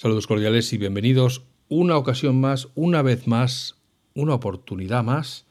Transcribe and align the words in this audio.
Saludos 0.00 0.28
cordiales 0.28 0.72
y 0.72 0.78
bienvenidos 0.78 1.42
una 1.68 1.96
ocasión 1.96 2.40
más, 2.40 2.68
una 2.76 3.02
vez 3.02 3.26
más, 3.26 3.74
una 4.14 4.34
oportunidad 4.34 5.02
más 5.02 5.44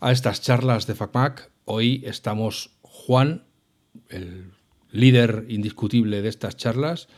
a 0.00 0.10
estas 0.10 0.40
charlas 0.40 0.86
de 0.86 0.94
FacMac. 0.94 1.50
Hoy 1.66 2.02
estamos 2.06 2.70
Juan, 2.80 3.44
el 4.08 4.52
líder 4.90 5.44
indiscutible 5.50 6.22
de 6.22 6.30
estas 6.30 6.56
charlas, 6.56 7.08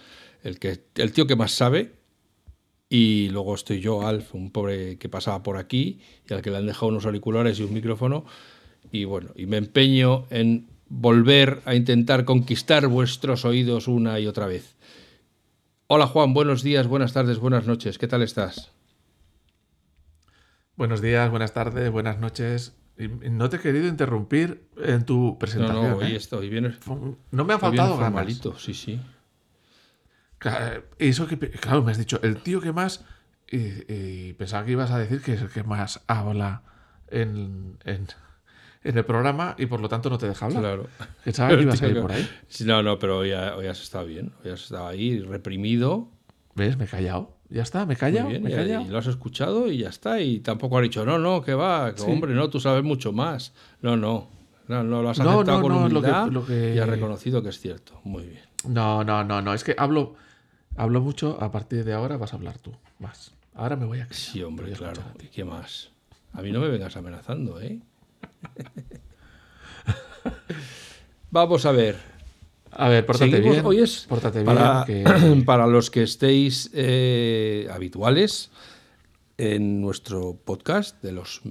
el, 0.42 0.58
que, 0.58 0.82
el 0.96 1.12
tío 1.12 1.28
que 1.28 1.36
más 1.36 1.52
sabe, 1.52 1.92
y 2.88 3.28
luego 3.28 3.54
estoy 3.54 3.78
yo, 3.78 4.04
Alf, 4.04 4.34
un 4.34 4.50
pobre 4.50 4.98
que 4.98 5.08
pasaba 5.08 5.44
por 5.44 5.58
aquí 5.58 6.00
y 6.28 6.34
al 6.34 6.42
que 6.42 6.50
le 6.50 6.56
han 6.56 6.66
dejado 6.66 6.88
unos 6.88 7.06
auriculares 7.06 7.60
y 7.60 7.62
un 7.62 7.74
micrófono. 7.74 8.24
Y 8.90 9.04
bueno, 9.04 9.30
y 9.36 9.46
me 9.46 9.58
empeño 9.58 10.26
en 10.30 10.66
volver 10.88 11.62
a 11.64 11.76
intentar 11.76 12.24
conquistar 12.24 12.88
vuestros 12.88 13.44
oídos 13.44 13.86
una 13.86 14.18
y 14.18 14.26
otra 14.26 14.48
vez. 14.48 14.75
Hola 15.88 16.08
Juan, 16.08 16.34
buenos 16.34 16.64
días, 16.64 16.88
buenas 16.88 17.12
tardes, 17.12 17.38
buenas 17.38 17.68
noches. 17.68 17.96
¿Qué 17.96 18.08
tal 18.08 18.22
estás? 18.22 18.72
Buenos 20.74 21.00
días, 21.00 21.30
buenas 21.30 21.54
tardes, 21.54 21.92
buenas 21.92 22.18
noches. 22.18 22.76
No 22.96 23.48
te 23.48 23.58
he 23.58 23.60
querido 23.60 23.86
interrumpir 23.86 24.68
en 24.78 25.04
tu 25.04 25.38
presentación. 25.38 25.82
No, 25.84 25.90
no, 25.90 25.96
hoy 25.98 26.12
¿eh? 26.12 26.16
estoy. 26.16 26.48
Vienes, 26.48 26.78
no 27.30 27.44
me 27.44 27.54
ha 27.54 27.58
faltado 27.60 27.96
ganas. 27.96 28.14
malito, 28.14 28.58
sí, 28.58 28.74
sí. 28.74 29.00
Eso 30.98 31.28
que, 31.28 31.38
claro, 31.38 31.84
me 31.84 31.92
has 31.92 31.98
dicho, 31.98 32.18
el 32.22 32.38
tío 32.38 32.60
que 32.60 32.72
más. 32.72 33.04
Y, 33.48 33.84
y 33.86 34.32
pensaba 34.32 34.64
que 34.64 34.72
ibas 34.72 34.90
a 34.90 34.98
decir 34.98 35.22
que 35.22 35.34
es 35.34 35.40
el 35.40 35.50
que 35.50 35.62
más 35.62 36.02
habla 36.08 36.62
en, 37.06 37.78
en, 37.84 38.08
en 38.88 38.96
el 38.98 39.04
programa 39.04 39.54
y 39.58 39.66
por 39.66 39.80
lo 39.80 39.88
tanto 39.88 40.08
no 40.10 40.18
te 40.18 40.26
deja 40.28 40.46
hablar. 40.46 40.62
Claro. 40.62 40.86
Pensaba 41.24 41.56
que 41.56 41.62
ibas 41.62 41.80
a 41.82 41.88
ir 41.88 42.00
por 42.00 42.12
ahí. 42.12 42.28
No, 42.64 42.82
no, 42.82 42.98
pero 42.98 43.18
hoy, 43.18 43.32
hoy 43.32 43.66
has 43.66 43.82
estado 43.82 44.06
bien. 44.06 44.32
Hoy 44.44 44.50
has 44.50 44.62
estado 44.64 44.86
ahí 44.88 45.20
reprimido. 45.20 46.08
¿Ves? 46.54 46.76
Me 46.76 46.84
he 46.84 46.88
callado. 46.88 47.36
Ya 47.48 47.62
está, 47.62 47.86
me 47.86 47.94
he 47.94 47.96
callado. 47.96 48.28
Bien, 48.28 48.42
me 48.42 48.50
he 48.50 48.52
y- 48.52 48.56
callado. 48.56 48.84
y 48.84 48.88
lo 48.88 48.98
has 48.98 49.06
escuchado 49.06 49.70
y 49.70 49.78
ya 49.78 49.88
está. 49.88 50.20
Y 50.20 50.40
tampoco 50.40 50.78
has 50.78 50.82
dicho, 50.82 51.04
no, 51.04 51.18
no, 51.18 51.42
que 51.42 51.54
va, 51.54 51.94
que, 51.94 52.00
Sí. 52.02 52.10
hombre, 52.10 52.34
no, 52.34 52.48
tú 52.50 52.58
sabes 52.60 52.82
mucho 52.82 53.12
más. 53.12 53.52
No, 53.82 53.96
no. 53.96 54.28
No, 54.68 54.82
no 54.82 55.00
lo 55.02 55.10
has 55.10 55.18
No, 55.20 55.30
aceptado 55.30 55.58
no, 55.58 55.62
con 55.62 55.72
no, 55.72 55.88
lo 55.88 56.00
que- 56.02 56.08
humildad 56.08 56.28
lo 56.32 56.44
que- 56.44 56.74
y 56.74 56.78
has 56.78 56.88
reconocido 56.88 57.42
que 57.42 57.50
es 57.50 57.60
cierto. 57.60 58.00
Muy 58.02 58.24
bien. 58.26 58.42
No, 58.66 59.04
no, 59.04 59.22
no, 59.22 59.40
no. 59.42 59.54
Es 59.54 59.62
que 59.62 59.76
hablo, 59.78 60.16
hablo 60.76 61.00
mucho. 61.00 61.38
A 61.40 61.52
partir 61.52 61.84
de 61.84 61.92
ahora 61.92 62.16
vas 62.16 62.32
a 62.32 62.36
hablar 62.36 62.58
tú 62.58 62.72
más. 62.98 63.32
Ahora 63.54 63.76
me 63.76 63.84
voy 63.86 63.98
a 64.00 64.08
callar. 64.08 64.14
Sí, 64.16 64.42
hombre, 64.42 64.72
claro. 64.72 65.02
¿Y 65.22 65.28
qué 65.28 65.44
más? 65.44 65.90
A 66.32 66.42
mí 66.42 66.50
no 66.50 66.58
me 66.60 66.68
vengas 66.68 66.96
amenazando, 66.96 67.60
¿eh? 67.60 67.78
Vamos 71.30 71.66
a 71.66 71.72
ver. 71.72 71.96
A 72.70 72.88
ver, 72.88 73.06
pórtate 73.06 73.30
Seguimos- 73.32 73.52
bien. 73.54 73.66
Hoy 73.66 73.78
es 73.80 74.06
Pórtate 74.08 74.42
para, 74.42 74.84
bien. 74.84 75.04
Que... 75.38 75.42
para 75.44 75.66
los 75.66 75.90
que 75.90 76.02
estéis 76.02 76.70
eh, 76.74 77.68
habituales 77.70 78.50
en 79.38 79.80
nuestro 79.80 80.36
podcast, 80.44 81.02
de 81.02 81.12
los 81.12 81.42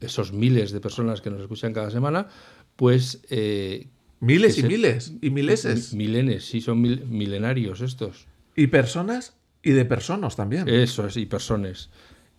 esos 0.00 0.32
miles 0.32 0.70
de 0.72 0.80
personas 0.80 1.20
que 1.20 1.30
nos 1.30 1.40
escuchan 1.40 1.72
cada 1.72 1.90
semana, 1.90 2.28
pues 2.76 3.20
eh, 3.30 3.88
Miles 4.20 4.58
y 4.58 4.62
se- 4.62 4.68
miles. 4.68 5.12
Y 5.20 5.30
mileses. 5.30 5.94
milenes, 5.94 6.44
sí, 6.44 6.60
son 6.60 6.80
mil- 6.80 7.04
milenarios 7.06 7.80
estos. 7.80 8.26
Y 8.56 8.68
personas 8.68 9.34
y 9.62 9.72
de 9.72 9.84
personas 9.84 10.36
también. 10.36 10.68
Eso 10.68 11.06
es, 11.06 11.16
y 11.16 11.26
personas. 11.26 11.90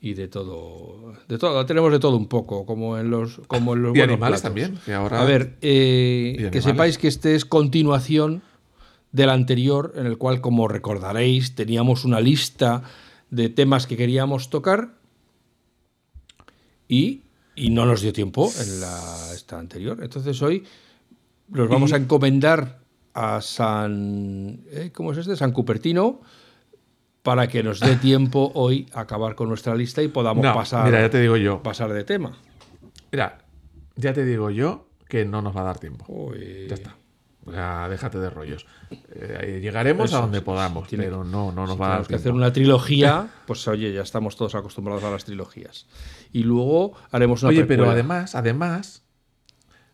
Y 0.02 0.14
de 0.14 0.30
todo, 0.30 1.14
de 1.28 1.38
todo, 1.38 1.66
tenemos 1.66 1.92
de 1.92 2.00
todo 2.00 2.16
un 2.16 2.28
poco, 2.28 2.66
como 2.66 2.97
en 2.97 3.09
los, 3.11 3.42
como 3.47 3.73
en 3.73 3.83
los 3.83 3.97
y 3.97 4.02
animales 4.02 4.42
platos. 4.42 4.42
también. 4.42 4.95
Ahora... 4.95 5.22
A 5.22 5.25
ver, 5.25 5.58
eh, 5.61 6.50
que 6.53 6.61
sepáis 6.61 6.97
que 6.97 7.09
este 7.09 7.36
es 7.36 7.44
continuación 7.44 8.42
del 9.11 9.30
anterior, 9.30 9.94
en 9.97 10.05
el 10.05 10.17
cual, 10.17 10.39
como 10.39 10.67
recordaréis, 10.70 11.53
teníamos 11.55 12.05
una 12.05 12.21
lista 12.21 12.83
de 13.30 13.49
temas 13.49 13.88
que 13.88 13.98
queríamos 13.98 14.49
tocar 14.49 14.93
y, 16.88 17.21
y 17.55 17.70
no 17.70 17.86
nos 17.86 18.02
dio 18.02 18.14
tiempo 18.14 18.49
en 18.59 18.82
la 18.82 19.33
esta 19.33 19.59
anterior. 19.59 19.99
Entonces 20.02 20.42
hoy 20.42 20.64
los 21.52 21.67
vamos 21.70 21.92
Y- 21.92 21.93
a 21.95 21.98
encomendar 21.98 22.80
a 23.14 23.42
San... 23.42 24.61
¿eh? 24.71 24.92
¿Cómo 24.93 25.11
es 25.11 25.17
este? 25.17 25.36
San 25.36 25.52
Cupertino 25.52 26.21
para 27.23 27.47
que 27.47 27.63
nos 27.63 27.80
dé 27.80 27.95
tiempo 27.97 28.52
hoy 28.55 28.87
a 28.93 29.02
acabar 29.02 29.35
con 29.35 29.49
nuestra 29.49 29.75
lista 29.75 30.02
y 30.02 30.07
podamos 30.07 30.43
No, 30.43 30.53
pasar, 30.53 30.85
mira, 30.85 31.02
ya 31.02 31.09
te 31.09 31.19
digo 31.19 31.37
yo. 31.37 31.61
pasar 31.61 31.91
de 31.93 32.03
tema. 32.03 32.37
Mira, 33.11 33.39
ya 33.95 34.13
te 34.13 34.23
digo 34.25 34.49
yo 34.49 34.87
que 35.07 35.25
no 35.25 35.41
nos 35.41 35.55
va 35.55 35.61
a 35.61 35.65
dar 35.65 35.79
tiempo. 35.79 36.05
Uy. 36.08 36.67
Ya 36.69 36.75
está. 36.75 36.95
O 37.45 37.52
sea, 37.52 37.89
déjate 37.89 38.19
de 38.19 38.29
rollos. 38.29 38.67
Eh, 38.91 39.59
llegaremos 39.61 40.05
Eso, 40.09 40.17
a 40.19 40.21
donde 40.21 40.41
podamos, 40.41 40.87
tiene- 40.87 41.05
pero 41.05 41.23
no, 41.23 41.52
no 41.52 41.65
nos 41.65 41.73
Si 41.73 41.79
va 41.79 41.85
a 41.85 41.89
dar 41.89 41.97
tenemos 41.97 42.08
que 42.08 42.13
tiempo. 42.13 42.21
hacer 42.21 42.31
una 42.33 42.53
trilogía, 42.53 43.27
pues 43.47 43.67
oye, 43.67 43.91
ya 43.91 44.02
estamos 44.02 44.35
todos 44.35 44.53
acostumbrados 44.55 45.03
a 45.03 45.09
las 45.09 45.25
trilogías. 45.25 45.87
Y 46.31 46.43
luego 46.43 46.93
haremos 47.11 47.41
una 47.41 47.49
Oye, 47.49 47.65
pero 47.65 47.89
además, 47.89 48.35
además, 48.35 49.03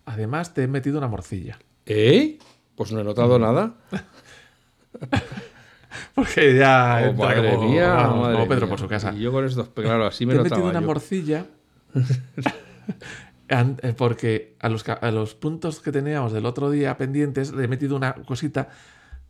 además 0.06 0.54
te 0.54 0.64
he 0.64 0.68
metido 0.68 0.98
una 0.98 1.08
morcilla. 1.08 1.58
¿Eh? 1.86 2.40
Pues 2.76 2.92
no 2.92 3.00
he 3.00 3.04
Mm. 3.04 3.08
notado 3.08 3.40
nada. 3.40 3.76
Porque 6.16 6.56
ya. 6.58 7.08
Oh, 7.10 7.14
madre 7.14 7.52
como- 7.56 7.70
mía, 7.70 7.94
vamos, 7.94 8.20
madre 8.22 8.34
como 8.36 8.48
Pedro 8.48 8.62
mía. 8.66 8.70
por 8.70 8.80
su 8.80 8.88
casa. 8.88 9.14
Y 9.14 9.22
yo 9.22 9.32
con 9.32 9.46
estos, 9.46 9.70
claro, 9.70 10.06
así 10.06 10.26
me 10.26 10.34
te 10.34 10.40
he 10.40 10.44
metido 10.44 10.64
una 10.70 10.82
yo. 10.82 10.86
morcilla. 10.88 11.46
eh, 13.50 13.94
Porque 13.98 14.56
a 14.60 14.70
los, 14.70 14.88
a 14.88 15.12
los 15.12 15.36
puntos 15.36 15.80
que 15.80 15.92
teníamos 15.92 16.32
del 16.34 16.46
otro 16.46 16.70
día 16.72 16.98
pendientes 16.98 17.54
le 17.54 17.66
he 17.66 17.68
metido 17.68 17.96
una 17.96 18.14
cosita 18.14 18.70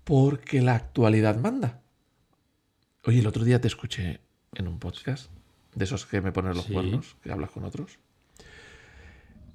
porque 0.04 0.62
la 0.62 0.76
actualidad 0.76 1.38
manda. 1.38 1.82
Oye, 3.04 3.20
el 3.20 3.28
otro 3.28 3.44
día 3.44 3.60
te 3.62 3.68
escuché 3.68 4.20
en 4.54 4.68
un 4.68 4.80
podcast 4.80 5.30
de 5.76 5.84
esos 5.86 6.06
que 6.06 6.22
me 6.22 6.32
ponen 6.32 6.54
los 6.56 6.66
Sí. 6.66 6.74
cuernos, 6.74 7.16
que 7.22 7.32
hablas 7.32 7.52
con 7.52 7.66
otros. 7.66 8.00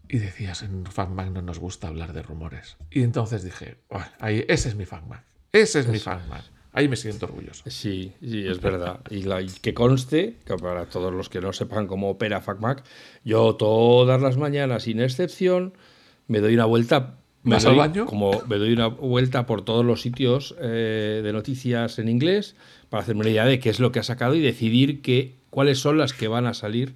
Y 0.09 0.19
decías, 0.19 0.62
en 0.62 0.84
FacMac 0.87 1.31
no 1.31 1.41
nos 1.42 1.59
gusta 1.60 1.87
hablar 1.88 2.12
de 2.12 2.22
rumores. 2.22 2.77
Y 2.91 3.03
entonces 3.03 3.44
dije, 3.44 3.78
"Buah, 3.88 4.06
ahí, 4.19 4.44
ese 4.48 4.69
es 4.69 4.75
mi 4.75 4.84
FacMac. 4.84 5.25
Ese 5.53 5.81
es 5.81 5.87
mi 5.88 5.98
FacMac. 5.98 6.42
Ahí 6.72 6.86
me 6.88 6.94
siento 6.97 7.26
orgulloso. 7.26 7.64
Sí, 7.69 8.12
sí, 8.20 8.47
es 8.47 8.60
verdad. 8.60 9.00
Y, 9.10 9.22
la- 9.25 9.42
y 9.42 9.48
que 9.48 9.75
conste, 9.75 10.36
que 10.44 10.54
para 10.56 10.86
todos 10.86 11.12
los 11.12 11.28
que 11.28 11.41
no 11.41 11.53
sepan 11.53 11.86
cómo 11.88 12.10
opera 12.10 12.41
FacMac, 12.41 12.84
yo 13.25 13.56
todas 13.56 14.22
las 14.22 14.36
mañanas, 14.36 14.84
sin 14.84 15.00
excepción, 15.00 15.75
me 16.28 16.38
doy 16.41 16.54
una 16.54 16.66
vuelta. 16.66 17.16
Me 17.42 17.56
¿Vas 17.56 17.64
al 17.64 17.72
doy- 17.72 17.78
baño? 17.78 18.06
Como 18.06 18.42
me 18.48 18.56
doy 18.59 18.72
una 18.72 18.86
vuelta 18.86 19.47
por 19.47 19.64
todos 19.64 19.84
los 19.84 20.03
sitios 20.03 20.54
eh, 20.60 21.22
de 21.25 21.32
noticias 21.32 21.98
en 21.98 22.09
inglés 22.09 22.54
para 22.88 23.03
hacerme 23.03 23.22
una 23.22 23.30
idea 23.30 23.47
de 23.47 23.59
qué 23.59 23.70
es 23.70 23.80
lo 23.80 23.91
que 23.92 23.98
ha 23.98 24.03
sacado 24.04 24.34
y 24.36 24.41
decidir 24.41 25.00
qué, 25.03 25.34
cuáles 25.50 25.78
son 25.80 25.98
las 25.98 26.12
que 26.12 26.28
van 26.28 26.47
a 26.47 26.54
salir 26.54 26.94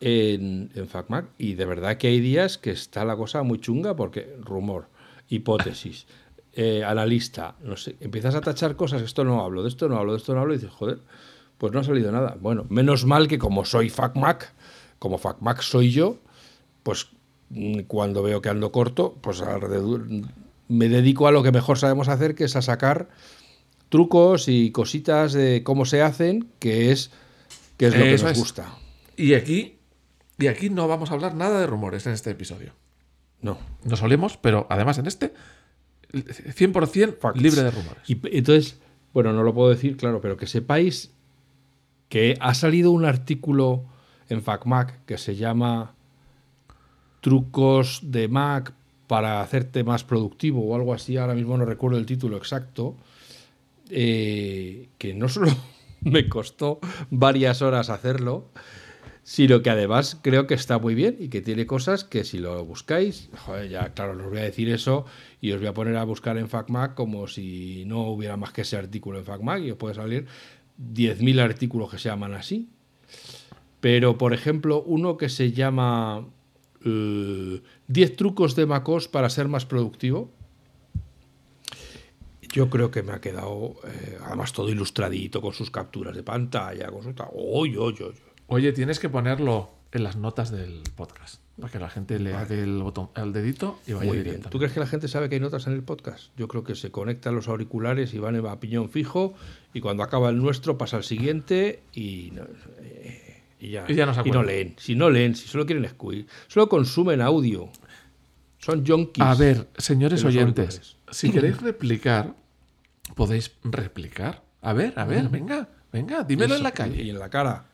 en, 0.00 0.70
en 0.74 0.88
FacMac. 0.88 1.26
Y 1.38 1.54
de 1.54 1.64
verdad 1.66 1.96
que 1.98 2.08
hay 2.08 2.20
días 2.20 2.58
que 2.58 2.70
está 2.70 3.04
la 3.04 3.14
cosa 3.16 3.42
muy 3.42 3.60
chunga 3.60 3.94
porque 3.94 4.34
rumor, 4.40 4.86
hipótesis, 5.28 6.06
eh, 6.54 6.84
analista, 6.84 7.56
no 7.62 7.76
sé, 7.76 7.96
empiezas 8.00 8.34
a 8.34 8.40
tachar 8.40 8.76
cosas, 8.76 9.02
esto 9.02 9.24
no 9.24 9.42
hablo, 9.42 9.62
de 9.62 9.68
esto 9.68 9.88
no 9.88 9.96
hablo, 9.96 10.12
de 10.12 10.18
esto 10.18 10.34
no 10.34 10.40
hablo, 10.40 10.54
y 10.54 10.58
dices, 10.58 10.72
joder, 10.72 10.98
pues 11.58 11.72
no 11.72 11.80
ha 11.80 11.84
salido 11.84 12.12
nada. 12.12 12.36
Bueno, 12.40 12.66
menos 12.68 13.04
mal 13.06 13.28
que 13.28 13.38
como 13.38 13.64
soy 13.64 13.88
FacMac, 13.88 14.52
como 14.98 15.18
FacMac 15.18 15.62
soy 15.62 15.90
yo, 15.90 16.18
pues 16.82 17.08
mm, 17.50 17.80
cuando 17.86 18.22
veo 18.22 18.42
que 18.42 18.48
ando 18.48 18.72
corto, 18.72 19.16
pues 19.20 19.40
alrededor, 19.40 20.06
me 20.68 20.88
dedico 20.88 21.26
a 21.26 21.32
lo 21.32 21.42
que 21.42 21.52
mejor 21.52 21.78
sabemos 21.78 22.08
hacer, 22.08 22.34
que 22.34 22.44
es 22.44 22.56
a 22.56 22.62
sacar 22.62 23.08
trucos 23.88 24.48
y 24.48 24.72
cositas 24.72 25.32
de 25.34 25.62
cómo 25.62 25.84
se 25.84 26.02
hacen, 26.02 26.48
que 26.58 26.92
es, 26.92 27.10
que 27.76 27.86
es 27.86 27.96
lo 27.96 28.04
que 28.04 28.12
nos 28.12 28.22
es. 28.22 28.38
gusta. 28.38 28.74
Y 29.16 29.34
aquí, 29.34 29.76
y 30.38 30.46
aquí 30.46 30.70
no 30.70 30.88
vamos 30.88 31.10
a 31.10 31.14
hablar 31.14 31.34
nada 31.34 31.60
de 31.60 31.66
rumores 31.66 32.06
en 32.06 32.12
este 32.12 32.30
episodio. 32.30 32.72
No. 33.42 33.58
No 33.84 33.96
solemos, 33.96 34.36
pero 34.38 34.66
además 34.70 34.98
en 34.98 35.06
este, 35.06 35.34
100% 36.12 37.18
Facts. 37.18 37.40
libre 37.40 37.62
de 37.62 37.70
rumores. 37.70 38.02
Y 38.08 38.20
entonces, 38.36 38.78
bueno, 39.12 39.32
no 39.32 39.42
lo 39.42 39.54
puedo 39.54 39.70
decir, 39.70 39.96
claro, 39.96 40.20
pero 40.20 40.36
que 40.36 40.46
sepáis 40.46 41.10
que 42.08 42.36
ha 42.40 42.54
salido 42.54 42.90
un 42.90 43.04
artículo 43.04 43.84
en 44.28 44.42
FacMac 44.42 45.04
que 45.06 45.18
se 45.18 45.36
llama 45.36 45.94
Trucos 47.20 48.00
de 48.02 48.28
Mac 48.28 48.74
para 49.06 49.40
hacerte 49.40 49.84
más 49.84 50.04
productivo 50.04 50.64
o 50.64 50.74
algo 50.74 50.94
así, 50.94 51.16
ahora 51.16 51.34
mismo 51.34 51.56
no 51.56 51.64
recuerdo 51.64 51.98
el 51.98 52.06
título 52.06 52.36
exacto, 52.36 52.96
eh, 53.90 54.88
que 54.98 55.14
no 55.14 55.28
solo 55.28 55.52
me 56.00 56.28
costó 56.28 56.80
varias 57.10 57.62
horas 57.62 57.90
hacerlo, 57.90 58.48
sino 59.22 59.62
que 59.62 59.70
además 59.70 60.18
creo 60.20 60.46
que 60.46 60.54
está 60.54 60.78
muy 60.78 60.94
bien 60.94 61.16
y 61.18 61.28
que 61.28 61.40
tiene 61.40 61.66
cosas 61.66 62.04
que 62.04 62.24
si 62.24 62.38
lo 62.38 62.64
buscáis, 62.64 63.30
joder, 63.38 63.68
ya 63.68 63.94
claro, 63.94 64.12
os 64.12 64.30
voy 64.30 64.38
a 64.38 64.42
decir 64.42 64.68
eso 64.68 65.04
y 65.40 65.52
os 65.52 65.60
voy 65.60 65.68
a 65.68 65.74
poner 65.74 65.96
a 65.96 66.04
buscar 66.04 66.38
en 66.38 66.48
FacMac 66.48 66.94
como 66.94 67.28
si 67.28 67.84
no 67.86 68.08
hubiera 68.08 68.36
más 68.36 68.52
que 68.52 68.62
ese 68.62 68.76
artículo 68.76 69.18
en 69.18 69.24
FacMac 69.24 69.62
y 69.62 69.70
os 69.70 69.76
puede 69.76 69.94
salir 69.94 70.26
10.000 70.78 71.40
artículos 71.40 71.90
que 71.90 71.98
se 71.98 72.08
llaman 72.08 72.34
así. 72.34 72.68
Pero, 73.80 74.18
por 74.18 74.32
ejemplo, 74.32 74.82
uno 74.82 75.16
que 75.16 75.28
se 75.28 75.52
llama 75.52 76.26
eh, 76.84 77.62
10 77.88 78.16
trucos 78.16 78.56
de 78.56 78.66
MacOS 78.66 79.08
para 79.08 79.28
ser 79.28 79.48
más 79.48 79.66
productivo. 79.66 80.30
Yo 82.52 82.68
creo 82.68 82.90
que 82.90 83.02
me 83.02 83.12
ha 83.12 83.20
quedado, 83.20 83.76
eh, 83.84 84.18
además, 84.24 84.52
todo 84.52 84.68
ilustradito 84.68 85.40
con 85.40 85.52
sus 85.52 85.70
capturas 85.70 86.14
de 86.14 86.22
pantalla, 86.22 86.90
con 86.90 87.02
su... 87.02 87.14
¡Oy, 87.34 87.76
oy, 87.76 87.96
oy! 88.02 88.14
Oye, 88.46 88.72
tienes 88.72 88.98
que 88.98 89.08
ponerlo 89.08 89.70
en 89.92 90.04
las 90.04 90.16
notas 90.16 90.50
del 90.50 90.82
podcast. 90.96 91.40
Para 91.60 91.70
que 91.70 91.78
la 91.78 91.90
gente 91.90 92.18
le 92.18 92.32
dé 92.46 92.62
el 92.62 92.82
botón 92.82 93.10
al 93.14 93.32
dedito 93.32 93.78
y 93.86 93.92
vaya 93.92 94.06
Muy 94.10 94.22
bien. 94.22 94.40
¿Tú 94.42 94.58
crees 94.58 94.72
que 94.72 94.80
la 94.80 94.86
gente 94.86 95.06
sabe 95.06 95.28
que 95.28 95.34
hay 95.34 95.40
notas 95.40 95.66
en 95.66 95.74
el 95.74 95.82
podcast? 95.82 96.30
Yo 96.36 96.48
creo 96.48 96.64
que 96.64 96.74
se 96.74 96.90
conectan 96.90 97.34
los 97.34 97.46
auriculares 97.48 98.14
y 98.14 98.18
van 98.18 98.34
a 98.46 98.58
piñón 98.60 98.88
fijo 98.88 99.34
y 99.74 99.80
cuando 99.80 100.02
acaba 100.02 100.30
el 100.30 100.38
nuestro 100.38 100.78
pasa 100.78 100.96
al 100.96 101.04
siguiente 101.04 101.82
y, 101.92 102.30
no- 102.32 102.44
eh, 102.80 103.42
y 103.60 103.70
ya, 103.70 103.84
Y 103.86 103.94
ya 103.94 104.06
no 104.06 104.14
se 104.14 104.20
y 104.20 104.22
acuerdan. 104.22 104.46
leen. 104.46 104.74
Si 104.78 104.94
no 104.94 105.10
leen, 105.10 105.34
si 105.36 105.46
solo 105.46 105.66
quieren 105.66 105.84
escuchar, 105.84 106.24
solo 106.48 106.68
consumen 106.70 107.20
audio. 107.20 107.68
Son 108.58 108.84
junkies. 108.86 109.22
A 109.24 109.34
ver, 109.34 109.68
señores 109.76 110.24
oyentes, 110.24 110.96
si 111.10 111.30
queréis 111.30 111.60
replicar, 111.60 112.34
podéis 113.14 113.52
replicar. 113.62 114.42
A 114.62 114.72
ver, 114.72 114.94
a 114.96 115.04
ver, 115.04 115.28
venga, 115.28 115.68
venga, 115.92 116.24
dímelo 116.24 116.54
Eso, 116.54 116.56
en 116.58 116.62
la 116.62 116.68
Y 116.70 116.72
calle. 116.72 117.10
en 117.10 117.18
la 117.18 117.28
cara. 117.28 117.66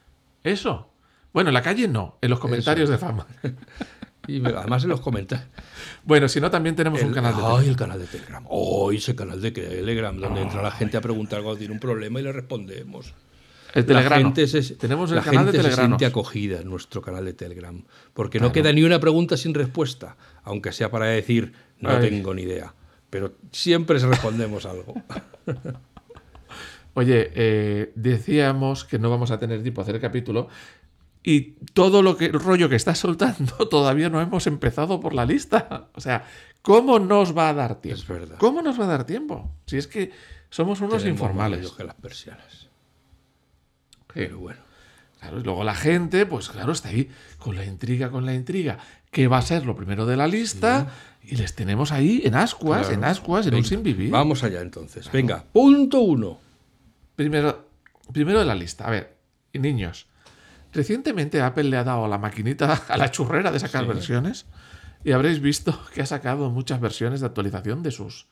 Eso. 0.45 0.93
Bueno, 1.33 1.51
en 1.51 1.55
la 1.55 1.63
calle 1.63 1.89
no, 1.89 2.19
en 2.21 2.31
los 2.31 2.39
comentarios 2.41 2.89
de 2.89 2.99
fama. 2.99 3.27
Y 4.27 4.45
además 4.45 4.83
en 4.85 4.91
los 4.91 5.01
comentarios. 5.01 5.49
Bueno, 6.05 6.29
si 6.29 6.39
no, 6.39 6.51
también 6.51 6.77
tenemos 6.77 7.01
un 7.03 7.15
canal 7.15 7.35
de 7.35 7.41
Ay, 7.41 7.47
Telegram. 7.49 7.71
el 7.71 7.77
canal 7.77 7.99
de 7.99 8.07
Telegram. 8.07 8.45
Oh, 8.51 8.93
ese 8.93 9.17
canal 9.17 9.41
de 9.41 9.53
Telegram, 9.53 10.15
donde 10.21 10.43
entra 10.43 10.61
la 10.61 10.71
gente 10.71 10.99
a 10.99 11.01
preguntar 11.01 11.41
cuando 11.41 11.57
tiene 11.59 11.73
un 11.73 11.81
problema 11.81 12.21
y 12.21 12.25
le 12.25 12.33
respondemos. 12.33 13.15
El 13.73 13.83
La 13.83 13.87
Telegrano. 13.87 14.17
gente 14.35 14.47
se, 14.47 14.75
Tenemos 14.75 15.09
el 15.13 15.17
la 15.17 15.23
canal 15.23 15.47
de 15.47 15.53
gente 15.53 15.57
se 15.57 15.63
Telegranos. 15.71 15.99
siente 15.99 16.05
acogida 16.05 16.61
en 16.61 16.69
nuestro 16.69 17.01
canal 17.01 17.25
de 17.25 17.33
Telegram. 17.33 17.83
Porque 18.13 18.39
no 18.39 18.53
queda 18.53 18.71
ni 18.71 18.83
una 18.83 19.01
pregunta 19.01 19.39
sin 19.39 19.55
respuesta, 19.55 20.19
aunque 20.43 20.73
sea 20.73 20.91
para 20.91 21.07
decir 21.07 21.55
no 21.81 21.89
Ay. 21.89 22.01
tengo 22.11 22.35
ni 22.35 22.43
idea. 22.43 22.75
Pero 23.09 23.33
siempre 23.51 23.99
respondemos 23.99 24.67
algo. 24.67 24.93
Oye, 26.99 27.31
eh, 27.35 27.93
decíamos 27.95 28.85
que 28.85 28.99
no 28.99 29.09
vamos 29.09 29.31
a 29.31 29.39
tener 29.39 29.63
tiempo 29.63 29.81
a 29.81 29.83
hacer 29.83 29.95
el 29.95 30.01
capítulo 30.01 30.49
y 31.23 31.53
todo 31.75 32.03
lo 32.03 32.17
que 32.17 32.25
el 32.27 32.33
rollo 32.41 32.69
que 32.69 32.75
estás 32.75 32.99
soltando 32.99 33.55
todavía 33.71 34.09
no 34.11 34.21
hemos 34.21 34.49
empezado 34.49 34.99
por 34.99 35.15
la 35.15 35.25
lista. 35.25 35.89
O 35.95 36.01
sea, 36.01 36.25
¿cómo 36.61 36.99
nos 36.99 37.37
va 37.37 37.51
a 37.51 37.55
dar 37.55 37.81
tiempo? 37.81 38.01
Es 38.03 38.09
verdad. 38.09 38.37
¿Cómo 38.39 38.63
nos 38.63 38.81
va 38.81 38.85
a 38.85 38.89
dar 38.89 39.05
tiempo? 39.05 39.49
Si 39.67 39.77
es 39.77 39.87
que 39.87 40.11
somos 40.51 40.81
unos 40.81 40.99
Tenemos 41.03 41.21
informales. 41.21 41.61
lío 41.61 41.77
que 41.77 41.85
las 41.85 41.95
persianas. 41.95 42.53
Sí. 42.63 42.69
Pero 44.13 44.39
bueno. 44.41 44.61
Claro, 45.21 45.39
y 45.41 45.43
luego 45.45 45.63
la 45.65 45.75
gente, 45.75 46.27
pues 46.27 46.49
claro, 46.49 46.73
está 46.73 46.89
ahí 46.89 47.11
con 47.39 47.55
la 47.57 47.65
intriga, 47.65 48.11
con 48.11 48.27
la 48.27 48.35
intriga. 48.35 48.79
¿Qué 49.13 49.29
va 49.29 49.39
a 49.39 49.43
ser 49.43 49.67
lo 49.67 49.77
primero 49.77 50.05
de 50.05 50.17
la 50.17 50.27
lista? 50.27 50.89
Y 51.23 51.37
les 51.37 51.55
tenemos 51.55 51.93
ahí 51.93 52.23
en 52.25 52.35
ascuas, 52.35 52.87
Claro. 52.87 52.95
en 52.95 53.05
ascuas, 53.05 53.47
en 53.47 53.55
un 53.55 53.59
Venga, 53.59 53.69
sin 53.69 53.83
vivir. 53.83 54.11
Vamos 54.11 54.43
allá 54.43 54.61
entonces. 54.63 55.11
Venga, 55.13 55.45
punto 55.53 56.01
uno. 56.01 56.39
Primero, 57.19 57.69
primero 58.13 58.39
de 58.39 58.45
la 58.45 58.55
lista. 58.55 58.87
A 58.87 58.91
ver, 58.91 59.17
y 59.53 59.59
niños. 59.59 60.07
Recientemente 60.73 61.43
Apple 61.43 61.65
le 61.65 61.77
ha 61.77 61.83
dado 61.83 62.05
a 62.05 62.09
la 62.09 62.17
maquinita, 62.17 62.81
a 62.89 62.97
la 62.97 63.11
churrera 63.11 63.51
de 63.51 63.59
sacar 63.59 63.89
versiones. 63.89 64.47
Y 65.03 65.11
habréis 65.11 65.41
visto 65.41 65.77
que 65.93 66.01
ha 66.01 66.07
sacado 66.07 66.49
muchas 66.51 66.81
versiones 66.81 67.19
de 67.19 67.27
actualización 67.27 67.83
de 67.83 67.91
sus, 67.91 68.29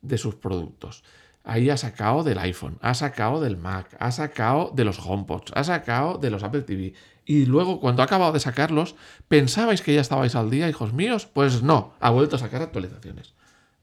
de 0.00 0.16
sus 0.16 0.36
productos. 0.36 1.04
Ahí 1.44 1.68
ha 1.68 1.76
sacado 1.76 2.24
del 2.24 2.38
iPhone, 2.38 2.78
ha 2.80 2.94
sacado 2.94 3.38
del 3.42 3.58
Mac, 3.58 3.94
ha 3.98 4.10
sacado 4.12 4.72
de 4.74 4.84
los 4.84 4.98
HomePods, 4.98 5.52
ha 5.54 5.64
sacado 5.64 6.16
de 6.16 6.30
los 6.30 6.42
Apple 6.42 6.62
TV. 6.62 6.94
Y 7.26 7.44
luego, 7.44 7.80
cuando 7.80 8.00
ha 8.00 8.06
acabado 8.06 8.32
de 8.32 8.40
sacarlos, 8.40 8.94
¿pensabais 9.28 9.82
que 9.82 9.92
ya 9.92 10.00
estabais 10.00 10.34
al 10.36 10.48
día, 10.48 10.70
hijos 10.70 10.94
míos? 10.94 11.26
Pues 11.30 11.62
no, 11.62 11.92
ha 12.00 12.08
vuelto 12.08 12.36
a 12.36 12.38
sacar 12.38 12.62
actualizaciones. 12.62 13.34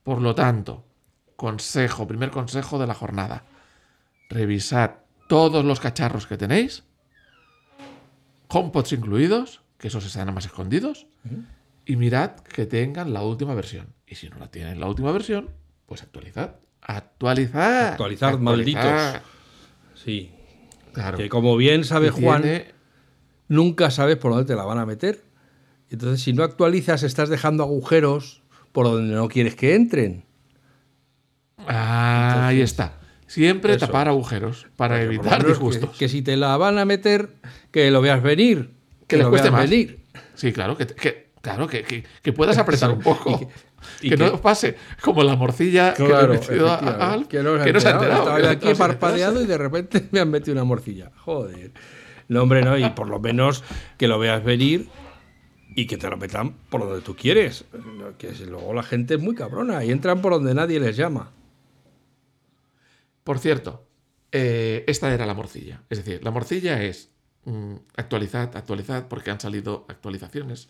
Por 0.02 0.24
lo 0.24 0.34
tanto, 0.34 0.86
consejo, 1.36 2.08
primer 2.08 2.32
consejo 2.32 2.80
de 2.80 2.88
la 2.88 2.96
jornada 2.96 3.44
revisad 4.30 4.92
todos 5.28 5.66
los 5.66 5.80
cacharros 5.80 6.28
que 6.28 6.38
tenéis, 6.38 6.84
HomePods 8.48 8.94
incluidos, 8.94 9.62
que 9.78 9.90
esos 9.90 10.06
están 10.06 10.34
más 10.34 10.46
escondidos, 10.46 11.08
y 11.86 11.96
mirad 11.96 12.32
que 12.40 12.66
tengan 12.66 13.14
la 13.14 13.24
última 13.24 13.54
versión. 13.54 13.94
Y 14.08 14.16
si 14.16 14.30
no 14.30 14.38
la 14.38 14.50
tienen 14.50 14.80
la 14.80 14.88
última 14.88 15.12
versión, 15.12 15.50
pues 15.86 16.02
actualizad. 16.04 16.56
Actualizad. 16.82 17.90
Actualizad, 17.90 18.40
malditos. 18.40 19.22
Sí. 19.96 20.32
Claro. 20.94 21.18
Que 21.18 21.30
como 21.30 21.56
bien 21.58 21.84
sabe 21.84 22.10
Juan, 22.10 22.44
nunca 23.48 23.92
sabes 23.92 24.18
por 24.18 24.32
dónde 24.32 24.46
te 24.46 24.56
la 24.56 24.64
van 24.64 24.80
a 24.80 24.86
meter. 24.86 25.24
Entonces, 25.90 26.22
si 26.22 26.34
no 26.34 26.44
actualizas, 26.44 27.04
estás 27.04 27.30
dejando 27.30 27.64
agujeros 27.64 28.44
por 28.72 28.86
donde 28.86 29.14
no 29.16 29.28
quieres 29.28 29.56
que 29.56 29.76
entren. 29.76 30.26
Ah, 31.68 32.48
ahí 32.48 32.62
está. 32.62 32.99
Siempre 33.30 33.76
Eso. 33.76 33.86
tapar 33.86 34.08
agujeros 34.08 34.66
para 34.76 34.96
Porque 34.96 35.06
evitar 35.06 35.26
menos 35.34 35.44
que- 35.44 35.50
disgustos. 35.50 35.98
Que, 35.98 36.10
si 36.10 36.24
te 36.24 36.36
la 36.36 36.58
van 36.58 36.80
a 36.80 36.86
meter, 36.86 37.30
que 37.72 37.92
lo 37.92 38.02
veas 38.02 38.24
venir. 38.24 38.72
Que 39.08 39.18
les 39.18 39.26
lo 39.26 39.30
cueste 39.30 39.50
veas 39.52 39.62
más. 39.62 39.70
venir. 39.70 40.00
Sí, 40.34 40.52
claro, 40.52 40.76
que, 40.76 40.88
que- 40.88 41.30
claro, 41.42 41.68
que, 41.68 41.84
que- 41.84 42.04
que 42.24 42.34
puedas 42.34 42.58
apretar 42.58 42.90
un 42.92 43.00
poco. 43.02 43.32
Y 43.32 43.38
que- 43.38 43.46
y 44.02 44.10
que, 44.10 44.16
que- 44.18 44.24
no 44.32 44.42
pase 44.42 44.76
como 45.02 45.24
la 45.24 45.36
morcilla 45.36 45.94
que 45.94 46.08
le 46.08 46.20
he 46.20 46.28
metido 46.28 46.70
a- 46.72 46.78
a 46.80 47.14
Alf, 47.14 47.28
que 47.28 47.44
no, 47.44 47.56
se 47.56 47.62
ha 47.62 47.66
que 47.66 47.74
no 47.74 47.80
se 47.80 47.88
ha 47.88 47.92
enterado. 47.92 48.20
Estaba 48.22 48.38
que 48.38 48.44
yo 48.44 48.50
aquí 48.50 48.74
parpadeado 48.78 49.42
y 49.42 49.46
de 49.46 49.58
repente 49.60 50.08
me 50.12 50.20
han 50.20 50.32
metido 50.32 50.54
una 50.54 50.64
morcilla. 50.64 51.12
Joder. 51.20 51.72
No, 52.30 52.42
hombre, 52.44 52.64
no. 52.64 52.78
Y 52.80 52.90
por 52.90 53.08
lo 53.10 53.20
menos 53.20 53.64
que 53.98 54.08
lo 54.08 54.18
veas 54.20 54.44
venir 54.44 54.88
y 55.76 55.86
que 55.86 55.98
te 55.98 56.10
lo 56.10 56.18
metan 56.18 56.56
por 56.70 56.82
donde 56.82 57.02
tú 57.02 57.16
quieres. 57.16 57.66
Que 58.18 58.32
luego 58.48 58.74
la 58.74 58.82
gente 58.84 59.14
es 59.16 59.20
muy 59.22 59.36
cabrona 59.36 59.84
y 59.86 59.92
entran 59.92 60.20
por 60.22 60.34
donde 60.34 60.54
nadie 60.56 60.80
les 60.80 60.98
llama. 60.98 61.32
Por 63.24 63.40
cierto, 63.40 63.88
eh, 64.32 64.84
esta 64.88 65.14
era 65.14 65.26
la 65.26 65.34
morcilla. 65.34 65.82
Es 65.90 65.98
decir, 66.00 66.24
la 66.24 66.32
morcilla 66.32 66.84
es 66.84 67.10
mm, 67.46 67.76
actualizad, 67.96 68.56
actualizad, 68.56 69.08
porque 69.08 69.32
han 69.32 69.40
salido 69.40 69.86
actualizaciones. 69.90 70.70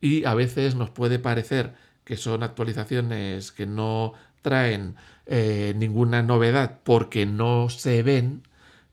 Y 0.00 0.24
a 0.24 0.34
veces 0.34 0.74
nos 0.74 0.90
puede 0.90 1.18
parecer 1.18 1.74
que 2.04 2.16
son 2.16 2.42
actualizaciones 2.42 3.50
que 3.50 3.66
no 3.66 4.12
traen 4.42 4.94
eh, 5.26 5.74
ninguna 5.76 6.22
novedad 6.22 6.78
porque 6.84 7.26
no 7.26 7.68
se 7.68 8.02
ven, 8.02 8.42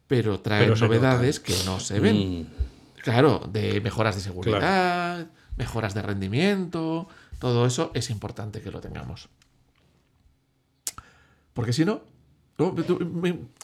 pero 0.07 0.39
traen 0.39 0.73
Pero 0.73 0.87
novedades 0.87 1.39
que 1.39 1.53
no 1.65 1.79
se 1.79 1.99
ven. 1.99 2.41
Mm. 2.41 2.47
Claro, 3.03 3.47
de 3.51 3.81
mejoras 3.81 4.15
de 4.15 4.21
seguridad, 4.21 5.27
mejoras 5.57 5.93
de 5.93 6.01
rendimiento, 6.01 7.07
todo 7.39 7.65
eso 7.65 7.91
es 7.93 8.09
importante 8.09 8.61
que 8.61 8.71
lo 8.71 8.79
tengamos. 8.79 9.29
Porque 11.53 11.73
si 11.73 11.85
no, 11.85 12.01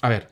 a 0.01 0.09
ver, 0.09 0.29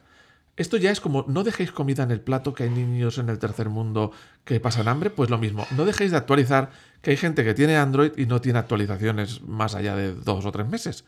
esto 0.56 0.78
ya 0.78 0.92
es 0.92 1.00
como, 1.00 1.24
no 1.28 1.44
dejéis 1.44 1.72
comida 1.72 2.04
en 2.04 2.12
el 2.12 2.22
plato, 2.22 2.54
que 2.54 2.64
hay 2.64 2.70
niños 2.70 3.18
en 3.20 3.30
el 3.30 3.38
tercer 3.40 3.70
mundo 3.70 4.12
que 4.44 4.60
pasan 4.60 4.88
hambre, 4.88 5.10
pues 5.12 5.30
lo 5.30 5.38
mismo, 5.38 5.68
no 5.76 5.86
dejéis 5.86 6.12
de 6.12 6.18
actualizar, 6.18 6.72
que 7.02 7.12
hay 7.12 7.18
gente 7.18 7.44
que 7.44 7.54
tiene 7.54 7.78
Android 7.78 8.12
y 8.18 8.26
no 8.26 8.42
tiene 8.42 8.60
actualizaciones 8.60 9.42
más 9.44 9.76
allá 9.76 9.96
de 9.96 10.14
dos 10.14 10.46
o 10.46 10.52
tres 10.52 10.68
meses. 10.68 11.06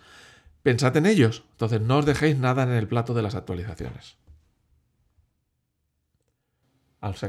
Pensad 0.61 0.95
en 0.97 1.05
ellos, 1.07 1.43
entonces 1.53 1.81
no 1.81 1.97
os 1.97 2.05
dejéis 2.05 2.37
nada 2.37 2.63
en 2.63 2.69
el 2.71 2.87
plato 2.87 3.13
de 3.13 3.21
las 3.23 3.33
actualizaciones. 3.33 4.17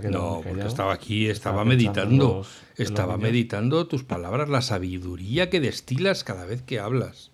Quedado 0.01 0.19
No, 0.19 0.41
porque 0.43 0.67
estaba 0.67 0.93
aquí, 0.93 1.29
estaba 1.29 1.65
meditando. 1.65 2.39
los- 2.39 2.61
Estaba 2.77 3.17
meditando 3.17 3.87
tus 3.87 4.03
palabras, 4.03 4.49
la 4.49 4.63
sabiduría 4.63 5.49
que 5.49 5.61
destilas 5.61 6.25
cada 6.25 6.45
vez 6.45 6.61
que 6.63 6.81
hablas. 6.81 7.31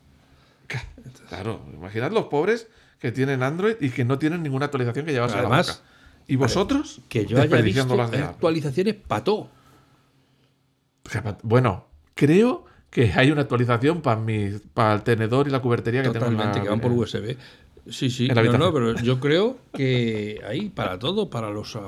Claro, 1.29 1.65
imaginad 1.73 2.13
los 2.13 2.27
pobres 2.27 2.69
que 2.99 3.13
tienen 3.13 3.43
Android 3.43 3.75
y 3.81 3.91
que 3.91 4.05
no 4.05 4.19
tienen 4.19 4.43
ninguna 4.43 4.67
actualización 4.67 5.05
que 5.07 5.13
llevarse 5.13 5.37
a 5.39 5.43
la 5.43 5.49
boca. 5.49 5.77
¿Y 6.29 6.37
vosotros? 6.37 7.01
Que 7.09 7.25
yo 7.27 7.41
haya 7.41 7.61
visto 7.61 7.97
las 7.97 8.11
de 8.11 8.19
actualizaciones 8.19 8.95
pató. 8.95 9.49
Bueno, 11.43 11.87
creo 12.15 12.65
que 12.91 13.13
hay 13.15 13.31
una 13.31 13.43
actualización 13.43 14.01
para 14.03 14.21
mi, 14.21 14.51
para 14.75 14.95
el 14.95 15.03
tenedor 15.03 15.47
y 15.47 15.51
la 15.51 15.61
cubertería 15.61 16.03
que 16.03 16.11
tengo 16.11 16.27
en 16.27 16.33
Totalmente, 16.33 16.59
la- 16.59 16.65
que 16.65 16.71
van 16.71 16.81
por 16.81 16.93
USB. 16.93 17.37
Sí, 17.89 18.11
sí, 18.11 18.27
no, 18.27 18.43
no, 18.59 18.73
pero 18.73 18.95
yo 18.97 19.21
creo 19.21 19.59
que 19.73 20.41
ahí 20.49 20.71
para 20.71 20.99
todo, 20.99 21.31
para 21.31 21.51
los. 21.51 21.79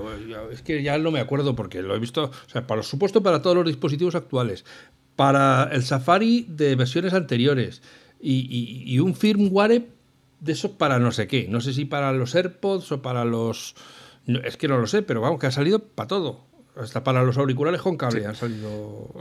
Es 0.53 0.63
que 0.63 0.81
ya 0.85 0.97
no 0.99 1.11
me 1.11 1.19
acuerdo 1.19 1.57
porque 1.57 1.83
lo 1.83 1.97
he 1.97 1.99
visto. 1.99 2.25
O 2.47 2.49
sea, 2.49 2.65
para 2.69 2.85
supuesto 2.85 3.21
para 3.23 3.43
todos 3.43 3.57
los 3.57 3.67
dispositivos 3.67 4.15
actuales, 4.15 4.65
para 5.17 5.65
el 5.73 5.83
Safari 5.83 6.47
de 6.49 6.77
versiones 6.77 7.15
anteriores 7.15 7.83
y, 8.21 8.35
y- 8.49 8.95
y 8.95 9.01
un 9.01 9.17
firmware 9.17 9.89
de 10.41 10.53
esos 10.53 10.73
para 10.73 10.99
no 10.99 11.13
sé 11.13 11.27
qué. 11.27 11.47
No 11.49 11.61
sé 11.61 11.73
si 11.73 11.85
para 11.85 12.13
los 12.13 12.35
AirPods 12.35 12.93
o 12.93 13.03
para 13.03 13.25
los. 13.25 13.75
no, 14.27 14.41
es 14.41 14.57
que 14.57 14.69
no 14.69 14.79
lo 14.79 14.87
sé, 14.87 15.03
pero 15.03 15.21
vamos, 15.21 15.41
que 15.41 15.47
ha 15.47 15.51
salido 15.51 15.81
para 15.81 16.07
todo. 16.09 16.47
Hasta 16.77 17.03
para 17.03 17.23
los 17.25 17.37
auriculares 17.39 17.83
con 17.83 17.97
cable 17.97 18.25
han 18.27 18.37
salido 18.37 19.13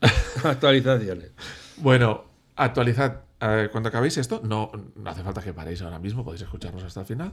actualizaciones. 0.44 1.30
Bueno, 1.76 2.24
actualizad. 2.56 3.20
eh, 3.40 3.68
cuando 3.70 3.88
acabéis 3.88 4.16
esto, 4.16 4.40
no, 4.42 4.72
no 4.96 5.10
hace 5.10 5.22
falta 5.22 5.42
que 5.42 5.52
paréis 5.52 5.82
ahora 5.82 5.98
mismo, 5.98 6.24
podéis 6.24 6.42
escucharnos 6.42 6.82
hasta 6.82 7.00
el 7.00 7.06
final, 7.06 7.32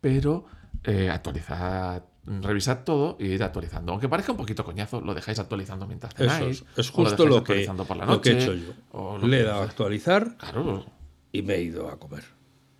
pero 0.00 0.44
eh, 0.84 1.10
actualizad, 1.10 2.04
revisad 2.26 2.84
todo 2.84 3.16
y 3.18 3.26
ir 3.26 3.42
actualizando. 3.42 3.92
Aunque 3.92 4.08
parezca 4.08 4.32
un 4.32 4.38
poquito 4.38 4.64
coñazo, 4.64 5.00
lo 5.00 5.14
dejáis 5.14 5.38
actualizando 5.40 5.86
mientras 5.86 6.14
Eso 6.18 6.46
es, 6.46 6.64
es 6.76 6.90
o 6.94 7.02
lo 7.02 7.08
justo 7.08 7.26
lo 7.26 7.34
que, 7.42 7.52
actualizando 7.52 7.84
por 7.84 7.96
la 7.96 8.06
lo 8.06 8.20
que 8.20 8.30
he 8.30 8.42
hecho 8.42 8.54
yo. 8.54 9.18
Le 9.26 9.40
he 9.40 9.42
dado 9.42 9.62
a 9.62 9.64
actualizar 9.64 10.36
Claro, 10.36 10.86
y 11.32 11.42
me 11.42 11.54
he 11.54 11.62
ido 11.62 11.88
a 11.88 11.98
comer. 11.98 12.24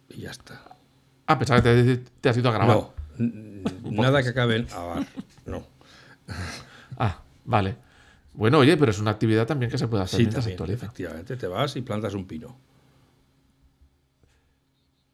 Y 0.09 0.23
ya 0.23 0.31
está. 0.31 0.77
Ah, 1.27 1.39
pensaba 1.39 1.63
que 1.63 1.71
te, 1.83 1.97
te 2.21 2.29
has 2.29 2.37
ido 2.37 2.49
a 2.49 2.53
grabar. 2.53 2.77
No, 2.77 2.93
nada 3.91 4.23
que 4.23 4.31
acabe 4.31 4.57
en 4.57 4.67
abar. 4.73 5.07
No. 5.47 5.67
Ah, 6.99 7.21
vale. 7.45 7.77
Bueno, 8.35 8.59
oye, 8.59 8.77
pero 8.77 8.91
es 8.91 8.99
una 8.99 9.11
actividad 9.11 9.47
también 9.47 9.71
que 9.71 9.79
se 9.79 9.89
puede 9.89 10.05
hacer 10.05 10.17
Sí, 10.19 10.23
mientras 10.23 10.45
también, 10.45 10.55
actualiza. 10.55 10.87
efectivamente. 10.87 11.37
Te 11.37 11.47
vas 11.47 11.77
y 11.77 11.83
plantas 11.83 12.15
un 12.15 12.27
pino. 12.27 12.57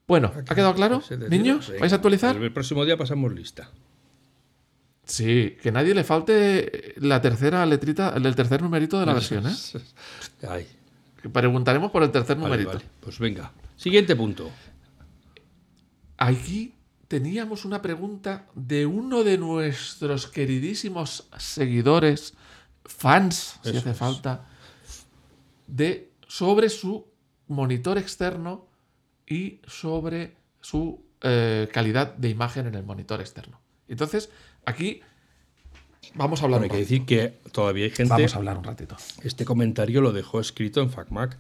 Bueno, 0.07 0.33
¿ha 0.49 0.55
quedado 0.55 0.75
claro? 0.75 1.03
Niños. 1.29 1.73
¿vais 1.81 1.93
a 1.93 1.97
actualizar? 1.97 2.37
El 2.37 2.53
próximo 2.53 2.85
día 2.85 2.97
pasamos 2.97 3.33
lista. 3.33 3.71
Sí, 5.05 5.57
que 5.63 5.71
nadie 5.73 5.95
le 5.95 6.05
falte 6.05 6.95
la 6.99 7.21
tercera 7.21 7.65
letrita, 7.67 8.15
el 8.17 8.35
tercer 8.35 8.63
numerito 8.63 8.99
de 9.01 9.07
la 9.07 9.15
versión, 9.15 9.47
¿eh? 9.47 9.55
Ay, 10.49 10.67
Que 11.27 11.31
Preguntaremos 11.31 11.91
por 11.91 12.05
el 12.05 12.13
tercer 12.13 12.37
vale, 12.37 12.49
numerito. 12.49 12.79
vale. 12.79 12.85
Pues 13.01 13.19
venga. 13.19 13.51
Siguiente 13.77 14.15
punto. 14.15 14.49
Aquí 16.17 16.73
teníamos 17.09 17.65
una 17.65 17.83
pregunta 17.83 18.47
de 18.55 18.87
uno 18.87 19.25
de 19.25 19.37
nuestros 19.37 20.29
queridísimos 20.29 21.29
seguidores, 21.37 22.35
fans, 22.85 23.59
si 23.65 23.77
hace 23.77 23.91
es. 23.91 23.97
falta, 23.97 24.47
de 25.67 26.13
sobre 26.29 26.69
su 26.69 27.09
monitor 27.49 27.99
externo 27.99 28.69
y 29.27 29.61
sobre 29.67 30.37
su 30.61 31.05
eh, 31.23 31.69
calidad 31.73 32.15
de 32.15 32.29
imagen 32.29 32.69
en 32.69 32.77
el 32.77 32.85
monitor 32.85 33.21
externo. 33.21 33.61
Entonces, 33.89 34.31
aquí 34.65 35.01
vamos 36.15 36.41
a 36.41 36.45
hablar 36.45 36.61
Bueno, 36.61 36.75
hay 36.75 36.81
un 36.83 36.87
que 36.87 36.95
ratito. 36.97 37.15
decir 37.25 37.43
que 37.45 37.51
todavía 37.51 37.85
hay 37.85 37.91
gente. 37.91 38.11
Vamos 38.11 38.35
a 38.35 38.39
hablar 38.39 38.59
un 38.59 38.65
ratito. 38.65 38.97
Este 39.23 39.45
comentario 39.45 40.01
lo 40.01 40.13
dejó 40.13 40.41
escrito 40.41 40.81
en 40.81 40.91
FacMac. 40.91 41.37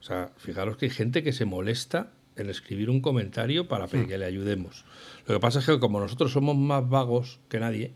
O 0.00 0.02
sea, 0.04 0.32
fijaros 0.36 0.76
que 0.76 0.86
hay 0.86 0.90
gente 0.90 1.22
que 1.22 1.32
se 1.32 1.44
molesta 1.44 2.10
en 2.36 2.48
escribir 2.50 2.90
un 2.90 3.00
comentario 3.00 3.68
para 3.68 3.86
Hmm. 3.86 3.90
pedir 3.90 4.06
que 4.08 4.18
le 4.18 4.24
ayudemos. 4.24 4.84
Lo 5.26 5.34
que 5.34 5.40
pasa 5.40 5.58
es 5.60 5.66
que 5.66 5.78
como 5.78 6.00
nosotros 6.00 6.32
somos 6.32 6.56
más 6.56 6.88
vagos 6.88 7.38
que 7.48 7.60
nadie, 7.60 7.92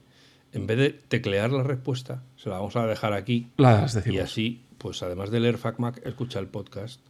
en 0.53 0.67
vez 0.67 0.79
de 0.79 0.91
teclear 0.91 1.51
la 1.51 1.63
respuesta, 1.63 2.23
se 2.37 2.49
la 2.49 2.57
vamos 2.57 2.77
a 2.77 2.87
dejar 2.87 3.13
aquí 3.13 3.49
Las 3.57 4.07
y 4.07 4.19
así, 4.19 4.63
pues 4.79 5.03
además 5.03 5.31
de 5.31 5.41
leer 5.41 5.59
FacMac, 5.59 6.07
escucha 6.07 6.39
el 6.39 6.47
podcast, 6.49 7.01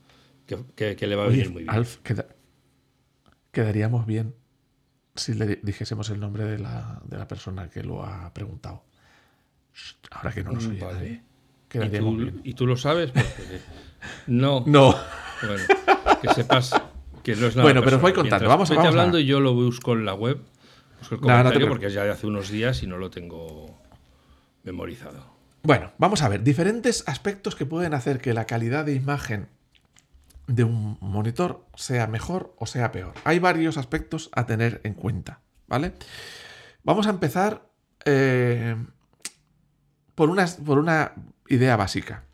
que, 0.46 0.56
que- 0.74 0.96
que 0.96 1.06
le 1.06 1.16
va 1.16 1.24
a 1.24 1.26
Oye, 1.26 1.36
venir 1.38 1.50
muy 1.52 1.62
bien. 1.64 1.74
Alf, 1.74 1.96
queda- 2.02 2.26
quedaríamos 3.52 4.06
bien 4.06 4.34
si 5.16 5.34
le 5.34 5.46
di- 5.46 5.58
dijésemos 5.62 6.08
el 6.10 6.20
nombre 6.20 6.44
de 6.44 6.58
la, 6.58 7.00
de 7.04 7.16
la 7.18 7.26
persona 7.28 7.68
que 7.68 7.82
lo 7.82 8.04
ha 8.04 8.32
preguntado. 8.32 8.84
Ahora 10.10 10.32
que 10.32 10.42
no 10.44 10.52
nos 10.52 10.66
Mm, 10.66 10.70
oye 10.70 10.80
vale. 10.84 10.98
nadie. 10.98 11.22
¿Y 11.74 11.98
tú, 11.98 12.16
bien. 12.16 12.40
y 12.44 12.54
tú 12.54 12.66
lo 12.66 12.76
sabes? 12.76 13.10
Pues, 13.12 13.26
eh, 13.50 13.60
no. 14.28 14.62
No. 14.66 14.94
Bueno, 15.42 15.62
que 16.22 16.28
sepas 16.34 16.72
que 17.22 17.36
no 17.36 17.46
es 17.48 17.56
nada 17.56 17.64
Bueno, 17.64 17.82
pero 17.82 17.96
os 17.96 18.02
voy 18.02 18.12
contando. 18.12 18.48
Vamos 18.48 18.70
a- 18.70 18.74
vamos 18.74 18.86
a- 18.86 18.88
hablando 18.88 19.18
y 19.18 19.26
yo 19.26 19.40
lo 19.40 19.52
busco 19.54 19.92
en 19.92 20.04
la 20.06 20.14
web. 20.14 20.40
Busco 21.00 21.16
el 21.16 21.20
No, 21.20 21.26
no 21.26 21.26
te 21.26 21.32
comentario 21.32 21.50
preocupes. 21.58 21.68
porque 21.70 21.86
es 21.88 21.92
ya 21.92 22.04
de 22.04 22.10
hace 22.10 22.26
unos 22.26 22.48
días 22.50 22.82
y 22.82 22.86
no 22.86 22.96
lo 22.96 23.10
tengo 23.10 23.78
memorizado. 24.64 25.36
Bueno, 25.62 25.92
vamos 25.98 26.22
a 26.22 26.28
ver. 26.28 26.42
Diferentes 26.42 27.04
aspectos 27.06 27.56
que 27.56 27.66
pueden 27.66 27.92
hacer 27.92 28.20
que 28.20 28.32
la 28.32 28.46
calidad 28.46 28.84
de 28.84 28.94
imagen 28.94 29.48
de 30.46 30.64
un 30.64 30.98
monitor 31.00 31.66
sea 31.74 32.06
mejor 32.06 32.54
o 32.58 32.66
sea 32.66 32.92
peor. 32.92 33.14
Hay 33.24 33.38
varios 33.38 33.76
aspectos 33.76 34.30
a 34.32 34.46
tener 34.46 34.80
en 34.84 34.94
cuenta, 34.94 35.40
¿vale? 35.66 35.94
Vamos 36.84 37.06
a 37.06 37.10
empezar 37.10 37.68
eh, 38.04 38.76
por, 40.14 40.30
una, 40.30 40.46
por 40.64 40.78
una 40.78 41.12
idea 41.48 41.76
básica. 41.76 42.24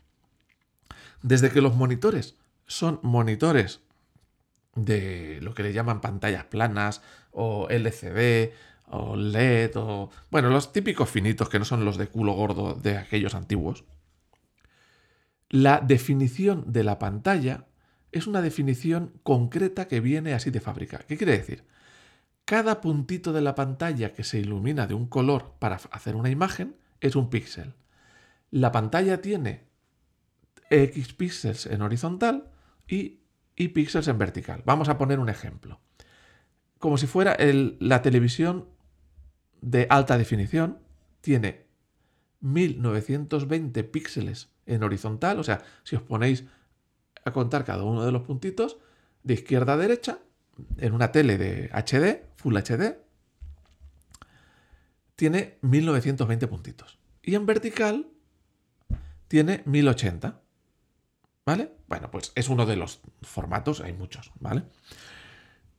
Desde 1.21 1.49
que 1.49 1.61
los 1.61 1.75
monitores 1.75 2.35
son 2.67 2.99
monitores 3.01 3.81
de 4.75 5.39
lo 5.41 5.53
que 5.53 5.63
le 5.63 5.73
llaman 5.73 6.01
pantallas 6.01 6.45
planas 6.45 7.01
o 7.31 7.67
LCD 7.69 8.51
o 8.87 9.15
LED 9.15 9.71
o 9.75 10.09
bueno, 10.29 10.49
los 10.49 10.71
típicos 10.71 11.09
finitos 11.09 11.49
que 11.49 11.59
no 11.59 11.65
son 11.65 11.85
los 11.85 11.97
de 11.97 12.07
culo 12.07 12.33
gordo 12.33 12.75
de 12.75 12.97
aquellos 12.97 13.35
antiguos. 13.35 13.85
La 15.49 15.79
definición 15.79 16.71
de 16.71 16.83
la 16.83 16.99
pantalla 16.99 17.67
es 18.13 18.27
una 18.27 18.41
definición 18.41 19.13
concreta 19.23 19.87
que 19.87 19.99
viene 19.99 20.33
así 20.33 20.51
de 20.51 20.59
fábrica. 20.61 20.99
¿Qué 20.99 21.17
quiere 21.17 21.37
decir? 21.37 21.63
Cada 22.45 22.81
puntito 22.81 23.33
de 23.33 23.41
la 23.41 23.55
pantalla 23.55 24.13
que 24.13 24.23
se 24.23 24.39
ilumina 24.39 24.87
de 24.87 24.93
un 24.93 25.07
color 25.07 25.53
para 25.59 25.75
hacer 25.91 26.15
una 26.15 26.29
imagen 26.29 26.75
es 27.01 27.15
un 27.15 27.29
píxel. 27.29 27.73
La 28.51 28.71
pantalla 28.71 29.21
tiene 29.21 29.65
X 30.69 31.13
píxeles 31.13 31.65
en 31.65 31.81
horizontal 31.81 32.49
y 32.87 33.19
Y 33.55 33.67
píxeles 33.69 34.07
en 34.07 34.17
vertical. 34.17 34.63
Vamos 34.65 34.89
a 34.89 34.97
poner 34.97 35.19
un 35.19 35.29
ejemplo. 35.29 35.79
Como 36.79 36.97
si 36.97 37.05
fuera 37.05 37.33
el- 37.33 37.77
la 37.79 38.01
televisión 38.01 38.67
de 39.61 39.85
alta 39.89 40.17
definición, 40.17 40.79
tiene 41.21 41.67
1920 42.41 43.83
píxeles 43.83 44.49
en 44.65 44.83
horizontal, 44.83 45.39
o 45.39 45.43
sea, 45.43 45.63
si 45.83 45.95
os 45.95 46.01
ponéis 46.01 46.45
a 47.25 47.31
contar 47.31 47.65
cada 47.65 47.83
uno 47.83 48.05
de 48.05 48.11
los 48.11 48.23
puntitos, 48.23 48.77
de 49.23 49.35
izquierda 49.35 49.73
a 49.73 49.77
derecha, 49.77 50.19
en 50.77 50.93
una 50.93 51.11
tele 51.11 51.37
de 51.37 51.69
HD, 51.69 52.25
Full 52.37 52.57
HD, 52.57 52.97
tiene 55.15 55.57
1920 55.61 56.47
puntitos. 56.47 56.99
Y 57.21 57.35
en 57.35 57.45
vertical 57.45 58.07
tiene 59.27 59.63
1080. 59.65 60.41
¿Vale? 61.45 61.71
Bueno, 61.87 62.09
pues 62.09 62.31
es 62.35 62.49
uno 62.49 62.65
de 62.65 62.77
los 62.77 63.01
formatos, 63.21 63.81
hay 63.81 63.93
muchos, 63.93 64.31
¿vale? 64.39 64.63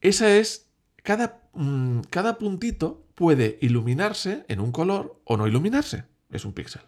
Esa 0.01 0.37
es. 0.37 0.69
Cada, 1.03 1.43
mm, 1.53 2.01
cada 2.11 2.39
puntito 2.39 3.07
puede 3.15 3.59
iluminarse 3.61 4.45
en 4.49 4.61
un 4.61 4.73
color 4.73 5.21
o 5.25 5.37
no 5.37 5.47
iluminarse. 5.47 6.05
Es 6.31 6.45
un 6.45 6.53
píxel. 6.53 6.83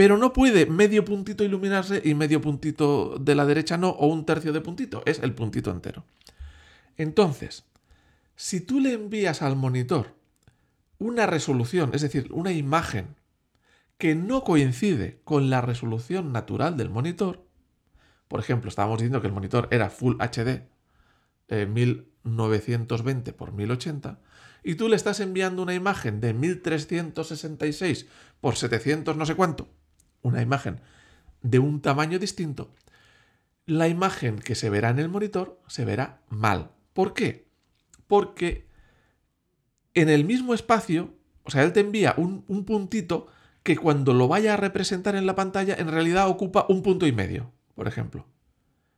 Pero 0.00 0.16
no 0.16 0.32
puede 0.32 0.64
medio 0.64 1.04
puntito 1.04 1.44
iluminarse 1.44 2.00
y 2.02 2.14
medio 2.14 2.40
puntito 2.40 3.18
de 3.20 3.34
la 3.34 3.44
derecha 3.44 3.76
no, 3.76 3.90
o 3.90 4.06
un 4.06 4.24
tercio 4.24 4.50
de 4.50 4.62
puntito. 4.62 5.02
Es 5.04 5.18
el 5.18 5.34
puntito 5.34 5.70
entero. 5.70 6.06
Entonces, 6.96 7.66
si 8.34 8.62
tú 8.62 8.80
le 8.80 8.94
envías 8.94 9.42
al 9.42 9.56
monitor 9.56 10.14
una 10.96 11.26
resolución, 11.26 11.90
es 11.92 12.00
decir, 12.00 12.28
una 12.32 12.50
imagen 12.50 13.14
que 13.98 14.14
no 14.14 14.42
coincide 14.42 15.20
con 15.24 15.50
la 15.50 15.60
resolución 15.60 16.32
natural 16.32 16.78
del 16.78 16.88
monitor, 16.88 17.44
por 18.26 18.40
ejemplo, 18.40 18.70
estábamos 18.70 19.00
diciendo 19.00 19.20
que 19.20 19.26
el 19.26 19.34
monitor 19.34 19.68
era 19.70 19.90
Full 19.90 20.16
HD 20.18 20.62
eh, 21.48 21.66
1920 21.66 23.34
por 23.34 23.52
1080 23.52 24.18
y 24.62 24.76
tú 24.76 24.88
le 24.88 24.96
estás 24.96 25.20
enviando 25.20 25.62
una 25.62 25.74
imagen 25.74 26.22
de 26.22 26.32
1366 26.32 28.06
por 28.40 28.56
700 28.56 29.14
no 29.14 29.26
sé 29.26 29.34
cuánto, 29.34 29.68
una 30.22 30.42
imagen 30.42 30.80
de 31.42 31.58
un 31.58 31.80
tamaño 31.80 32.18
distinto, 32.18 32.74
la 33.66 33.88
imagen 33.88 34.38
que 34.38 34.54
se 34.54 34.70
verá 34.70 34.90
en 34.90 34.98
el 34.98 35.08
monitor 35.08 35.60
se 35.66 35.84
verá 35.84 36.20
mal. 36.28 36.72
¿Por 36.92 37.14
qué? 37.14 37.46
Porque 38.06 38.66
en 39.94 40.08
el 40.08 40.24
mismo 40.24 40.54
espacio, 40.54 41.14
o 41.44 41.50
sea, 41.50 41.62
él 41.62 41.72
te 41.72 41.80
envía 41.80 42.14
un, 42.16 42.44
un 42.48 42.64
puntito 42.64 43.28
que 43.62 43.76
cuando 43.76 44.14
lo 44.14 44.28
vaya 44.28 44.54
a 44.54 44.56
representar 44.56 45.14
en 45.14 45.26
la 45.26 45.34
pantalla 45.34 45.74
en 45.78 45.88
realidad 45.88 46.28
ocupa 46.28 46.66
un 46.68 46.82
punto 46.82 47.06
y 47.06 47.12
medio, 47.12 47.52
por 47.74 47.86
ejemplo. 47.88 48.26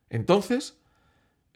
Entonces, 0.09 0.79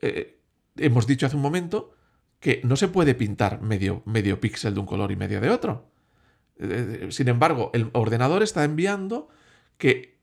eh, 0.01 0.41
hemos 0.77 1.07
dicho 1.07 1.27
hace 1.27 1.37
un 1.37 1.43
momento 1.43 1.93
que 2.41 2.61
no 2.65 2.77
se 2.77 2.89
puede 2.89 3.15
pintar 3.15 3.63
medio, 3.63 4.03
medio 4.05 4.41
píxel 4.41 4.75
de 4.75 4.81
un 4.81 4.87
color 4.87 5.13
y 5.13 5.17
medio 5.17 5.41
de 5.41 5.51
otro. 5.51 5.91
Eh, 6.59 7.09
sin 7.11 7.29
embargo, 7.29 7.71
el 7.75 7.91
ordenador 7.93 8.43
está 8.43 8.65
enviando 8.65 9.29
que 9.79 10.17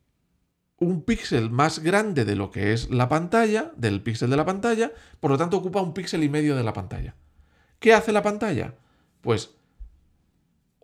un 0.77 1.03
píxel 1.03 1.49
más 1.49 1.79
grande 1.79 2.25
de 2.25 2.35
lo 2.35 2.51
que 2.51 2.73
es 2.73 2.89
la 2.89 3.09
pantalla, 3.09 3.71
del 3.75 4.01
píxel 4.01 4.29
de 4.29 4.37
la 4.37 4.45
pantalla, 4.45 4.91
por 5.19 5.31
lo 5.31 5.37
tanto 5.37 5.57
ocupa 5.57 5.81
un 5.81 5.93
píxel 5.93 6.23
y 6.23 6.29
medio 6.29 6.55
de 6.55 6.63
la 6.63 6.73
pantalla. 6.73 7.15
¿Qué 7.79 7.93
hace 7.93 8.11
la 8.11 8.23
pantalla? 8.23 8.75
Pues 9.21 9.55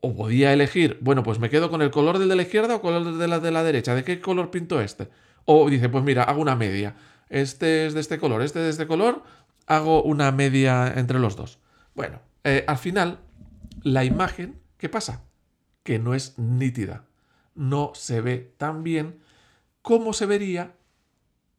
o 0.01 0.15
podía 0.15 0.53
elegir, 0.53 0.97
bueno, 1.01 1.23
pues 1.23 1.39
me 1.39 1.49
quedo 1.49 1.69
con 1.69 1.81
el 1.81 1.91
color 1.91 2.19
del 2.19 2.29
de 2.29 2.35
la 2.35 2.43
izquierda 2.43 2.75
o 2.75 2.81
color 2.81 3.17
de 3.17 3.27
la 3.27 3.39
de 3.39 3.51
la 3.51 3.63
derecha. 3.63 3.95
¿De 3.95 4.03
qué 4.03 4.21
color 4.21 4.49
pinto 4.49 4.79
este? 4.81 5.09
O 5.45 5.69
dice, 5.69 5.89
pues 5.89 6.03
mira, 6.03 6.23
hago 6.23 6.41
una 6.41 6.55
media. 6.55 6.95
Este 7.27 7.85
es 7.85 7.93
de 7.93 7.99
este 7.99 8.17
color, 8.17 8.41
este 8.41 8.59
es 8.59 8.65
de 8.65 8.71
este 8.71 8.87
color, 8.87 9.23
hago 9.67 10.01
una 10.03 10.31
media 10.31 10.93
entre 10.95 11.19
los 11.19 11.35
dos. 11.35 11.59
Bueno, 11.95 12.21
eh, 12.43 12.63
al 12.67 12.77
final, 12.77 13.19
la 13.83 14.03
imagen, 14.03 14.59
¿qué 14.77 14.89
pasa? 14.89 15.23
Que 15.83 15.99
no 15.99 16.15
es 16.15 16.39
nítida. 16.39 17.05
No 17.59 17.91
se 17.93 18.21
ve 18.21 18.53
tan 18.57 18.83
bien 18.83 19.19
como 19.81 20.13
se 20.13 20.25
vería 20.25 20.77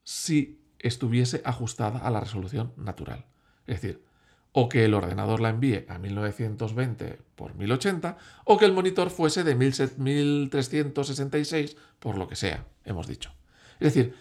si 0.03 0.59
estuviese 0.79 1.43
ajustada 1.45 1.99
a 1.99 2.09
la 2.09 2.21
resolución 2.21 2.73
natural. 2.75 3.27
Es 3.67 3.81
decir, 3.81 4.03
o 4.51 4.67
que 4.67 4.83
el 4.83 4.95
ordenador 4.95 5.41
la 5.41 5.49
envíe 5.49 5.85
a 5.87 5.99
1920 5.99 7.19
por 7.35 7.53
1080, 7.53 8.17
o 8.45 8.57
que 8.57 8.65
el 8.65 8.73
monitor 8.73 9.11
fuese 9.11 9.43
de 9.43 9.53
1366 9.53 11.77
por 11.99 12.17
lo 12.17 12.27
que 12.27 12.35
sea, 12.35 12.65
hemos 12.83 13.05
dicho. 13.05 13.31
Es 13.79 13.93
decir, 13.93 14.15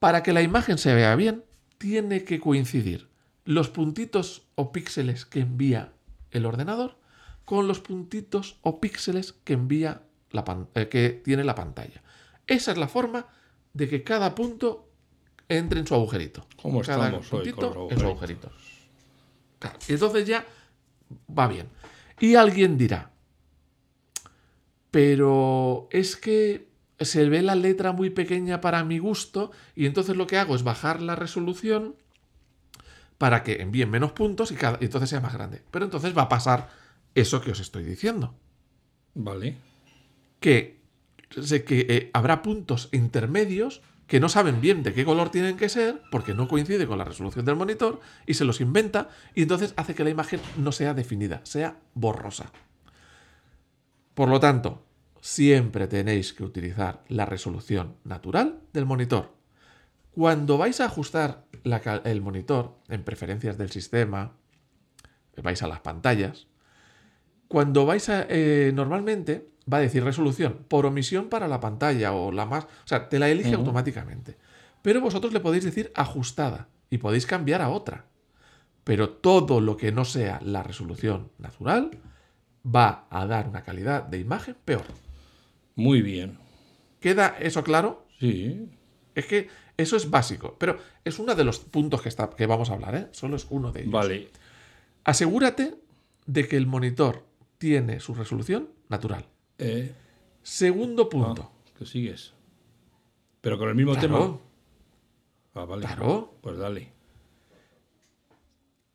para 0.00 0.24
que 0.24 0.32
la 0.32 0.42
imagen 0.42 0.76
se 0.76 0.92
vea 0.92 1.14
bien, 1.14 1.44
tiene 1.78 2.24
que 2.24 2.40
coincidir 2.40 3.06
los 3.44 3.68
puntitos 3.68 4.48
o 4.56 4.72
píxeles 4.72 5.24
que 5.24 5.38
envía 5.38 5.92
el 6.32 6.46
ordenador 6.46 6.98
con 7.44 7.68
los 7.68 7.78
puntitos 7.78 8.58
o 8.62 8.80
píxeles 8.80 9.34
que 9.44 9.52
envía 9.52 10.02
la 10.32 10.44
pan- 10.44 10.68
eh, 10.74 10.88
que 10.88 11.10
tiene 11.24 11.44
la 11.44 11.54
pantalla. 11.54 12.02
Esa 12.46 12.72
es 12.72 12.78
la 12.78 12.88
forma 12.88 13.26
de 13.72 13.88
que 13.88 14.02
cada 14.02 14.34
punto 14.34 14.88
entre 15.48 15.80
en 15.80 15.86
su 15.86 15.94
agujerito. 15.94 16.46
¿Cómo 16.60 16.78
cada 16.86 17.10
los 17.18 17.26
en 17.90 17.98
su 17.98 18.06
agujerito. 18.06 18.52
Claro, 19.58 19.78
y 19.88 19.92
entonces 19.92 20.26
ya 20.26 20.44
va 21.38 21.46
bien. 21.48 21.68
Y 22.20 22.34
alguien 22.34 22.76
dirá, 22.78 23.10
pero 24.90 25.88
es 25.90 26.16
que 26.16 26.68
se 27.00 27.28
ve 27.28 27.42
la 27.42 27.54
letra 27.54 27.92
muy 27.92 28.10
pequeña 28.10 28.60
para 28.60 28.84
mi 28.84 28.98
gusto 28.98 29.50
y 29.74 29.86
entonces 29.86 30.16
lo 30.16 30.26
que 30.26 30.38
hago 30.38 30.54
es 30.54 30.62
bajar 30.62 31.00
la 31.02 31.16
resolución 31.16 31.96
para 33.18 33.42
que 33.42 33.62
envíen 33.62 33.90
menos 33.90 34.12
puntos 34.12 34.50
y, 34.52 34.54
cada- 34.56 34.78
y 34.80 34.84
entonces 34.86 35.10
sea 35.10 35.20
más 35.20 35.32
grande. 35.32 35.62
Pero 35.70 35.84
entonces 35.84 36.16
va 36.16 36.22
a 36.22 36.28
pasar 36.28 36.68
eso 37.14 37.40
que 37.40 37.50
os 37.52 37.60
estoy 37.60 37.84
diciendo. 37.84 38.34
Vale. 39.14 39.56
Que, 40.42 40.82
que 41.30 41.86
eh, 41.88 42.10
habrá 42.12 42.42
puntos 42.42 42.90
intermedios 42.92 43.80
que 44.06 44.20
no 44.20 44.28
saben 44.28 44.60
bien 44.60 44.82
de 44.82 44.92
qué 44.92 45.06
color 45.06 45.30
tienen 45.30 45.56
que 45.56 45.70
ser 45.70 46.02
porque 46.10 46.34
no 46.34 46.48
coincide 46.48 46.86
con 46.86 46.98
la 46.98 47.04
resolución 47.04 47.46
del 47.46 47.56
monitor 47.56 48.00
y 48.26 48.34
se 48.34 48.44
los 48.44 48.60
inventa 48.60 49.08
y 49.34 49.40
entonces 49.40 49.72
hace 49.76 49.94
que 49.94 50.04
la 50.04 50.10
imagen 50.10 50.40
no 50.58 50.70
sea 50.70 50.92
definida, 50.92 51.40
sea 51.44 51.78
borrosa. 51.94 52.52
Por 54.12 54.28
lo 54.28 54.38
tanto, 54.38 54.84
siempre 55.22 55.86
tenéis 55.86 56.34
que 56.34 56.44
utilizar 56.44 57.04
la 57.08 57.24
resolución 57.24 57.96
natural 58.04 58.60
del 58.74 58.84
monitor. 58.84 59.34
Cuando 60.10 60.58
vais 60.58 60.80
a 60.80 60.84
ajustar 60.84 61.46
el 62.04 62.20
monitor 62.20 62.76
en 62.88 63.04
preferencias 63.04 63.56
del 63.56 63.70
sistema, 63.70 64.36
vais 65.42 65.62
a 65.62 65.68
las 65.68 65.80
pantallas, 65.80 66.48
cuando 67.48 67.86
vais 67.86 68.10
a... 68.10 68.26
eh, 68.28 68.72
normalmente 68.74 69.51
va 69.70 69.78
a 69.78 69.80
decir 69.80 70.04
resolución 70.04 70.64
por 70.68 70.86
omisión 70.86 71.28
para 71.28 71.48
la 71.48 71.60
pantalla 71.60 72.12
o 72.12 72.32
la 72.32 72.46
más... 72.46 72.64
O 72.64 72.86
sea, 72.86 73.08
te 73.08 73.18
la 73.18 73.28
elige 73.28 73.54
automáticamente. 73.54 74.36
Pero 74.82 75.00
vosotros 75.00 75.32
le 75.32 75.40
podéis 75.40 75.64
decir 75.64 75.92
ajustada 75.94 76.68
y 76.90 76.98
podéis 76.98 77.26
cambiar 77.26 77.62
a 77.62 77.70
otra. 77.70 78.06
Pero 78.84 79.10
todo 79.10 79.60
lo 79.60 79.76
que 79.76 79.92
no 79.92 80.04
sea 80.04 80.40
la 80.42 80.62
resolución 80.62 81.30
natural 81.38 81.90
va 82.64 83.06
a 83.10 83.26
dar 83.26 83.48
una 83.48 83.62
calidad 83.62 84.02
de 84.04 84.18
imagen 84.18 84.56
peor. 84.64 84.84
Muy 85.74 86.02
bien. 86.02 86.38
¿Queda 87.00 87.36
eso 87.40 87.62
claro? 87.62 88.06
Sí. 88.18 88.68
Es 89.14 89.26
que 89.26 89.48
eso 89.76 89.96
es 89.96 90.10
básico, 90.10 90.56
pero 90.58 90.78
es 91.04 91.18
uno 91.18 91.34
de 91.34 91.44
los 91.44 91.58
puntos 91.58 92.02
que, 92.02 92.08
está, 92.08 92.30
que 92.30 92.46
vamos 92.46 92.70
a 92.70 92.74
hablar, 92.74 92.94
¿eh? 92.94 93.08
Solo 93.12 93.36
es 93.36 93.46
uno 93.50 93.72
de 93.72 93.80
ellos. 93.80 93.92
Vale. 93.92 94.28
Asegúrate 95.04 95.74
de 96.26 96.46
que 96.46 96.56
el 96.56 96.66
monitor 96.66 97.24
tiene 97.58 98.00
su 98.00 98.14
resolución 98.14 98.70
natural. 98.88 99.26
Eh, 99.58 99.94
Segundo 100.42 101.04
ah, 101.04 101.08
punto. 101.08 101.52
¿Qué 101.78 101.86
sigues? 101.86 102.32
Pero 103.40 103.58
con 103.58 103.68
el 103.68 103.74
mismo 103.74 103.96
tema. 103.96 104.18
Claro, 104.18 104.40
Ah, 105.54 105.64
vale. 105.64 105.86
claro. 105.86 106.34
Pues 106.40 106.56
dale. 106.58 106.92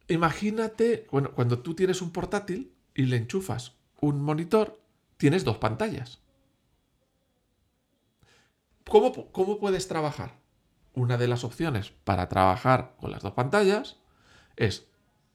Imagínate, 0.08 1.08
bueno, 1.12 1.32
cuando 1.34 1.60
tú 1.60 1.76
tienes 1.76 2.02
un 2.02 2.12
portátil 2.12 2.74
y 2.96 3.04
le 3.04 3.18
enchufas 3.18 3.76
un 4.00 4.22
monitor, 4.22 4.80
tienes 5.18 5.44
dos 5.44 5.58
pantallas. 5.58 6.20
¿Cómo, 8.88 9.32
cómo 9.32 9.60
puedes 9.60 9.88
trabajar? 9.88 10.40
Una 10.94 11.18
de 11.18 11.28
las 11.28 11.44
opciones 11.44 11.92
para 12.04 12.30
trabajar 12.30 12.96
con 13.00 13.12
las 13.12 13.22
dos 13.22 13.34
pantallas 13.34 13.98
es, 14.56 14.88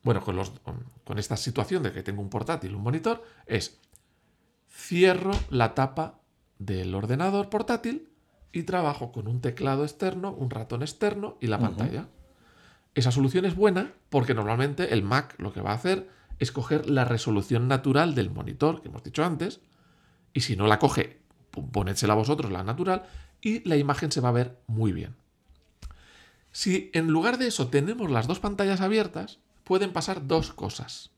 bueno, 0.02 0.22
con, 0.24 0.36
los, 0.36 0.50
con 1.04 1.18
esta 1.18 1.36
situación 1.36 1.82
de 1.82 1.92
que 1.92 2.02
tengo 2.02 2.22
un 2.22 2.30
portátil, 2.30 2.74
un 2.74 2.82
monitor, 2.82 3.22
es 3.46 3.78
cierro 4.72 5.32
la 5.50 5.74
tapa 5.74 6.18
del 6.58 6.94
ordenador 6.94 7.50
portátil 7.50 8.08
y 8.52 8.62
trabajo 8.62 9.12
con 9.12 9.28
un 9.28 9.40
teclado 9.40 9.84
externo, 9.84 10.32
un 10.32 10.50
ratón 10.50 10.82
externo 10.82 11.36
y 11.40 11.46
la 11.46 11.58
pantalla. 11.58 12.08
Esa 12.94 13.10
solución 13.10 13.44
es 13.44 13.54
buena 13.54 13.92
porque 14.10 14.34
normalmente 14.34 14.92
el 14.92 15.02
Mac 15.02 15.34
lo 15.38 15.52
que 15.52 15.60
va 15.60 15.70
a 15.70 15.76
hacer 15.76 16.08
es 16.38 16.52
coger 16.52 16.88
la 16.88 17.04
resolución 17.04 17.68
natural 17.68 18.14
del 18.14 18.30
monitor 18.30 18.82
que 18.82 18.88
hemos 18.88 19.02
dicho 19.02 19.24
antes 19.24 19.60
y 20.32 20.40
si 20.40 20.56
no 20.56 20.66
la 20.66 20.78
coge, 20.78 21.20
ponédsela 21.72 22.14
vosotros 22.14 22.50
la 22.50 22.64
natural 22.64 23.04
y 23.40 23.66
la 23.68 23.76
imagen 23.76 24.10
se 24.10 24.20
va 24.20 24.30
a 24.30 24.32
ver 24.32 24.58
muy 24.66 24.92
bien. 24.92 25.16
Si 26.50 26.90
en 26.92 27.08
lugar 27.08 27.38
de 27.38 27.46
eso 27.46 27.68
tenemos 27.68 28.10
las 28.10 28.26
dos 28.26 28.40
pantallas 28.40 28.80
abiertas, 28.80 29.40
pueden 29.64 29.92
pasar 29.92 30.26
dos 30.26 30.52
cosas. 30.52 31.10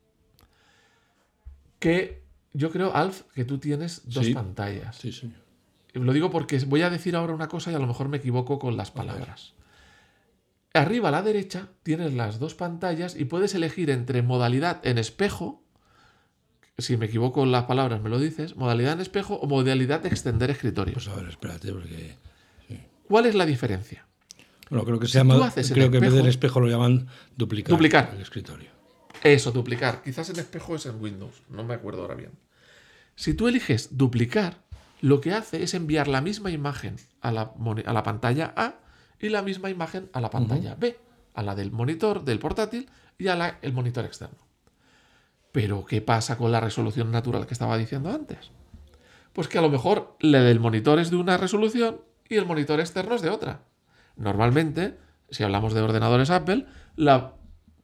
Que 1.79 2.24
yo 2.57 2.71
creo, 2.71 2.95
Alf, 2.95 3.21
que 3.33 3.45
tú 3.45 3.57
tienes 3.57 4.01
dos 4.05 4.25
Sí. 4.25 4.33
pantallas. 4.33 4.95
Sí, 4.97 5.11
sí. 5.11 5.31
Lo 5.93 6.11
digo 6.13 6.29
porque 6.29 6.57
voy 6.65 6.81
a 6.81 6.89
decir 6.89 7.15
ahora 7.15 7.33
una 7.33 7.47
cosa 7.47 7.71
y 7.71 7.75
a 7.75 7.79
lo 7.79 7.87
mejor 7.87 8.09
me 8.09 8.17
equivoco 8.17 8.59
con 8.59 8.75
las 8.77 8.91
palabras. 8.91 9.53
Arriba 10.73 11.07
a 11.07 11.11
la 11.11 11.21
derecha 11.21 11.69
tienes 11.83 12.13
las 12.13 12.37
dos 12.39 12.53
pantallas 12.53 13.15
y 13.15 13.25
puedes 13.25 13.55
elegir 13.55 13.89
entre 13.89 14.21
modalidad 14.21 14.85
en 14.85 14.97
espejo, 14.97 15.63
si 16.77 16.97
me 16.97 17.05
equivoco 17.05 17.43
en 17.43 17.51
las 17.53 17.63
palabras 17.63 18.01
me 18.01 18.09
lo 18.09 18.19
dices, 18.19 18.57
modalidad 18.57 18.93
en 18.93 18.99
espejo 18.99 19.35
o 19.35 19.47
modalidad 19.47 20.01
de 20.01 20.09
extender 20.09 20.51
escritorio. 20.51 20.93
Pues 20.93 21.07
a 21.07 21.15
ver, 21.15 21.29
espérate, 21.29 21.71
porque. 21.71 22.15
¿Cuál 23.07 23.27
es 23.27 23.35
la 23.35 23.45
diferencia? 23.45 24.05
Bueno, 24.69 24.83
creo 24.83 24.99
que 24.99 25.05
se 25.05 25.13
Si 25.13 25.17
tú 25.19 25.29
llama. 25.29 25.53
el 25.55 25.69
Creo 25.69 25.91
que 25.91 25.97
en 25.97 26.01
vez 26.01 26.09
espejo- 26.09 26.15
del 26.17 26.27
espejo 26.27 26.59
lo 26.59 26.67
llaman 26.67 27.07
duplicar. 27.37 27.69
Duplicar. 27.69 28.11
El 28.15 28.21
escritorio. 28.21 28.69
Eso, 29.23 29.51
duplicar. 29.51 30.01
Quizás 30.03 30.29
en 30.31 30.39
espejo 30.39 30.75
es 30.75 30.85
en 30.87 30.99
Windows, 31.01 31.43
no 31.49 31.63
me 31.63 31.73
acuerdo 31.75 32.01
ahora 32.01 32.15
bien. 32.15 32.31
Si 33.15 33.33
tú 33.33 33.47
eliges 33.47 33.97
duplicar, 33.97 34.57
lo 35.01 35.21
que 35.21 35.33
hace 35.33 35.63
es 35.63 35.73
enviar 35.73 36.07
la 36.07 36.21
misma 36.21 36.51
imagen 36.51 36.97
a 37.21 37.31
la, 37.31 37.53
moni- 37.57 37.83
a 37.85 37.93
la 37.93 38.03
pantalla 38.03 38.53
A 38.55 38.75
y 39.19 39.29
la 39.29 39.41
misma 39.41 39.69
imagen 39.69 40.09
a 40.13 40.21
la 40.21 40.29
pantalla 40.29 40.75
B, 40.75 40.99
a 41.33 41.43
la 41.43 41.55
del 41.55 41.71
monitor 41.71 42.23
del 42.23 42.39
portátil 42.39 42.89
y 43.17 43.27
a 43.27 43.35
la 43.35 43.57
el 43.61 43.73
monitor 43.73 44.05
externo. 44.05 44.37
Pero, 45.51 45.85
¿qué 45.85 46.01
pasa 46.01 46.37
con 46.37 46.51
la 46.51 46.59
resolución 46.59 47.11
natural 47.11 47.45
que 47.47 47.53
estaba 47.53 47.77
diciendo 47.77 48.09
antes? 48.09 48.51
Pues 49.31 49.47
que 49.47 49.57
a 49.57 49.61
lo 49.61 49.69
mejor 49.69 50.15
la 50.19 50.41
del 50.41 50.59
monitor 50.59 50.99
es 50.99 51.11
de 51.11 51.15
una 51.17 51.37
resolución 51.37 52.01
y 52.27 52.35
el 52.35 52.45
monitor 52.45 52.79
externo 52.79 53.15
es 53.15 53.21
de 53.21 53.29
otra. 53.29 53.61
Normalmente, 54.17 54.97
si 55.29 55.43
hablamos 55.43 55.73
de 55.73 55.81
ordenadores 55.81 56.29
Apple, 56.29 56.65
la 56.95 57.33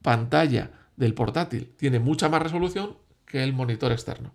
pantalla 0.01 0.71
del 0.97 1.13
portátil 1.13 1.73
tiene 1.77 1.99
mucha 1.99 2.27
más 2.29 2.41
resolución 2.41 2.97
que 3.25 3.43
el 3.43 3.53
monitor 3.53 3.91
externo. 3.91 4.33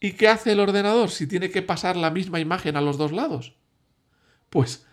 ¿Y 0.00 0.12
qué 0.12 0.28
hace 0.28 0.52
el 0.52 0.60
ordenador 0.60 1.10
si 1.10 1.26
tiene 1.26 1.50
que 1.50 1.62
pasar 1.62 1.96
la 1.96 2.10
misma 2.10 2.40
imagen 2.40 2.76
a 2.76 2.80
los 2.80 2.96
dos 2.96 3.12
lados? 3.12 3.54
Pues 4.48 4.86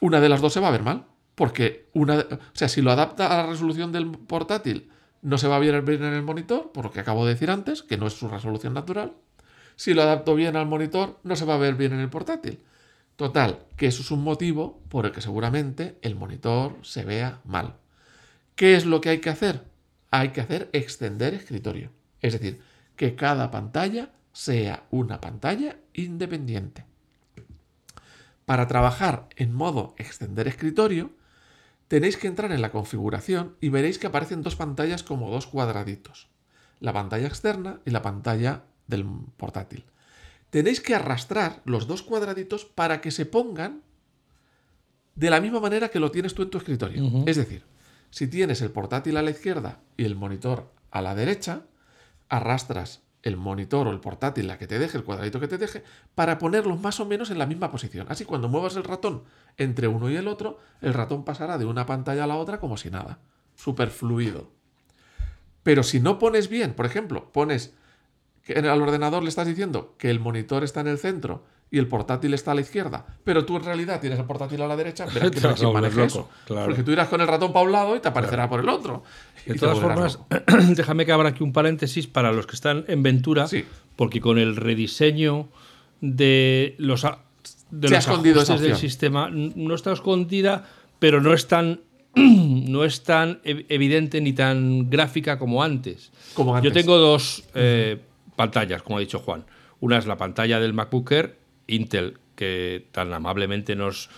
una 0.00 0.20
de 0.20 0.28
las 0.28 0.40
dos 0.40 0.52
se 0.52 0.60
va 0.60 0.68
a 0.68 0.72
ver 0.72 0.82
mal. 0.82 1.06
Porque 1.34 1.88
una, 1.94 2.18
o 2.18 2.38
sea, 2.52 2.68
si 2.68 2.82
lo 2.82 2.90
adapta 2.90 3.26
a 3.26 3.42
la 3.42 3.50
resolución 3.50 3.90
del 3.90 4.10
portátil, 4.10 4.90
no 5.22 5.38
se 5.38 5.48
va 5.48 5.56
a 5.56 5.60
ver 5.60 5.80
bien 5.82 6.04
en 6.04 6.12
el 6.12 6.22
monitor, 6.22 6.72
por 6.72 6.84
lo 6.84 6.90
que 6.92 7.00
acabo 7.00 7.24
de 7.24 7.32
decir 7.32 7.50
antes, 7.50 7.82
que 7.82 7.96
no 7.96 8.06
es 8.06 8.12
su 8.12 8.28
resolución 8.28 8.74
natural. 8.74 9.14
Si 9.76 9.94
lo 9.94 10.02
adapto 10.02 10.34
bien 10.34 10.56
al 10.56 10.66
monitor, 10.66 11.18
no 11.22 11.36
se 11.36 11.44
va 11.44 11.54
a 11.54 11.58
ver 11.58 11.74
bien 11.74 11.92
en 11.92 12.00
el 12.00 12.10
portátil. 12.10 12.60
Total, 13.16 13.60
que 13.76 13.86
eso 13.86 14.02
es 14.02 14.10
un 14.10 14.22
motivo 14.22 14.82
por 14.88 15.06
el 15.06 15.12
que 15.12 15.20
seguramente 15.20 15.96
el 16.02 16.16
monitor 16.16 16.76
se 16.82 17.04
vea 17.04 17.40
mal. 17.44 17.76
¿Qué 18.54 18.76
es 18.76 18.84
lo 18.84 19.00
que 19.00 19.10
hay 19.10 19.18
que 19.18 19.30
hacer? 19.30 19.64
Hay 20.10 20.30
que 20.30 20.40
hacer 20.40 20.68
extender 20.72 21.32
escritorio. 21.32 21.90
Es 22.20 22.34
decir, 22.34 22.60
que 22.96 23.14
cada 23.16 23.50
pantalla 23.50 24.10
sea 24.32 24.86
una 24.90 25.20
pantalla 25.20 25.76
independiente. 25.92 26.84
Para 28.44 28.66
trabajar 28.66 29.28
en 29.36 29.54
modo 29.54 29.94
extender 29.98 30.48
escritorio, 30.48 31.10
tenéis 31.88 32.16
que 32.16 32.26
entrar 32.26 32.52
en 32.52 32.62
la 32.62 32.72
configuración 32.72 33.56
y 33.60 33.68
veréis 33.68 33.98
que 33.98 34.06
aparecen 34.06 34.42
dos 34.42 34.56
pantallas 34.56 35.02
como 35.02 35.30
dos 35.30 35.46
cuadraditos. 35.46 36.28
La 36.80 36.92
pantalla 36.92 37.28
externa 37.28 37.80
y 37.84 37.90
la 37.90 38.02
pantalla 38.02 38.64
del 38.86 39.04
portátil. 39.36 39.84
Tenéis 40.50 40.80
que 40.80 40.94
arrastrar 40.94 41.62
los 41.64 41.86
dos 41.86 42.02
cuadraditos 42.02 42.64
para 42.64 43.00
que 43.00 43.10
se 43.10 43.24
pongan 43.26 43.82
de 45.14 45.30
la 45.30 45.40
misma 45.40 45.60
manera 45.60 45.88
que 45.88 46.00
lo 46.00 46.10
tienes 46.10 46.34
tú 46.34 46.42
en 46.42 46.50
tu 46.50 46.58
escritorio. 46.58 47.24
Es 47.26 47.36
decir, 47.36 47.64
si 48.10 48.26
tienes 48.26 48.60
el 48.60 48.70
portátil 48.70 49.16
a 49.16 49.22
la 49.22 49.30
izquierda 49.30 49.80
y 49.96 50.04
el 50.04 50.16
monitor 50.16 50.72
a 50.90 51.00
la 51.00 51.14
derecha, 51.14 51.62
arrastras 52.32 53.02
el 53.22 53.36
monitor 53.36 53.86
o 53.86 53.92
el 53.92 54.00
portátil, 54.00 54.48
la 54.48 54.58
que 54.58 54.66
te 54.66 54.78
deje, 54.78 54.98
el 54.98 55.04
cuadradito 55.04 55.38
que 55.38 55.46
te 55.46 55.58
deje, 55.58 55.84
para 56.14 56.38
ponerlos 56.38 56.80
más 56.80 56.98
o 56.98 57.06
menos 57.06 57.30
en 57.30 57.38
la 57.38 57.46
misma 57.46 57.70
posición. 57.70 58.06
Así 58.08 58.24
cuando 58.24 58.48
muevas 58.48 58.74
el 58.74 58.84
ratón 58.84 59.22
entre 59.58 59.86
uno 59.86 60.10
y 60.10 60.16
el 60.16 60.26
otro, 60.26 60.58
el 60.80 60.94
ratón 60.94 61.24
pasará 61.24 61.58
de 61.58 61.64
una 61.64 61.86
pantalla 61.86 62.24
a 62.24 62.26
la 62.26 62.36
otra 62.36 62.58
como 62.58 62.76
si 62.76 62.90
nada. 62.90 63.18
Súper 63.54 63.90
fluido. 63.90 64.50
Pero 65.62 65.84
si 65.84 66.00
no 66.00 66.18
pones 66.18 66.48
bien, 66.48 66.74
por 66.74 66.86
ejemplo, 66.86 67.30
pones 67.32 67.74
que 68.42 68.54
al 68.54 68.82
ordenador 68.82 69.22
le 69.22 69.28
estás 69.28 69.46
diciendo 69.46 69.94
que 69.98 70.10
el 70.10 70.18
monitor 70.18 70.64
está 70.64 70.80
en 70.80 70.88
el 70.88 70.98
centro 70.98 71.44
y 71.72 71.78
el 71.78 71.88
portátil 71.88 72.32
está 72.34 72.52
a 72.52 72.54
la 72.54 72.60
izquierda, 72.60 73.04
pero 73.24 73.44
tú 73.44 73.56
en 73.56 73.64
realidad 73.64 73.98
tienes 74.00 74.18
el 74.18 74.26
portátil 74.26 74.60
a 74.62 74.68
la 74.68 74.76
derecha, 74.76 75.06
verás 75.06 75.30
que 75.32 75.40
no 75.40 75.72
loco, 75.80 76.02
eso. 76.04 76.28
claro. 76.46 76.66
Porque 76.66 76.82
tú 76.84 76.92
irás 76.92 77.08
con 77.08 77.20
el 77.22 77.26
ratón 77.26 77.52
para 77.52 77.64
un 77.64 77.72
lado 77.72 77.96
y 77.96 78.00
te 78.00 78.08
aparecerá 78.08 78.48
por 78.48 78.60
el 78.60 78.68
otro. 78.68 79.02
De 79.46 79.54
todas 79.54 79.80
formas, 79.80 80.14
loco. 80.14 80.26
déjame 80.76 81.06
que 81.06 81.12
abra 81.12 81.30
aquí 81.30 81.42
un 81.42 81.52
paréntesis 81.52 82.06
para 82.06 82.30
los 82.30 82.46
que 82.46 82.54
están 82.54 82.84
en 82.88 83.02
Ventura, 83.02 83.48
Sí. 83.48 83.64
porque 83.96 84.20
con 84.20 84.38
el 84.38 84.54
rediseño 84.56 85.48
de 86.02 86.74
los, 86.78 87.04
a- 87.04 87.18
de 87.70 87.88
Se 87.88 87.94
ha 87.94 87.98
los 87.98 88.06
escondido 88.06 88.40
ajustes 88.42 88.60
del 88.60 88.76
sistema, 88.76 89.30
no 89.30 89.74
está 89.74 89.92
escondida, 89.92 90.68
pero 90.98 91.20
no 91.22 91.32
es 91.32 91.48
tan, 91.48 91.80
no 92.14 92.84
es 92.84 93.02
tan 93.02 93.40
ev- 93.44 93.64
evidente 93.70 94.20
ni 94.20 94.32
tan 94.34 94.90
gráfica 94.90 95.38
como 95.38 95.62
antes. 95.62 96.12
Como 96.34 96.54
antes. 96.54 96.70
Yo 96.70 96.74
tengo 96.78 96.98
dos 96.98 97.44
eh, 97.54 97.98
pantallas, 98.36 98.82
como 98.82 98.98
ha 98.98 99.00
dicho 99.00 99.18
Juan. 99.20 99.44
Una 99.80 99.98
es 99.98 100.06
la 100.06 100.16
pantalla 100.16 100.60
del 100.60 100.74
MacBook 100.74 101.10
Air 101.12 101.41
Intel, 101.66 102.18
que 102.36 102.86
tan 102.92 103.12
amablemente 103.12 103.76
nos 103.76 104.10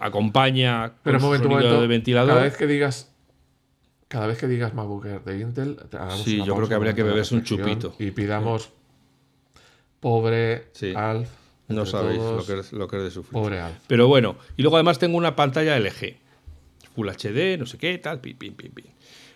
acompaña 0.00 0.88
con 0.90 0.98
Pero 1.04 1.18
un 1.18 1.24
momento, 1.24 1.48
momento. 1.48 1.80
de 1.80 1.86
ventilador. 1.86 2.30
Cada 2.34 2.42
vez 2.42 2.56
que 2.56 2.66
digas. 2.66 3.12
Cada 4.08 4.26
vez 4.26 4.38
que 4.38 4.46
digas 4.48 4.72
MacBook 4.72 5.04
Air 5.04 5.22
de 5.24 5.38
Intel, 5.40 5.76
Sí, 6.24 6.42
yo 6.42 6.54
creo 6.56 6.68
que 6.68 6.74
habría 6.74 6.94
que 6.94 7.02
beberse 7.02 7.34
un 7.34 7.44
chupito. 7.44 7.94
Y 7.98 8.10
pidamos. 8.10 8.70
Pobre 10.00 10.66
Sí. 10.72 10.92
Alf. 10.94 11.28
No 11.68 11.84
sabéis 11.84 12.18
lo 12.18 12.44
que, 12.46 12.60
es, 12.60 12.72
lo 12.72 12.88
que 12.88 12.96
es 12.96 13.02
de 13.02 13.10
sufrir. 13.10 13.32
Pobre 13.32 13.60
Alf. 13.60 13.76
Pero 13.86 14.08
bueno, 14.08 14.36
y 14.56 14.62
luego 14.62 14.76
además 14.76 14.98
tengo 14.98 15.18
una 15.18 15.36
pantalla 15.36 15.78
LG. 15.78 16.16
Full 16.94 17.08
HD, 17.10 17.58
no 17.58 17.66
sé 17.66 17.76
qué, 17.76 17.98
tal, 17.98 18.20
pin, 18.20 18.36
pin, 18.38 18.54
pin, 18.54 18.72
pin. 18.72 18.86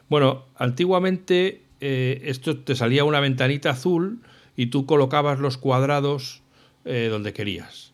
Bueno, 0.08 0.46
antiguamente 0.56 1.62
eh, 1.80 2.22
esto 2.24 2.58
te 2.58 2.74
salía 2.74 3.04
una 3.04 3.20
ventanita 3.20 3.70
azul 3.70 4.22
y 4.56 4.66
tú 4.66 4.86
colocabas 4.86 5.40
los 5.40 5.58
cuadrados 5.58 6.41
eh, 6.84 7.08
donde 7.10 7.32
querías. 7.32 7.92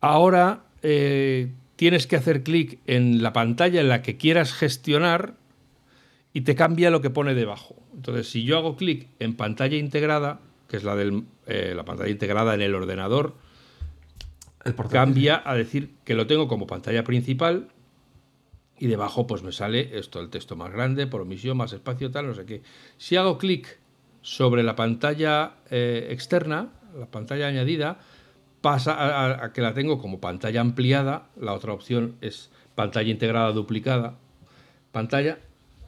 Ahora 0.00 0.64
eh, 0.82 1.52
tienes 1.76 2.06
que 2.06 2.16
hacer 2.16 2.42
clic 2.42 2.78
en 2.86 3.22
la 3.22 3.32
pantalla 3.32 3.80
en 3.80 3.88
la 3.88 4.02
que 4.02 4.16
quieras 4.16 4.52
gestionar 4.52 5.34
y 6.32 6.42
te 6.42 6.54
cambia 6.54 6.90
lo 6.90 7.00
que 7.00 7.10
pone 7.10 7.34
debajo. 7.34 7.76
Entonces, 7.94 8.28
si 8.28 8.44
yo 8.44 8.56
hago 8.58 8.76
clic 8.76 9.08
en 9.18 9.34
pantalla 9.36 9.76
integrada, 9.76 10.40
que 10.68 10.76
es 10.76 10.84
la, 10.84 10.94
del, 10.94 11.24
eh, 11.46 11.72
la 11.74 11.84
pantalla 11.84 12.10
integrada 12.10 12.54
en 12.54 12.62
el 12.62 12.74
ordenador, 12.74 13.34
El 14.64 14.74
cambia 14.74 15.42
a 15.44 15.54
decir 15.54 15.90
que 16.04 16.14
lo 16.14 16.26
tengo 16.26 16.48
como 16.48 16.66
pantalla 16.66 17.02
principal 17.02 17.68
y 18.78 18.86
debajo 18.86 19.26
pues 19.26 19.42
me 19.42 19.52
sale 19.52 19.98
esto, 19.98 20.20
el 20.20 20.30
texto 20.30 20.56
más 20.56 20.72
grande, 20.72 21.06
por 21.06 21.20
omisión, 21.20 21.56
más 21.56 21.72
espacio, 21.72 22.10
tal, 22.10 22.28
no 22.28 22.34
sé 22.34 22.46
qué. 22.46 22.62
Si 22.96 23.16
hago 23.16 23.36
clic 23.36 23.78
sobre 24.22 24.62
la 24.62 24.76
pantalla 24.76 25.56
eh, 25.70 26.08
externa, 26.10 26.68
la 26.98 27.06
pantalla 27.06 27.46
añadida, 27.48 27.98
pasa 28.60 29.42
a, 29.44 29.52
que 29.52 29.60
la 29.62 29.72
tengo 29.74 29.98
como 30.00 30.20
pantalla 30.20 30.60
ampliada, 30.60 31.28
la 31.40 31.52
otra 31.54 31.72
opción 31.72 32.16
es 32.20 32.50
pantalla 32.74 33.10
integrada 33.10 33.52
duplicada, 33.52 34.14
pantalla 34.92 35.38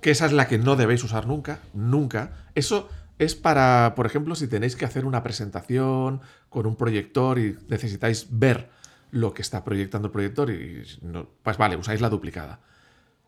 que 0.01 0.11
esa 0.11 0.27
es 0.27 0.33
la 0.33 0.49
que 0.49 0.59
no 0.59 0.75
debéis 0.77 1.05
usar 1.05 1.27
nunca, 1.29 1.61
nunca. 1.75 2.33
Eso 2.57 2.89
es 3.21 3.37
para, 3.37 3.93
por 3.95 4.05
ejemplo, 4.07 4.35
si 4.35 4.49
tenéis 4.49 4.75
que 4.75 4.85
hacer 4.85 5.05
una 5.05 5.23
presentación 5.23 6.21
con 6.49 6.67
un 6.67 6.75
proyector 6.75 7.39
y 7.39 7.57
necesitáis 7.69 8.27
ver 8.31 8.69
lo 9.13 9.33
que 9.33 9.43
está 9.43 9.63
proyectando 9.63 10.07
el 10.09 10.13
proyector 10.13 10.51
y 10.51 10.83
no- 11.03 11.29
pues 11.45 11.57
vale, 11.57 11.77
usáis 11.77 12.01
la 12.01 12.09
duplicada. 12.09 12.59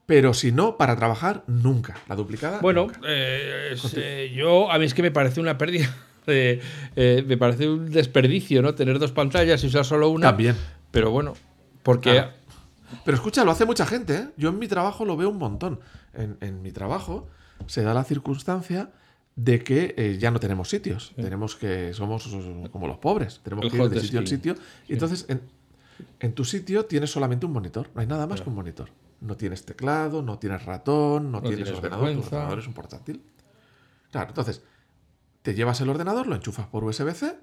Pero 0.07 0.35
si 0.35 0.51
no, 0.51 0.77
para 0.77 0.97
trabajar, 0.97 1.45
nunca. 1.47 1.95
La 2.09 2.17
duplicada. 2.17 2.59
Bueno, 2.61 2.87
nunca. 2.87 3.01
eh, 3.07 3.77
eh, 3.97 4.33
yo 4.35 4.71
a 4.73 4.79
mí 4.79 4.85
es 4.87 4.95
que 4.95 5.03
me 5.03 5.11
parece 5.13 5.41
una 5.41 5.57
pérdida. 5.57 5.95
De- 6.27 6.61
eh, 6.97 7.25
me 7.27 7.37
parece 7.37 7.69
un 7.69 7.91
desperdicio, 7.91 8.63
¿no? 8.63 8.75
Tener 8.75 8.99
dos 8.99 9.13
pantallas 9.13 9.63
y 9.65 9.67
usar 9.67 9.85
solo 9.85 10.09
una. 10.11 10.29
También. 10.29 10.57
Pero 10.91 11.11
bueno, 11.11 11.35
porque 11.83 12.13
Claro. 12.13 12.31
Pero 13.05 13.17
escucha, 13.17 13.45
lo 13.45 13.51
hace 13.51 13.65
mucha 13.65 13.87
gente, 13.87 14.15
¿eh? 14.15 14.29
Yo 14.37 14.51
en 14.51 14.59
mi 14.59 14.69
trabajo 14.69 15.05
lo 15.05 15.17
veo 15.17 15.29
un 15.29 15.39
montón. 15.39 15.81
En, 16.13 16.37
en 16.41 16.63
mi 16.63 16.71
trabajo 16.71 17.27
se 17.67 17.83
da 17.83 17.93
la 17.93 18.05
circunstancia 18.05 18.91
de 19.35 19.65
que 19.65 19.95
eh, 19.97 20.17
ya 20.21 20.31
no 20.31 20.39
tenemos 20.39 20.69
sitios. 20.69 21.13
Tenemos 21.17 21.57
que. 21.57 21.93
Somos 21.93 22.27
eh, 22.33 22.69
como 22.71 22.87
los 22.87 22.99
pobres. 22.99 23.41
Tenemos 23.43 23.65
El 23.65 23.71
que 23.73 23.77
ir 23.79 23.89
de 23.89 24.01
sitio 24.01 24.21
en 24.21 24.27
sitio. 24.29 24.55
Y 24.87 24.93
entonces, 24.93 25.25
en, 25.29 25.41
en 26.21 26.33
tu 26.35 26.45
sitio 26.45 26.85
tienes 26.85 27.11
solamente 27.11 27.47
un 27.47 27.53
monitor. 27.53 27.91
No 27.95 28.01
hay 28.01 28.07
nada 28.07 28.29
más 28.29 28.41
que 28.43 28.49
un 28.49 28.55
monitor. 28.55 28.91
No 29.21 29.37
tienes 29.37 29.65
teclado, 29.65 30.23
no 30.23 30.39
tienes 30.39 30.65
ratón, 30.65 31.33
no, 31.33 31.39
No 31.39 31.41
tienes, 31.41 31.65
tienes 31.65 31.75
ordenador. 31.77 32.13
Tu 32.13 32.21
ordenador 32.21 32.59
es 32.61 32.67
un 32.69 32.75
portátil. 32.75 33.23
Claro, 34.13 34.29
entonces, 34.29 34.63
te 35.45 35.55
llevas 35.55 35.79
el 35.83 35.91
ordenador, 35.91 36.27
lo 36.27 36.35
enchufas 36.35 36.67
por 36.69 36.85
USB-C, 36.85 37.39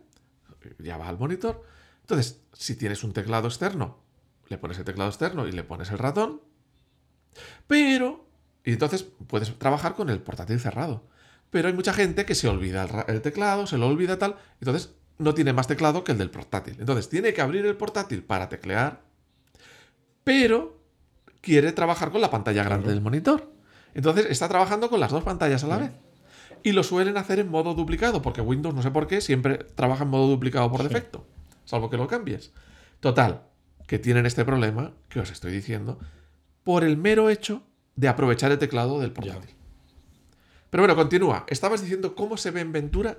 ya 0.79 0.97
va 0.97 1.07
al 1.07 1.19
monitor. 1.19 1.63
Entonces, 2.01 2.41
si 2.51 2.75
tienes 2.75 3.03
un 3.03 3.13
teclado 3.13 3.47
externo, 3.47 3.99
le 4.47 4.57
pones 4.57 4.79
el 4.79 4.85
teclado 4.85 5.11
externo 5.11 5.47
y 5.47 5.51
le 5.51 5.63
pones 5.63 5.91
el 5.91 5.99
ratón. 5.99 6.41
Pero, 7.67 8.25
y 8.63 8.73
entonces 8.73 9.05
puedes 9.27 9.55
trabajar 9.59 9.93
con 9.93 10.09
el 10.09 10.19
portátil 10.19 10.59
cerrado. 10.59 11.03
Pero 11.51 11.67
hay 11.67 11.75
mucha 11.75 11.93
gente 11.93 12.25
que 12.25 12.33
se 12.33 12.47
olvida 12.47 13.05
el, 13.07 13.21
teclado, 13.21 13.67
se 13.67 13.77
lo 13.77 13.87
olvida 13.87 14.17
tal, 14.17 14.35
entonces 14.59 14.95
no 15.19 15.35
tiene 15.35 15.53
más 15.53 15.67
teclado 15.67 16.03
que 16.03 16.13
el 16.13 16.17
del 16.17 16.31
portátil. 16.31 16.77
Entonces 16.79 17.07
tiene 17.07 17.35
que 17.35 17.41
abrir 17.41 17.67
el 17.67 17.77
portátil 17.77 18.23
para 18.23 18.49
teclear, 18.49 19.03
pero 20.23 20.81
quiere 21.39 21.71
trabajar 21.71 22.09
con 22.09 22.21
la 22.21 22.31
pantalla 22.31 22.63
grande 22.63 22.89
del 22.89 23.01
monitor. 23.01 23.53
Entonces 23.93 24.25
está 24.27 24.49
trabajando 24.49 24.89
con 24.89 24.99
las 24.99 25.11
dos 25.11 25.23
pantallas 25.23 25.63
a 25.63 25.67
la 25.67 25.77
vez. 25.77 25.91
Y 26.63 26.73
lo 26.73 26.83
suelen 26.83 27.17
hacer 27.17 27.39
en 27.39 27.49
modo 27.49 27.73
duplicado, 27.73 28.21
porque 28.21 28.41
Windows, 28.41 28.75
no 28.75 28.81
sé 28.81 28.91
por 28.91 29.07
qué, 29.07 29.21
siempre 29.21 29.57
trabaja 29.75 30.03
en 30.03 30.09
modo 30.09 30.27
duplicado 30.27 30.69
por 30.71 30.83
defecto, 30.83 31.25
salvo 31.65 31.89
que 31.89 31.97
lo 31.97 32.07
cambies. 32.07 32.51
Total, 32.99 33.41
que 33.87 33.97
tienen 33.99 34.25
este 34.25 34.45
problema 34.45 34.91
que 35.09 35.19
os 35.19 35.31
estoy 35.31 35.51
diciendo 35.51 35.97
por 36.63 36.83
el 36.83 36.97
mero 36.97 37.29
hecho 37.29 37.63
de 37.95 38.07
aprovechar 38.07 38.51
el 38.51 38.59
teclado 38.59 38.99
del 38.99 39.11
portátil. 39.11 39.49
Pero 40.69 40.83
bueno, 40.83 40.95
continúa. 40.95 41.45
Estabas 41.49 41.81
diciendo 41.81 42.15
cómo 42.15 42.37
se 42.37 42.51
ve 42.51 42.61
en 42.61 42.71
Ventura 42.71 43.17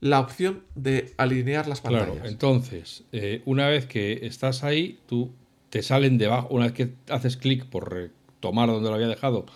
la 0.00 0.20
opción 0.20 0.62
de 0.74 1.14
alinear 1.16 1.66
las 1.66 1.80
Claro, 1.80 2.06
pantallas. 2.12 2.30
entonces, 2.30 3.04
eh, 3.12 3.42
una 3.46 3.66
vez 3.68 3.86
que 3.86 4.26
estás 4.26 4.62
ahí, 4.62 5.00
tú 5.06 5.32
te 5.70 5.82
salen 5.82 6.18
debajo, 6.18 6.48
una 6.50 6.66
vez 6.66 6.72
que 6.74 6.94
haces 7.08 7.36
clic 7.36 7.64
por 7.64 7.92
retomar 7.92 8.68
donde 8.68 8.90
lo 8.90 8.94
había 8.94 9.08
dejado 9.08 9.46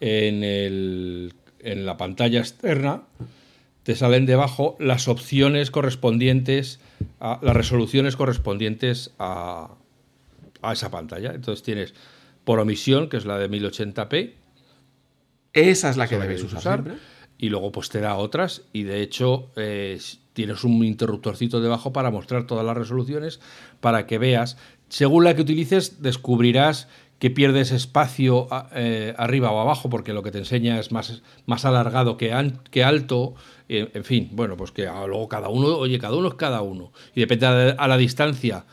en, 0.00 0.44
el- 0.44 1.34
en 1.60 1.86
la 1.86 1.96
pantalla 1.96 2.40
externa, 2.40 3.02
te 3.82 3.96
salen 3.96 4.26
debajo 4.26 4.76
las 4.78 5.08
opciones 5.08 5.70
correspondientes, 5.70 6.80
a, 7.20 7.38
las 7.42 7.56
resoluciones 7.56 8.16
correspondientes 8.16 9.12
a, 9.18 9.74
a 10.62 10.72
esa 10.72 10.90
pantalla. 10.90 11.32
Entonces 11.32 11.62
tienes 11.62 11.94
por 12.44 12.60
omisión, 12.60 13.08
que 13.08 13.18
es 13.18 13.26
la 13.26 13.38
de 13.38 13.50
1080p, 13.50 14.32
Esa 15.52 15.90
es 15.90 15.96
la 15.96 16.08
que 16.08 16.18
debéis 16.18 16.42
usar, 16.42 16.82
siempre. 16.82 16.94
y 17.36 17.48
luego 17.50 17.72
pues 17.72 17.88
te 17.88 18.00
da 18.00 18.16
otras 18.16 18.62
y 18.72 18.84
de 18.84 19.02
hecho 19.02 19.50
eh, 19.56 19.98
tienes 20.32 20.64
un 20.64 20.84
interruptorcito 20.84 21.60
debajo 21.60 21.92
para 21.92 22.10
mostrar 22.10 22.46
todas 22.46 22.64
las 22.64 22.76
resoluciones 22.76 23.40
para 23.80 24.06
que 24.06 24.18
veas 24.18 24.56
según 24.88 25.24
la 25.24 25.34
que 25.34 25.42
utilices 25.42 26.00
descubrirás 26.02 26.88
que 27.18 27.30
pierdes 27.30 27.72
espacio 27.72 28.46
eh, 28.74 29.14
arriba 29.18 29.50
o 29.50 29.60
abajo 29.60 29.90
porque 29.90 30.12
lo 30.12 30.22
que 30.22 30.30
te 30.30 30.38
enseña 30.38 30.78
es 30.78 30.92
más, 30.92 31.22
más 31.46 31.64
alargado 31.64 32.16
que, 32.16 32.32
an- 32.32 32.60
que 32.70 32.84
alto 32.84 33.34
en, 33.68 33.90
en 33.92 34.04
fin 34.04 34.28
bueno 34.32 34.56
pues 34.56 34.70
que 34.70 34.86
ah, 34.86 35.04
luego 35.06 35.28
cada 35.28 35.48
uno 35.48 35.66
oye 35.76 35.98
cada 35.98 36.16
uno 36.16 36.28
es 36.28 36.34
cada 36.34 36.62
uno 36.62 36.92
y 37.14 37.20
depende 37.20 37.46
a, 37.46 37.50
la- 37.52 37.70
a 37.72 37.88
la 37.88 37.96
distancia 37.96 38.64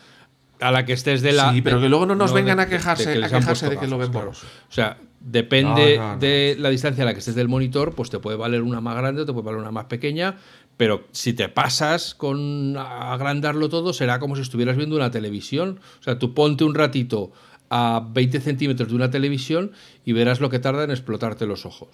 a 0.62 0.72
la 0.72 0.86
que 0.86 0.94
estés 0.94 1.22
de 1.22 1.34
la 1.34 1.52
Sí, 1.52 1.62
pero 1.62 1.78
de- 1.78 1.84
que 1.84 1.90
luego 1.90 2.06
no 2.06 2.16
nos 2.16 2.32
vengan 2.34 2.60
a 2.60 2.66
de- 2.66 2.72
de 2.72 2.78
quejarse- 2.78 3.24
a 3.26 3.30
quejarse 3.30 3.70
de 3.70 3.78
que 3.78 3.88
lo 3.88 3.98
ven 3.98 4.12
claro. 4.12 4.30
o 4.32 4.72
sea 4.72 4.98
depende 5.20 5.98
No, 5.98 6.04
no, 6.04 6.14
no. 6.14 6.20
de 6.20 6.56
la 6.60 6.70
distancia 6.70 7.04
a 7.04 7.08
la 7.08 7.14
que 7.14 7.20
estés 7.20 7.34
del 7.34 7.48
monitor, 7.48 7.96
pues 7.96 8.12
te 8.12 8.20
puede 8.20 8.38
valer 8.38 8.62
una 8.62 8.80
más 8.80 8.96
grande 8.96 9.24
o 9.24 9.26
te 9.26 9.34
puede 9.34 9.46
valer 9.46 9.60
una 9.60 9.72
más 9.72 9.86
pequeña, 9.86 10.36
pero 10.78 11.06
si 11.14 11.34
te 11.34 11.50
pasas 11.50 12.14
con 12.14 12.78
agrandarlo 12.78 13.68
todo, 13.70 13.92
será 13.92 14.20
como 14.20 14.36
si 14.36 14.44
estuvieras 14.44 14.78
viendo 14.78 14.96
una 14.96 15.10
televisión. 15.10 15.80
O 16.00 16.04
sea, 16.04 16.20
tú 16.20 16.36
ponte 16.36 16.64
un 16.64 16.76
ratito 16.76 17.32
a 17.70 18.06
20 18.12 18.40
centímetros 18.42 18.90
de 18.90 18.96
una 18.96 19.10
televisión 19.12 19.72
y 20.06 20.14
verás 20.14 20.40
lo 20.40 20.50
que 20.50 20.60
tarda 20.60 20.84
en 20.84 20.92
explotarte 20.92 21.46
los 21.46 21.66
ojos. 21.66 21.90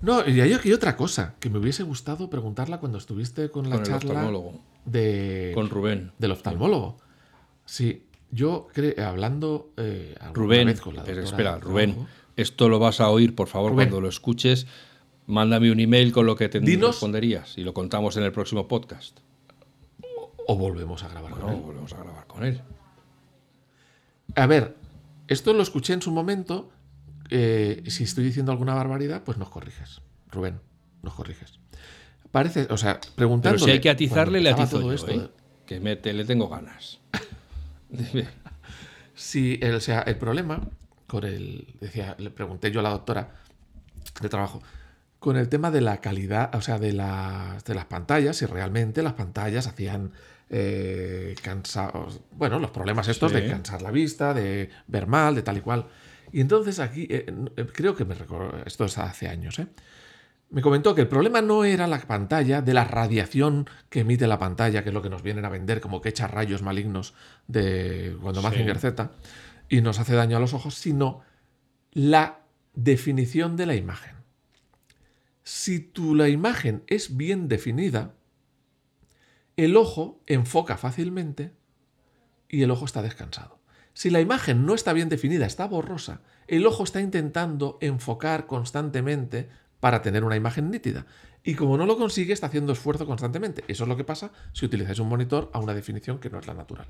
No, 0.00 0.26
y 0.28 0.40
hay 0.40 0.52
aquí 0.52 0.72
otra 0.72 0.96
cosa 0.96 1.34
que 1.40 1.48
me 1.48 1.58
hubiese 1.58 1.82
gustado 1.82 2.28
preguntarla 2.28 2.78
cuando 2.78 2.98
estuviste 2.98 3.50
con 3.50 3.70
la 3.70 3.76
Con 3.76 3.84
el 3.86 3.90
charla 3.90 4.10
oftalmólogo. 4.10 4.60
de, 4.84 5.52
Con 5.54 5.70
Rubén. 5.70 6.12
del 6.18 6.32
oftalmólogo. 6.32 6.96
Sí, 7.64 8.02
yo 8.30 8.68
cre- 8.74 8.98
hablando 8.98 9.70
eh, 9.78 10.14
Rubén, 10.34 10.66
vez 10.66 10.80
con 10.80 10.94
la 10.96 11.04
pero 11.04 11.22
doctora 11.22 11.52
espera, 11.54 11.58
Rubén, 11.58 11.92
trabajo, 11.92 12.10
esto 12.36 12.68
lo 12.68 12.78
vas 12.78 13.00
a 13.00 13.08
oír, 13.08 13.34
por 13.34 13.48
favor, 13.48 13.72
Rubén. 13.72 13.88
cuando 13.88 14.00
lo 14.02 14.08
escuches. 14.08 14.66
Mándame 15.26 15.72
un 15.72 15.80
email 15.80 16.12
con 16.12 16.26
lo 16.26 16.36
que 16.36 16.50
te 16.50 16.60
Dinos- 16.60 16.88
responderías 16.96 17.56
y 17.56 17.62
lo 17.64 17.72
contamos 17.72 18.18
en 18.18 18.24
el 18.24 18.32
próximo 18.32 18.68
podcast. 18.68 19.20
o 20.46 20.56
volvemos 20.58 21.02
a 21.02 21.08
grabar 21.08 21.30
con 21.30 21.40
No, 21.40 21.50
él. 21.52 21.60
volvemos 21.62 21.92
a 21.94 22.02
grabar 22.02 22.26
con 22.26 22.44
él. 22.44 22.60
A 24.34 24.46
ver, 24.46 24.76
esto 25.28 25.52
lo 25.52 25.62
escuché 25.62 25.92
en 25.92 26.02
su 26.02 26.10
momento. 26.10 26.70
eh, 27.30 27.82
si 27.88 28.04
estoy 28.04 28.24
diciendo 28.24 28.52
alguna 28.52 28.74
barbaridad, 28.74 29.22
pues 29.24 29.38
nos 29.38 29.48
corriges. 29.48 30.00
Rubén, 30.30 30.60
nos 31.02 31.14
corriges. 31.14 31.58
Parece, 32.30 32.66
o 32.70 32.76
sea, 32.76 33.00
preguntando. 33.14 33.56
Pero 33.56 33.64
si 33.64 33.70
hay 33.70 33.80
que 33.80 33.90
atizarle, 33.90 34.40
le 34.40 34.50
atizo 34.50 34.80
yo, 34.80 35.08
¿eh? 35.08 35.30
que 35.66 35.80
mete, 35.80 36.12
le 36.12 36.24
tengo 36.24 36.48
ganas. 36.48 37.00
Sí, 39.14 39.60
el, 39.62 39.76
o 39.76 39.80
sea, 39.80 40.00
el 40.00 40.16
problema 40.16 40.60
con 41.06 41.24
el. 41.24 41.68
Decía, 41.80 42.16
le 42.18 42.30
pregunté 42.30 42.72
yo 42.72 42.80
a 42.80 42.82
la 42.82 42.90
doctora 42.90 43.28
de 44.20 44.28
trabajo. 44.28 44.60
Con 45.20 45.36
el 45.36 45.48
tema 45.48 45.70
de 45.70 45.80
la 45.80 46.00
calidad, 46.00 46.52
o 46.54 46.60
sea, 46.60 46.80
de 46.80 46.92
las, 46.92 47.64
de 47.64 47.74
las 47.76 47.84
pantallas, 47.84 48.36
si 48.36 48.46
realmente 48.46 49.02
las 49.04 49.12
pantallas 49.12 49.68
hacían 49.68 50.10
eh, 50.50 51.34
cansados. 51.42 52.20
Bueno, 52.32 52.58
los 52.58 52.70
problemas 52.70 53.08
estos 53.08 53.32
Sí. 53.32 53.40
de 53.40 53.48
cansar 53.48 53.82
la 53.82 53.90
vista, 53.90 54.34
de 54.34 54.70
ver 54.86 55.06
mal, 55.06 55.34
de 55.34 55.42
tal 55.42 55.56
y 55.56 55.60
cual. 55.60 55.86
Y 56.32 56.40
entonces 56.40 56.78
aquí, 56.80 57.06
eh, 57.10 57.26
eh, 57.56 57.66
creo 57.72 57.94
que 57.94 58.04
me 58.04 58.14
recuerdo, 58.14 58.58
esto 58.66 58.84
es 58.84 58.98
hace 58.98 59.28
años, 59.28 59.58
¿eh? 59.58 59.66
Me 60.50 60.62
comentó 60.62 60.94
que 60.94 61.00
el 61.00 61.08
problema 61.08 61.40
no 61.42 61.64
era 61.64 61.86
la 61.86 61.98
pantalla, 62.00 62.62
de 62.62 62.74
la 62.74 62.84
radiación 62.84 63.68
que 63.88 64.00
emite 64.00 64.26
la 64.26 64.38
pantalla, 64.38 64.82
que 64.82 64.90
es 64.90 64.94
lo 64.94 65.02
que 65.02 65.10
nos 65.10 65.22
vienen 65.22 65.44
a 65.44 65.48
vender, 65.48 65.80
como 65.80 66.00
que 66.00 66.10
echa 66.10 66.28
rayos 66.28 66.62
malignos 66.62 67.14
de 67.48 68.16
cuando 68.22 68.40
Sí. 68.40 68.46
Mazinger 68.46 68.78
Z 68.78 69.10
y 69.68 69.80
nos 69.80 69.98
hace 69.98 70.14
daño 70.14 70.36
a 70.36 70.40
los 70.40 70.54
ojos, 70.54 70.74
sino 70.74 71.22
la 71.92 72.40
definición 72.74 73.56
de 73.56 73.66
la 73.66 73.74
imagen. 73.74 74.14
Si 75.42 75.80
tu 75.80 76.14
la 76.14 76.28
imagen 76.28 76.84
es 76.86 77.16
bien 77.16 77.48
definida, 77.48 78.14
el 79.56 79.76
ojo 79.76 80.20
enfoca 80.26 80.76
fácilmente 80.76 81.52
y 82.48 82.62
el 82.62 82.70
ojo 82.70 82.84
está 82.84 83.02
descansado. 83.02 83.58
Si 83.92 84.10
la 84.10 84.20
imagen 84.20 84.66
no 84.66 84.74
está 84.74 84.92
bien 84.92 85.08
definida, 85.08 85.46
está 85.46 85.66
borrosa, 85.66 86.20
el 86.48 86.66
ojo 86.66 86.82
está 86.84 87.00
intentando 87.00 87.78
enfocar 87.80 88.46
constantemente 88.46 89.48
para 89.80 90.02
tener 90.02 90.24
una 90.24 90.36
imagen 90.36 90.70
nítida. 90.70 91.06
Y 91.44 91.54
como 91.54 91.76
no 91.76 91.86
lo 91.86 91.96
consigue, 91.96 92.32
está 92.32 92.46
haciendo 92.46 92.72
esfuerzo 92.72 93.06
constantemente. 93.06 93.64
Eso 93.68 93.84
es 93.84 93.88
lo 93.88 93.96
que 93.96 94.04
pasa 94.04 94.32
si 94.52 94.64
utilizáis 94.64 94.98
un 94.98 95.08
monitor 95.08 95.50
a 95.52 95.58
una 95.60 95.74
definición 95.74 96.18
que 96.18 96.30
no 96.30 96.38
es 96.38 96.46
la 96.46 96.54
natural. 96.54 96.86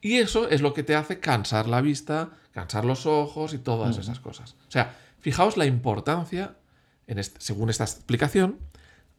Y 0.00 0.16
eso 0.16 0.48
es 0.48 0.62
lo 0.62 0.72
que 0.72 0.82
te 0.82 0.94
hace 0.94 1.18
cansar 1.20 1.68
la 1.68 1.80
vista, 1.82 2.30
cansar 2.52 2.84
los 2.84 3.04
ojos 3.04 3.52
y 3.52 3.58
todas 3.58 3.98
esas 3.98 4.20
cosas. 4.20 4.54
O 4.68 4.70
sea, 4.70 4.96
fijaos 5.18 5.56
la 5.58 5.66
importancia, 5.66 6.56
en 7.06 7.18
este- 7.18 7.40
según 7.40 7.68
esta 7.68 7.84
explicación, 7.84 8.58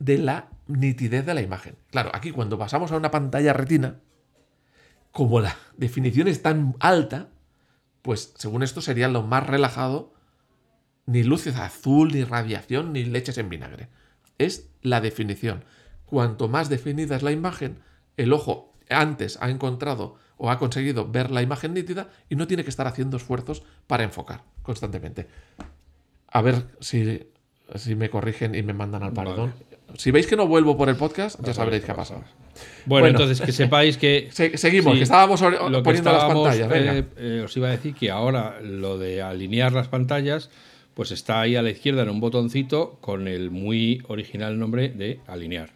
de 0.02 0.18
la 0.18 0.50
nitidez 0.68 1.26
de 1.26 1.34
la 1.34 1.42
imagen. 1.42 1.76
Claro, 1.92 2.10
aquí 2.14 2.32
cuando 2.32 2.58
pasamos 2.58 2.92
a 2.92 2.98
una 2.98 3.12
pantalla 3.12 3.54
retina, 3.54 4.00
como 5.12 5.40
la 5.40 5.56
definición 5.78 6.28
es 6.28 6.42
tan 6.42 6.76
alta, 6.80 7.30
pues 8.02 8.34
según 8.36 8.64
esto 8.64 8.82
sería 8.82 9.08
lo 9.08 9.22
más 9.22 9.46
relajado, 9.46 10.14
ni 11.06 11.24
luces 11.24 11.56
azul, 11.58 12.12
ni 12.14 12.24
radiación, 12.24 12.94
ni 12.94 13.04
leches 13.04 13.38
en 13.38 13.50
vinagre. 13.50 13.90
Es 14.40 14.70
la 14.82 15.02
definición. 15.02 15.64
Cuanto 16.06 16.48
más 16.48 16.68
definida 16.68 17.16
es 17.16 17.22
la 17.22 17.32
imagen, 17.32 17.80
el 18.18 18.34
ojo 18.34 18.74
antes 18.90 19.38
ha 19.40 19.50
encontrado 19.50 20.16
o 20.38 20.50
ha 20.50 20.58
conseguido 20.58 21.10
ver 21.10 21.30
la 21.30 21.44
imagen 21.44 21.76
nítida 21.76 22.10
y 22.28 22.36
no 22.36 22.48
tiene 22.48 22.64
que 22.64 22.72
estar 22.72 22.88
haciendo 22.88 23.18
esfuerzos 23.18 23.62
para 23.86 24.04
enfocar 24.04 24.44
constantemente. 24.64 25.28
A 26.28 26.42
ver 26.42 26.66
si, 26.80 27.28
me 27.96 28.10
corrigen 28.10 28.56
y 28.56 28.64
me 28.64 28.74
mandan 28.74 29.04
al 29.04 29.14
perdón. 29.14 29.54
Si 29.98 30.12
veis 30.12 30.28
que 30.28 30.36
no 30.36 30.48
vuelvo 30.48 30.78
por 30.78 30.90
el 30.90 30.96
podcast, 30.96 31.40
ya 31.44 31.54
sabréis 31.54 31.84
qué 31.84 31.92
ha 31.92 31.96
pasado. 31.96 32.22
Bueno, 32.86 33.06
Bueno. 33.06 33.08
entonces 33.10 33.42
que 33.42 33.52
sepáis 33.52 33.98
que. 33.98 34.30
Se- 34.32 34.58
seguimos, 34.58 34.94
Sí, 34.94 35.00
que 35.00 35.04
estábamos 35.04 35.42
ori- 35.42 35.70
lo 35.70 35.78
que 35.80 35.84
poniendo 35.84 36.12
las 36.12 36.24
pantallas. 36.26 36.70
eh, 36.74 37.06
eh, 37.18 37.42
os 37.46 37.56
iba 37.58 37.68
a 37.68 37.72
decir 37.72 37.94
que 37.96 38.10
ahora 38.12 38.60
lo 38.62 38.98
de 38.98 39.22
alinear 39.22 39.72
las 39.74 39.88
pantallas, 39.88 40.50
pues 40.94 41.12
está 41.12 41.42
ahí 41.42 41.56
a 41.56 41.62
la 41.62 41.70
izquierda 41.70 42.04
en 42.04 42.10
un 42.10 42.20
botoncito 42.20 42.98
con 43.02 43.28
el 43.28 43.50
muy 43.52 44.04
original 44.08 44.60
nombre 44.60 44.90
de 44.90 45.20
alinear. 45.28 45.70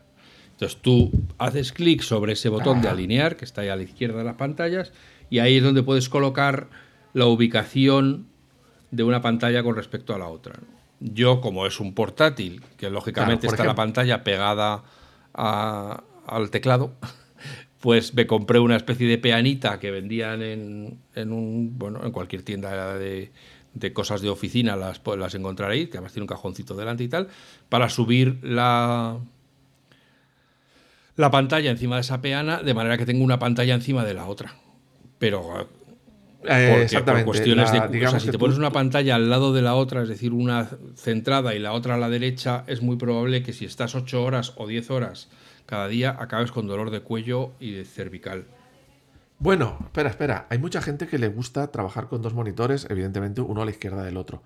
Entonces 0.52 0.78
tú 0.82 1.12
haces 1.38 1.72
clic 1.74 2.02
sobre 2.02 2.34
ese 2.34 2.50
botón 2.50 2.82
de 2.82 2.88
Ah. 2.88 2.92
alinear, 2.92 3.36
que 3.36 3.46
está 3.46 3.62
ahí 3.62 3.70
a 3.70 3.76
la 3.76 3.84
izquierda 3.84 4.18
de 4.20 4.24
las 4.26 4.36
pantallas, 4.36 4.92
y 5.30 5.40
ahí 5.40 5.58
es 5.58 5.64
donde 5.64 5.84
puedes 5.84 6.10
colocar 6.10 6.68
la 7.14 7.26
ubicación 7.26 8.28
de 8.92 9.04
una 9.04 9.22
pantalla 9.22 9.64
con 9.64 9.76
respecto 9.76 10.14
a 10.16 10.20
la 10.20 10.28
otra. 10.28 10.54
¿no? 10.60 10.75
Yo, 11.14 11.40
como 11.42 11.66
es 11.68 11.80
un 11.80 11.94
portátil, 11.94 12.62
que 12.78 12.90
lógicamente 12.90 13.42
Claro, 13.48 13.54
está 13.54 13.64
la 13.64 13.76
pantalla 13.76 14.24
pegada 14.24 14.84
a- 15.34 16.04
al 16.28 16.50
teclado, 16.50 16.94
pues 17.80 18.14
me 18.16 18.26
compré 18.26 18.60
una 18.60 18.76
especie 18.76 19.08
de 19.08 19.18
peanita 19.18 19.80
que 19.80 19.92
vendían 19.92 20.42
en, 20.42 20.98
en 21.14 21.32
un 21.32 21.78
bueno 21.78 22.04
en 22.04 22.12
cualquier 22.12 22.42
tienda 22.44 22.98
de, 22.98 23.32
de 23.74 23.94
cosas 23.94 24.22
de 24.22 24.30
oficina 24.30 24.76
las, 24.76 25.00
pues, 25.00 25.20
las 25.20 25.36
encontraréis, 25.36 25.90
que 25.90 25.98
además 25.98 26.14
tiene 26.14 26.24
un 26.24 26.28
cajoncito 26.30 26.76
delante 26.76 27.04
y 27.04 27.08
tal, 27.08 27.28
para 27.70 27.90
subir 27.90 28.40
la 28.44 29.18
la 31.16 31.32
pantalla 31.32 31.72
encima 31.72 31.96
de 31.96 32.02
esa 32.02 32.22
peana, 32.22 32.62
de 32.62 32.74
manera 32.74 32.98
que 32.98 33.06
tengo 33.06 33.24
una 33.24 33.40
pantalla 33.40 33.74
encima 33.74 34.04
de 34.04 34.14
la 34.14 34.26
otra. 34.26 34.56
Pero 35.18 35.70
porque 36.48 36.82
exactamente. 36.84 37.26
por 37.26 37.34
cuestiones 37.36 37.74
la- 37.74 37.88
de 37.88 37.94
digamos 37.94 38.16
o 38.16 38.20
sea, 38.20 38.20
si 38.20 38.26
te 38.28 38.32
tú- 38.34 38.40
pones 38.40 38.58
una 38.58 38.72
pantalla 38.72 39.16
al 39.16 39.30
lado 39.30 39.54
de 39.54 39.62
la 39.62 39.76
otra, 39.76 40.02
es 40.04 40.10
decir, 40.10 40.34
una 40.34 40.70
centrada 40.96 41.54
y 41.56 41.60
la 41.60 41.74
otra 41.74 41.96
a 41.96 41.98
la 41.98 42.10
derecha, 42.10 42.64
es 42.68 42.82
muy 42.82 42.96
probable 42.98 43.44
que 43.44 43.54
si 43.54 43.66
estás 43.66 43.96
8 43.96 44.24
horas 44.24 44.54
o 44.58 44.68
10 44.68 44.90
horas 44.92 45.30
cada 45.66 45.88
día 45.88 46.16
acabes 46.20 46.52
con 46.52 46.68
dolor 46.68 46.92
de 46.92 47.02
cuello 47.02 47.52
y 47.60 47.72
de 47.72 47.86
cervical. 47.86 48.46
Bueno, 49.40 49.78
espera, 49.84 50.10
espera. 50.10 50.48
Hay 50.50 50.60
mucha 50.60 50.82
gente 50.82 51.08
que 51.08 51.18
le 51.20 51.28
gusta 51.28 51.72
trabajar 51.72 52.08
con 52.08 52.22
dos 52.22 52.34
monitores, 52.34 52.88
evidentemente 52.90 53.42
uno 53.42 53.62
a 53.62 53.66
la 53.66 53.72
izquierda 53.72 54.04
del 54.04 54.18
otro. 54.18 54.44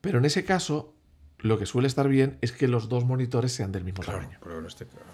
Pero 0.00 0.18
en 0.18 0.24
ese 0.24 0.44
caso, 0.44 0.94
lo 1.38 1.58
que 1.58 1.66
suele 1.66 1.86
estar 1.88 2.08
bien 2.08 2.38
es 2.40 2.50
que 2.52 2.66
los 2.68 2.88
dos 2.88 3.04
monitores 3.04 3.52
sean 3.52 3.70
del 3.70 3.84
mismo 3.84 4.02
tamaño. 4.02 4.38
pero 4.42 4.60
no 4.60 4.66
esté 4.68 4.86
claro. 4.86 5.06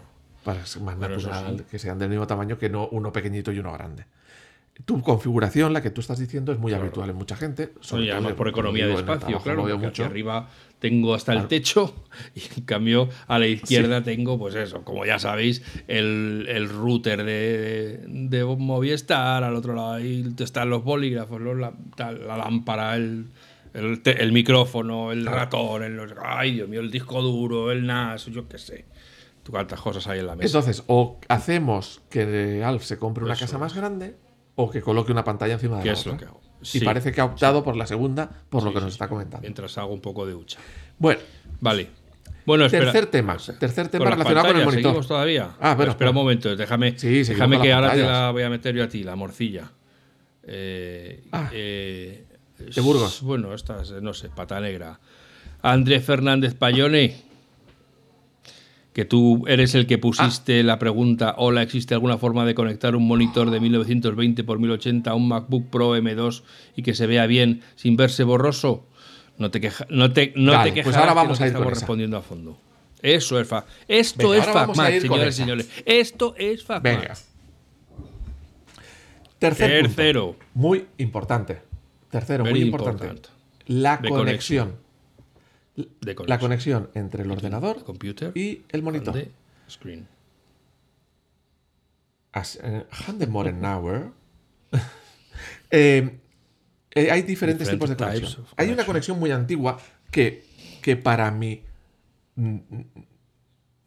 Para 0.45 0.65
ser 0.65 0.81
más 0.83 0.97
natural 0.97 1.59
sí. 1.59 1.65
que 1.71 1.79
sean 1.79 1.99
del 1.99 2.09
mismo 2.09 2.27
tamaño 2.27 2.57
que 2.57 2.71
no 2.71 2.89
uno 2.89 3.13
pequeñito 3.13 3.53
y 3.53 3.59
uno 3.59 3.73
grande. 3.73 4.07
Tu 4.85 5.03
configuración, 5.03 5.73
la 5.73 5.83
que 5.83 5.91
tú 5.91 6.01
estás 6.01 6.19
diciendo, 6.19 6.51
es 6.53 6.59
muy 6.59 6.73
habitual 6.73 7.11
en 7.11 7.17
mucha 7.17 7.37
gente. 7.37 7.73
sobre 7.81 8.05
y 8.07 8.11
además 8.11 8.33
por 8.35 8.49
economía 8.49 8.87
de 8.87 8.95
espacio, 8.95 9.39
claro, 9.41 9.63
porque 9.63 9.75
mucho. 9.75 9.89
aquí 9.89 10.03
arriba 10.03 10.49
tengo 10.79 11.15
hasta 11.15 11.33
el 11.35 11.47
techo 11.49 11.93
y 12.35 12.41
en 12.61 12.65
cambio 12.65 13.09
a 13.27 13.39
la 13.39 13.47
izquierda 13.49 14.03
tengo, 14.03 14.39
pues 14.39 14.55
eso, 14.55 14.85
como 14.85 15.05
ya 15.05 15.19
sabéis, 15.19 15.63
el, 15.89 16.47
el 16.49 16.69
router 16.69 17.25
de, 17.25 18.01
de 18.07 18.45
Movistar, 18.45 19.43
al 19.45 19.57
otro 19.57 19.75
lado 19.75 19.93
ahí 19.95 20.25
están 20.39 20.71
los 20.71 20.85
bolígrafos, 20.85 21.41
los 21.41 21.59
la, 21.59 21.73
lámpara, 22.37 22.95
el, 22.97 23.27
el, 23.75 24.01
te- 24.01 24.23
el 24.23 24.33
micrófono, 24.33 25.13
el 25.13 25.27
ratón, 25.27 25.83
el, 25.83 26.01
ay 26.25 26.53
Dios 26.53 26.69
mío, 26.69 26.81
el 26.81 26.91
disco 26.91 27.21
duro, 27.21 27.73
el 27.73 27.85
NAS, 27.85 28.27
yo 28.27 28.49
qué 28.49 28.59
sé. 28.59 28.85
Cuántas 29.51 29.81
cosas 29.81 30.07
hay 30.07 30.19
en 30.21 30.27
la 30.27 30.37
mesa. 30.37 30.47
Entonces, 30.47 30.85
o 30.89 31.19
hacemos 31.29 32.03
que 32.11 32.63
Alf 32.63 32.85
se 32.85 32.99
compre 32.99 33.25
una 33.25 33.33
Eso 33.33 33.47
casa 33.47 33.57
más 33.57 33.75
grande 33.75 34.15
o 34.61 34.69
que 34.69 34.83
coloque 34.83 35.13
una 35.13 35.23
pantalla 35.23 35.55
encima 35.55 35.77
de 35.77 35.83
¿Qué 35.85 35.89
la 35.91 35.95
es 35.95 36.01
otra. 36.01 36.13
lo 36.13 36.19
que 36.19 36.25
hago? 36.25 36.41
Y 36.73 36.81
parece 36.81 37.13
que 37.13 37.21
ha 37.21 37.25
optado 37.25 37.63
por 37.63 37.77
la 37.77 37.87
segunda, 37.87 38.29
por 38.51 38.65
lo 38.65 38.73
que 38.75 38.81
nos 38.81 38.93
está 38.93 39.09
comentando. 39.09 39.43
Mientras 39.43 39.79
hago 39.79 39.93
un 39.95 40.01
poco 40.01 40.27
de 40.27 40.35
hucha. 40.35 40.59
Bueno, 40.99 41.21
Vale. 41.61 41.89
Bueno, 42.45 42.65
espera. 42.65 42.85
tercer 42.87 43.07
tema. 43.07 43.37
Tercer 43.61 43.89
tema 43.89 44.05
Con 44.07 44.13
relacionado 44.15 44.49
con 44.49 44.57
el 44.57 44.65
monitor. 44.65 44.83
¿Seguimos 44.91 45.07
todavía? 45.07 45.51
Ah, 45.61 45.75
bueno, 45.75 45.93
espera 45.93 46.11
un 46.11 46.17
momento, 46.17 46.57
déjame, 46.57 46.93
déjame 46.93 47.61
que 47.61 47.73
ahora 47.73 47.93
te 47.93 48.03
la 48.03 48.31
voy 48.33 48.43
a 48.43 48.51
meter 48.51 48.75
yo 48.75 48.85
a 48.85 48.89
ti, 48.89 49.05
la 49.05 49.15
morcilla. 49.17 49.71
Eh, 50.43 51.25
Ah, 51.31 51.51
eh, 51.53 52.25
de 52.59 52.81
Burgos. 52.81 53.23
Bueno, 53.23 53.55
esta 53.55 53.83
es, 53.83 53.93
no 54.03 54.13
sé, 54.15 54.31
pata 54.31 54.59
negra. 54.61 54.99
Andrés 55.63 56.05
Fernández 56.05 56.55
Payone, 56.55 57.17
que 58.99 59.05
tú 59.05 59.45
eres 59.47 59.77
el 59.77 59.87
que 59.87 59.95
Ah. 59.95 60.01
pusiste 60.01 60.61
la 60.65 60.81
pregunta, 60.81 61.37
hola, 61.39 61.63
¿existe 61.63 61.95
alguna 61.95 62.19
forma 62.19 62.45
de 62.45 62.57
conectar 62.57 62.97
un 62.97 63.07
monitor 63.07 63.53
de 63.53 63.61
1920 63.61 64.43
por 64.43 64.59
1080 64.59 65.13
a 65.13 65.15
un 65.15 65.29
MacBook 65.29 65.71
Pro 65.71 65.97
M2 65.97 66.43
y 66.75 66.83
que 66.83 66.97
se 66.97 67.07
vea 67.07 67.25
bien 67.27 67.63
sin 67.77 67.95
verse 67.95 68.25
borroso? 68.25 68.89
No 69.37 69.53
te, 69.53 69.61
queja, 69.61 69.87
no 69.89 70.13
te, 70.13 70.33
no 70.35 70.51
te 70.65 70.73
pues 70.73 70.75
quejarás 70.75 70.97
ahora 70.97 71.13
que 71.13 71.15
vamos 71.15 71.39
no 71.39 71.45
a 71.45 71.47
ir 71.47 71.53
estamos 71.53 71.73
respondiendo 71.73 72.17
a 72.17 72.23
fondo. 72.23 72.59
Eso 73.01 73.39
es 73.39 73.47
fa 73.47 73.67
Esto 73.87 74.31
Venga, 74.31 74.45
es 74.45 74.51
FacMac, 74.51 75.01
señores 75.01 75.35
y 75.35 75.39
señores. 75.43 75.71
Esto 75.87 76.35
es 76.37 76.65
FacMac. 76.65 76.83
Venga. 76.83 77.15
Tercer 79.39 79.83
punto. 79.83 79.95
Tercero. 79.95 80.37
Muy 80.55 80.87
importante. 80.99 81.63
Tercero, 82.11 82.43
Very 82.43 82.59
muy 82.59 82.67
importante. 82.67 83.05
important. 83.05 83.33
La 83.69 84.01
conexión. 84.01 84.75
De 86.01 86.17
La 86.27 86.39
conexión 86.39 86.91
entre 86.95 87.23
el 87.23 87.31
ordenador 87.31 87.85
computer 87.85 88.33
y 88.37 88.63
el 88.71 88.83
monitor. 88.83 89.15
the 89.15 89.31
screen. 89.69 90.09
As, 92.33 92.59
eh, 92.63 92.85
eh, 95.71 96.19
eh, 96.95 97.11
hay 97.11 97.23
diferentes 97.23 97.69
Different 97.71 97.71
tipos 97.71 97.91
de 97.91 97.97
conexión. 97.97 98.47
Hay 98.57 98.71
una 98.71 98.85
conexión 98.85 99.19
muy 99.19 99.31
antigua 99.31 99.79
que, 100.11 100.45
que 100.83 100.97
para 100.97 101.31
mi 101.31 101.63
mm, 102.37 102.59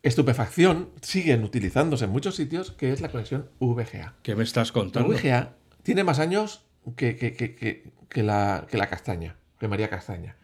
estupefacción 0.04 0.90
siguen 1.02 1.44
utilizándose 1.44 2.06
en 2.06 2.12
muchos 2.12 2.36
sitios, 2.36 2.72
que 2.72 2.92
es 2.92 3.02
la 3.02 3.10
conexión 3.12 3.50
VGA. 3.60 4.16
¿Qué 4.24 4.36
me 4.36 4.44
estás 4.44 4.70
La 4.70 4.74
contando? 4.74 5.10
VGA 5.10 5.56
tiene 5.84 6.04
más 6.04 6.20
años 6.20 6.64
que, 6.96 7.16
que- 7.16 7.34
que- 7.34 7.56
que- 8.10 8.24
la, 8.24 8.66
que 8.70 8.78
la 8.78 8.88
castaña, 8.90 9.36
que 9.60 9.68
María 9.68 9.90
Castaña. 9.90 10.36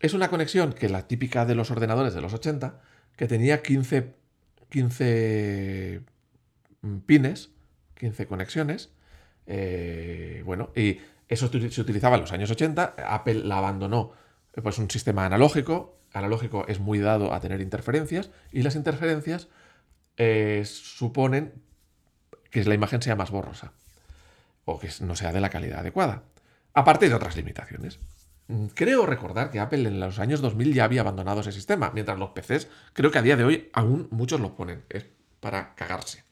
Es 0.00 0.14
una 0.14 0.28
conexión 0.28 0.72
que 0.72 0.88
la 0.88 1.08
típica 1.08 1.44
de 1.44 1.54
los 1.54 1.70
ordenadores 1.70 2.14
de 2.14 2.20
los 2.20 2.32
80, 2.32 2.80
que 3.16 3.26
tenía 3.26 3.62
15, 3.62 4.14
15 4.70 6.02
mm, 6.82 6.98
pines 6.98 7.50
15 7.98 8.26
conexiones. 8.26 8.90
Eh, 9.46 10.42
bueno, 10.46 10.70
y 10.74 11.00
eso 11.28 11.48
se 11.48 11.80
utilizaba 11.80 12.16
en 12.16 12.22
los 12.22 12.32
años 12.32 12.50
80. 12.50 12.94
Apple 13.06 13.42
la 13.44 13.58
abandonó, 13.58 14.12
eh, 14.54 14.62
pues 14.62 14.78
un 14.78 14.90
sistema 14.90 15.26
analógico. 15.26 15.98
Analógico 16.12 16.66
es 16.68 16.80
muy 16.80 16.98
dado 17.00 17.34
a 17.34 17.40
tener 17.40 17.60
interferencias 17.60 18.30
y 18.50 18.62
las 18.62 18.76
interferencias 18.76 19.48
eh, 20.16 20.62
suponen 20.64 21.52
que 22.50 22.64
la 22.64 22.74
imagen 22.74 23.02
sea 23.02 23.14
más 23.14 23.30
borrosa 23.30 23.72
o 24.64 24.78
que 24.78 24.88
no 25.00 25.16
sea 25.16 25.32
de 25.32 25.40
la 25.40 25.50
calidad 25.50 25.80
adecuada. 25.80 26.22
Aparte 26.72 27.08
de 27.08 27.14
otras 27.14 27.36
limitaciones. 27.36 27.98
Creo 28.74 29.04
recordar 29.04 29.50
que 29.50 29.60
Apple 29.60 29.86
en 29.86 30.00
los 30.00 30.18
años 30.18 30.40
2000 30.40 30.72
ya 30.72 30.84
había 30.84 31.02
abandonado 31.02 31.42
ese 31.42 31.52
sistema, 31.52 31.90
mientras 31.92 32.18
los 32.18 32.30
PCs 32.30 32.68
creo 32.94 33.10
que 33.10 33.18
a 33.18 33.22
día 33.22 33.36
de 33.36 33.44
hoy 33.44 33.68
aún 33.74 34.08
muchos 34.10 34.40
lo 34.40 34.54
ponen. 34.56 34.84
Es 34.88 35.04
para 35.40 35.74
cagarse. 35.74 36.24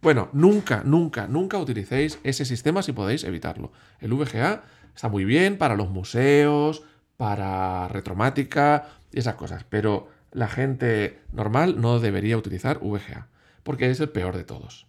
Bueno, 0.00 0.30
nunca, 0.32 0.82
nunca, 0.84 1.26
nunca 1.26 1.58
utilicéis 1.58 2.20
ese 2.22 2.46
sistema 2.46 2.82
si 2.82 2.92
podéis 2.92 3.24
evitarlo. 3.24 3.72
El 4.00 4.14
VGA 4.14 4.62
está 4.94 5.08
muy 5.08 5.26
bien 5.26 5.58
para 5.58 5.76
los 5.76 5.90
museos, 5.90 6.84
para 7.18 7.88
retromática 7.88 8.88
y 9.12 9.18
esas 9.18 9.34
cosas, 9.34 9.64
pero 9.68 10.08
la 10.32 10.48
gente 10.48 11.20
normal 11.32 11.80
no 11.80 12.00
debería 12.00 12.38
utilizar 12.38 12.78
VGA, 12.78 13.28
porque 13.62 13.90
es 13.90 14.00
el 14.00 14.08
peor 14.08 14.36
de 14.36 14.44
todos. 14.44 14.86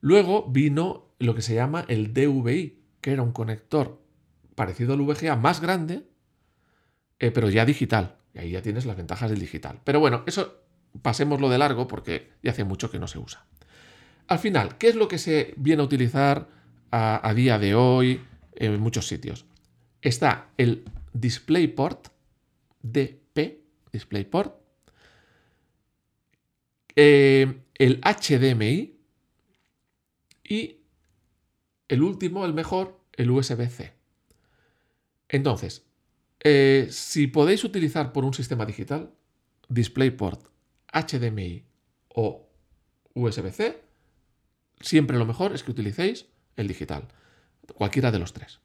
Luego 0.00 0.48
vino 0.50 1.04
lo 1.20 1.36
que 1.36 1.42
se 1.42 1.54
llama 1.54 1.84
el 1.86 2.12
DVI, 2.12 2.82
que 3.00 3.12
era 3.12 3.22
un 3.22 3.32
conector 3.32 4.01
parecido 4.62 4.94
al 4.94 5.00
VGA 5.00 5.34
más 5.34 5.60
grande, 5.60 6.04
eh, 7.18 7.32
pero 7.32 7.50
ya 7.50 7.64
digital. 7.64 8.14
Y 8.32 8.38
ahí 8.38 8.50
ya 8.52 8.62
tienes 8.62 8.86
las 8.86 8.96
ventajas 8.96 9.28
del 9.28 9.40
digital. 9.40 9.80
Pero 9.82 9.98
bueno, 9.98 10.22
eso 10.24 10.62
pasémoslo 11.02 11.48
de 11.48 11.58
largo 11.58 11.88
porque 11.88 12.30
ya 12.44 12.52
hace 12.52 12.62
mucho 12.62 12.88
que 12.88 13.00
no 13.00 13.08
se 13.08 13.18
usa. 13.18 13.44
Al 14.28 14.38
final, 14.38 14.78
¿qué 14.78 14.86
es 14.86 14.94
lo 14.94 15.08
que 15.08 15.18
se 15.18 15.52
viene 15.56 15.82
a 15.82 15.84
utilizar 15.84 16.48
a, 16.92 17.32
día 17.34 17.58
de 17.58 17.74
hoy 17.74 18.20
en 18.54 18.78
muchos 18.78 19.08
sitios? 19.08 19.46
Está 20.00 20.50
el 20.56 20.84
DisplayPort, 21.12 22.06
DP, 22.82 23.64
DisplayPort, 23.92 24.60
eh, 26.94 27.62
el 27.74 28.00
HDMI 28.00 28.94
y 30.44 30.76
el 31.88 32.02
último, 32.04 32.44
el 32.44 32.54
mejor, 32.54 33.00
el 33.16 33.28
USB-C. 33.32 34.01
Entonces, 35.32 35.86
eh, 36.40 36.88
si 36.90 37.26
podéis 37.26 37.64
utilizar 37.64 38.12
por 38.12 38.24
un 38.24 38.34
sistema 38.34 38.66
digital, 38.66 39.14
DisplayPort, 39.68 40.46
HDMI 40.92 41.64
o 42.08 42.48
USB-C, 43.14 43.82
siempre 44.80 45.18
lo 45.18 45.24
mejor 45.24 45.54
es 45.54 45.62
que 45.62 45.70
utilicéis 45.70 46.26
el 46.56 46.68
digital, 46.68 47.08
cualquiera 47.74 48.12
de 48.12 48.18
los 48.18 48.34
tres. 48.34 48.60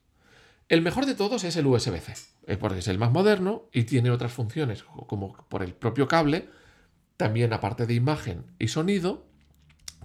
El 0.68 0.82
mejor 0.82 1.06
de 1.06 1.16
todos 1.16 1.46
es 1.46 1.56
el 1.56 1.66
USB-C, 1.66 2.14
eh, 2.48 2.58
porque 2.58 2.80
es 2.80 2.90
el 2.90 2.98
más 2.98 3.14
moderno 3.14 3.70
y 3.72 3.86
tiene 3.86 4.12
otras 4.12 4.34
funciones, 4.34 4.84
como 4.84 5.34
por 5.48 5.64
el 5.64 5.74
propio 5.74 6.10
cable, 6.10 6.50
también 7.16 7.54
aparte 7.54 7.86
de 7.86 7.94
imagen 7.94 8.44
y 8.60 8.68
sonido, 8.68 9.26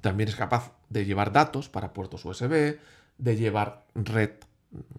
también 0.01 0.29
es 0.29 0.37
capaz 0.37 0.77
de 0.91 1.05
llevar 1.05 1.33
datos 1.33 1.69
para 1.69 1.93
puertos 1.93 2.25
USB, 2.25 2.79
de 3.19 3.37
llevar 3.37 3.85
red, 3.97 4.31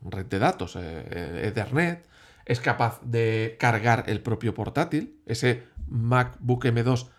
red 0.10 0.26
de 0.26 0.40
datos, 0.40 0.76
eh, 0.76 0.80
eh, 0.82 1.48
Ethernet, 1.48 2.06
es 2.46 2.60
capaz 2.60 3.00
de 3.04 3.56
cargar 3.60 4.06
el 4.08 4.22
propio 4.22 4.54
portátil, 4.54 5.20
ese 5.26 5.64
MacBook 5.88 6.66
M2 6.66 7.10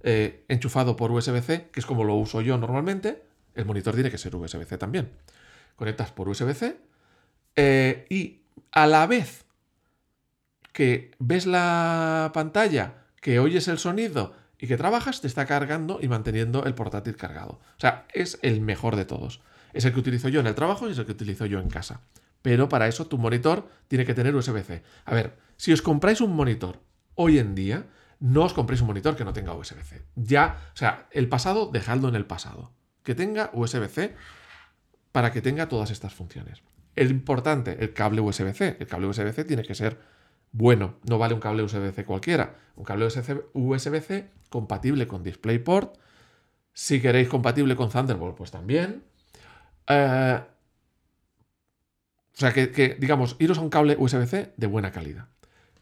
enchufado 0.00 0.94
por 0.94 1.10
USB-C, 1.10 1.70
que 1.72 1.80
es 1.80 1.86
como 1.86 2.04
lo 2.04 2.14
uso 2.14 2.40
yo 2.40 2.56
normalmente, 2.56 3.24
el 3.58 3.64
monitor 3.64 3.94
tiene 3.94 4.10
que 4.10 4.18
ser 4.18 4.34
USB-C 4.34 4.78
también. 4.78 5.10
Conectas 5.74 6.12
por 6.12 6.28
USB-C 6.28 6.78
eh, 7.56 8.06
y 8.08 8.42
a 8.70 8.86
la 8.86 9.06
vez 9.08 9.44
que 10.72 11.10
ves 11.18 11.44
la 11.44 12.30
pantalla, 12.32 13.06
que 13.20 13.40
oyes 13.40 13.66
el 13.66 13.78
sonido 13.78 14.32
y 14.60 14.68
que 14.68 14.76
trabajas, 14.76 15.20
te 15.20 15.26
está 15.26 15.44
cargando 15.46 15.98
y 16.00 16.06
manteniendo 16.06 16.64
el 16.64 16.74
portátil 16.74 17.16
cargado. 17.16 17.60
O 17.76 17.80
sea, 17.80 18.06
es 18.12 18.38
el 18.42 18.60
mejor 18.60 18.94
de 18.94 19.04
todos. 19.04 19.40
Es 19.72 19.84
el 19.84 19.92
que 19.92 20.00
utilizo 20.00 20.28
yo 20.28 20.40
en 20.40 20.46
el 20.46 20.54
trabajo 20.54 20.88
y 20.88 20.92
es 20.92 20.98
el 20.98 21.06
que 21.06 21.12
utilizo 21.12 21.46
yo 21.46 21.60
en 21.60 21.68
casa. 21.68 22.02
Pero 22.42 22.68
para 22.68 22.88
eso 22.88 23.06
tu 23.06 23.18
monitor 23.18 23.68
tiene 23.88 24.04
que 24.04 24.14
tener 24.14 24.34
USB-C. 24.34 24.82
A 25.04 25.14
ver, 25.14 25.36
si 25.56 25.72
os 25.72 25.82
compráis 25.82 26.20
un 26.20 26.34
monitor 26.34 26.80
hoy 27.14 27.38
en 27.38 27.54
día, 27.54 27.86
no 28.20 28.44
os 28.44 28.54
compréis 28.54 28.80
un 28.80 28.88
monitor 28.88 29.16
que 29.16 29.24
no 29.24 29.32
tenga 29.32 29.54
USB-C. 29.54 30.02
Ya, 30.16 30.70
o 30.74 30.76
sea, 30.76 31.08
el 31.10 31.28
pasado, 31.28 31.70
dejadlo 31.72 32.08
en 32.08 32.14
el 32.14 32.26
pasado 32.26 32.72
que 33.02 33.14
tenga 33.14 33.50
USB-C 33.54 34.14
para 35.12 35.32
que 35.32 35.40
tenga 35.40 35.68
todas 35.68 35.90
estas 35.90 36.14
funciones. 36.14 36.62
Es 36.94 37.10
importante, 37.10 37.76
el 37.80 37.92
cable 37.92 38.20
USB-C. 38.20 38.76
El 38.80 38.86
cable 38.86 39.06
USB-C 39.06 39.44
tiene 39.44 39.62
que 39.62 39.74
ser 39.74 39.98
bueno, 40.52 40.96
no 41.08 41.18
vale 41.18 41.34
un 41.34 41.40
cable 41.40 41.62
USB-C 41.62 42.04
cualquiera. 42.04 42.56
Un 42.76 42.84
cable 42.84 43.06
USB-C 43.06 44.30
compatible 44.48 45.06
con 45.06 45.22
DisplayPort. 45.22 45.96
Si 46.72 47.00
queréis 47.00 47.28
compatible 47.28 47.76
con 47.76 47.90
Thunderbolt, 47.90 48.36
pues 48.36 48.50
también. 48.50 49.04
Eh, 49.88 50.40
o 52.38 52.40
sea, 52.40 52.52
que, 52.52 52.96
digamos, 53.00 53.36
iros 53.40 53.58
a 53.58 53.62
un 53.62 53.70
cable 53.70 53.96
USB-C 53.98 54.52
de 54.56 54.66
buena 54.68 54.92
calidad. 54.92 55.28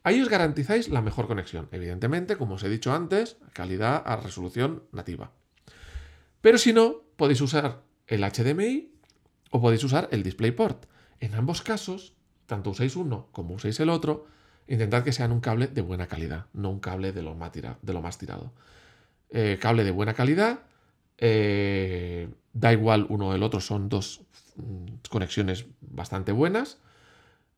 Ahí 0.02 0.22
os 0.22 0.30
garantizáis 0.30 0.88
la 0.88 1.02
mejor 1.02 1.26
conexión. 1.26 1.68
Evidentemente, 1.70 2.36
como 2.36 2.54
os 2.54 2.62
he 2.62 2.68
dicho 2.70 2.94
antes, 2.94 3.36
calidad 3.52 4.02
a 4.06 4.16
resolución 4.16 4.84
nativa. 4.92 5.32
Pero 6.40 6.56
si 6.56 6.72
no, 6.72 7.02
podéis 7.16 7.40
usar 7.40 7.82
el 8.06 8.22
HDMI 8.22 8.90
o 9.50 9.60
podéis 9.60 9.84
usar 9.84 10.08
el 10.12 10.22
DisplayPort. 10.22 10.86
En 11.20 11.34
ambos 11.34 11.60
casos, 11.60 12.14
tanto 12.46 12.70
uséis 12.70 12.96
uno 12.96 13.28
como 13.32 13.54
uséis 13.54 13.78
el 13.80 13.90
otro, 13.90 14.26
intentad 14.66 15.02
que 15.02 15.12
sean 15.12 15.32
un 15.32 15.40
cable 15.40 15.66
de 15.66 15.82
buena 15.82 16.06
calidad, 16.06 16.46
no 16.52 16.70
un 16.70 16.80
cable 16.80 17.12
de 17.12 17.22
lo 17.22 17.34
más, 17.34 17.52
de 17.52 17.92
lo 17.92 18.00
más 18.00 18.16
tirado. 18.16 18.52
Eh, 19.28 19.58
cable 19.60 19.84
de 19.84 19.90
buena 19.90 20.14
calidad, 20.14 20.60
eh, 21.18 22.28
da 22.56 22.72
igual 22.72 23.06
uno 23.08 23.28
o 23.28 23.34
el 23.34 23.42
otro, 23.42 23.60
son 23.60 23.88
dos 23.88 24.22
mm, 24.56 25.08
conexiones 25.10 25.66
bastante 25.80 26.32
buenas. 26.32 26.78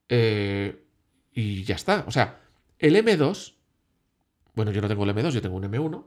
Eh, 0.08 0.84
y 1.32 1.62
ya 1.64 1.76
está. 1.76 2.04
O 2.06 2.10
sea, 2.10 2.40
el 2.78 2.96
M2, 2.96 3.54
bueno, 4.54 4.72
yo 4.72 4.80
no 4.80 4.88
tengo 4.88 5.04
el 5.04 5.10
M2, 5.10 5.30
yo 5.30 5.42
tengo 5.42 5.56
un 5.56 5.64
M1, 5.64 6.04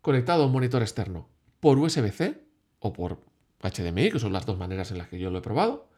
conectado 0.00 0.42
a 0.42 0.46
un 0.46 0.52
monitor 0.52 0.82
externo 0.82 1.28
por 1.60 1.78
USB-C 1.78 2.42
o 2.80 2.92
por 2.92 3.20
HDMI, 3.62 4.10
que 4.10 4.18
son 4.18 4.32
las 4.32 4.46
dos 4.46 4.58
maneras 4.58 4.90
en 4.90 4.98
las 4.98 5.08
que 5.08 5.18
yo 5.18 5.30
lo 5.30 5.38
he 5.38 5.42
probado, 5.42 5.88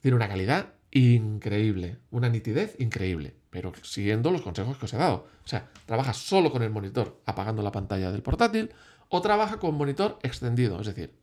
tiene 0.00 0.16
una 0.16 0.28
calidad 0.28 0.72
increíble, 0.90 1.98
una 2.10 2.28
nitidez 2.28 2.74
increíble, 2.80 3.36
pero 3.50 3.72
siguiendo 3.82 4.30
los 4.30 4.42
consejos 4.42 4.78
que 4.78 4.86
os 4.86 4.94
he 4.94 4.96
dado. 4.96 5.26
O 5.44 5.48
sea, 5.48 5.68
trabaja 5.86 6.14
solo 6.14 6.50
con 6.50 6.62
el 6.62 6.70
monitor 6.70 7.20
apagando 7.26 7.62
la 7.62 7.70
pantalla 7.70 8.10
del 8.10 8.22
portátil 8.22 8.72
o 9.10 9.20
trabaja 9.20 9.58
con 9.58 9.74
monitor 9.74 10.18
extendido, 10.22 10.80
es 10.80 10.86
decir, 10.86 11.19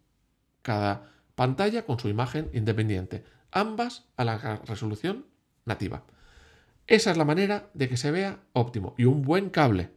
cada 0.67 1.09
pantalla 1.35 1.85
con 1.85 1.97
su 1.97 2.09
imagen 2.09 2.49
independiente, 2.51 3.23
ambas 3.51 4.03
a 4.17 4.25
la 4.25 4.57
resolución 4.65 5.25
nativa. 5.63 6.03
Esa 6.87 7.09
es 7.11 7.17
la 7.17 7.23
manera 7.23 7.69
de 7.73 7.87
que 7.87 7.95
se 7.95 8.11
vea 8.11 8.41
óptimo 8.51 8.93
y 8.97 9.05
un 9.05 9.21
buen 9.21 9.49
cable 9.49 9.91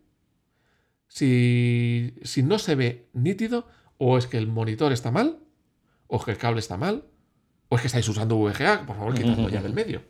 si, 1.09 2.15
no 2.45 2.61
se 2.61 2.77
ve 2.77 3.09
nítido, 3.13 3.67
o 3.99 4.17
es 4.17 4.29
que 4.29 4.39
el 4.39 4.47
monitor 4.47 4.93
está 4.93 5.11
mal, 5.11 5.41
o 6.07 6.19
es 6.19 6.25
que 6.25 6.31
el 6.31 6.39
cable 6.39 6.61
está 6.61 6.77
mal, 6.77 7.05
o 7.69 7.75
es 7.75 7.81
que 7.81 7.89
estáis 7.89 8.09
usando 8.09 8.37
VGA, 8.37 8.87
por 8.87 8.97
favor, 8.97 9.15
quitadlo 9.15 9.49
ya 9.49 9.61
del 9.61 9.75
medio. 9.75 10.05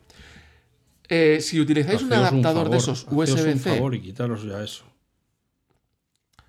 Eh, 1.09 1.41
si 1.41 1.59
utilizáis 1.59 2.03
un 2.03 2.13
adaptador 2.13 2.69
de 2.69 2.77
esos 2.77 3.07
USB-C. 3.09 3.57
favor 3.57 3.95
y 3.95 4.01
quitaros 4.01 4.43
ya 4.43 4.63
eso. 4.63 4.85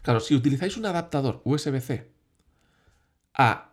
Claro, 0.02 0.20
si 0.20 0.34
utilizáis 0.34 0.76
un 0.76 0.84
adaptador 0.84 1.40
USB-C 1.44 2.12
a, 3.34 3.71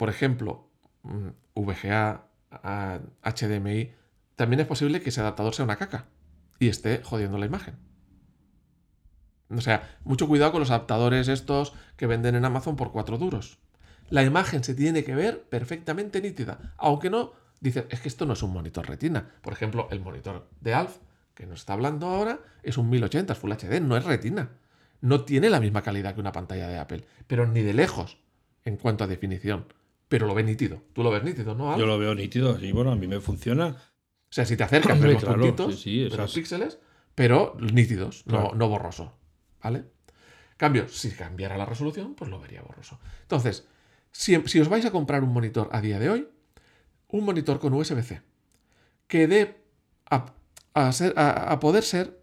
por 0.00 0.08
ejemplo, 0.08 0.66
mm, 1.02 1.28
VGA, 1.54 2.26
HDMI, 3.22 3.92
también 4.34 4.60
es 4.60 4.66
posible 4.66 5.02
que 5.02 5.10
ese 5.10 5.20
adaptador 5.20 5.54
sea 5.54 5.66
una 5.66 5.76
caca 5.76 6.06
y 6.58 6.68
esté 6.68 7.02
jodiendo 7.04 7.36
la 7.36 7.44
imagen. 7.44 7.74
O 9.54 9.60
sea, 9.60 9.98
mucho 10.04 10.26
cuidado 10.26 10.52
con 10.52 10.60
los 10.60 10.70
adaptadores 10.70 11.28
estos 11.28 11.74
que 11.98 12.06
venden 12.06 12.34
en 12.34 12.46
Amazon 12.46 12.76
por 12.76 12.92
4 12.92 13.18
duros. 13.18 13.58
La 14.08 14.22
imagen 14.22 14.64
se 14.64 14.74
tiene 14.74 15.04
que 15.04 15.14
ver 15.14 15.42
perfectamente 15.50 16.22
nítida. 16.22 16.72
Aunque 16.78 17.10
no, 17.10 17.34
dice, 17.60 17.86
es 17.90 18.00
que 18.00 18.08
esto 18.08 18.24
no 18.24 18.32
es 18.32 18.42
un 18.42 18.54
monitor 18.54 18.88
retina. 18.88 19.32
Por 19.42 19.52
ejemplo, 19.52 19.86
el 19.90 20.00
monitor 20.00 20.48
de 20.62 20.72
Alf, 20.72 20.96
que 21.34 21.44
nos 21.44 21.60
está 21.60 21.74
hablando 21.74 22.06
ahora, 22.06 22.40
es 22.62 22.78
un 22.78 22.88
1080 22.88 23.34
Full 23.34 23.52
HD, 23.52 23.82
no 23.82 23.98
es 23.98 24.04
retina. 24.04 24.48
No 25.02 25.26
tiene 25.26 25.50
la 25.50 25.60
misma 25.60 25.82
calidad 25.82 26.14
que 26.14 26.22
una 26.22 26.32
pantalla 26.32 26.68
de 26.68 26.78
Apple, 26.78 27.04
pero 27.26 27.46
ni 27.46 27.60
de 27.60 27.74
lejos 27.74 28.16
en 28.64 28.78
cuanto 28.78 29.04
a 29.04 29.06
definición. 29.06 29.66
Pero 30.10 30.26
lo 30.26 30.34
ve 30.34 30.42
nítido. 30.42 30.82
Tú 30.92 31.02
lo 31.02 31.10
ves 31.10 31.22
nítido, 31.24 31.54
¿no? 31.54 31.78
Yo 31.78 31.86
lo 31.86 31.98
veo 31.98 32.14
nítido, 32.14 32.58
y 32.62 32.72
bueno, 32.72 32.90
a 32.92 32.96
mí 32.96 33.06
me 33.06 33.20
funciona. 33.20 33.68
O 33.68 34.32
sea, 34.32 34.44
si 34.44 34.56
te 34.58 34.64
acercas, 34.64 34.98
ves 35.00 35.12
los 35.14 35.22
puntitos, 35.54 35.80
los 36.10 36.34
píxeles, 36.34 36.78
pero 37.14 37.56
nítidos, 37.72 38.26
no, 38.26 38.52
no 38.54 38.68
borroso. 38.68 39.16
¿Vale? 39.62 39.84
Cambio, 40.58 40.86
si 40.88 41.10
cambiara 41.12 41.56
la 41.56 41.64
resolución, 41.64 42.14
pues 42.14 42.28
lo 42.30 42.38
vería 42.38 42.60
borroso. 42.60 42.98
Entonces, 43.22 43.66
Si, 44.12 44.34
si 44.46 44.58
os 44.60 44.68
vais 44.68 44.84
a 44.84 44.90
comprar 44.90 45.22
un 45.22 45.32
monitor 45.32 45.68
a 45.72 45.80
día 45.80 46.00
de 46.00 46.10
hoy, 46.10 46.28
un 47.08 47.24
monitor 47.24 47.60
con 47.60 47.72
USB-C, 47.72 48.20
que 49.06 49.28
dé 49.28 49.62
a, 50.10 50.26
a 50.74 50.90
ser- 50.92 51.14
a- 51.16 51.52
a 51.52 51.60
poder 51.60 51.84
ser 51.84 52.20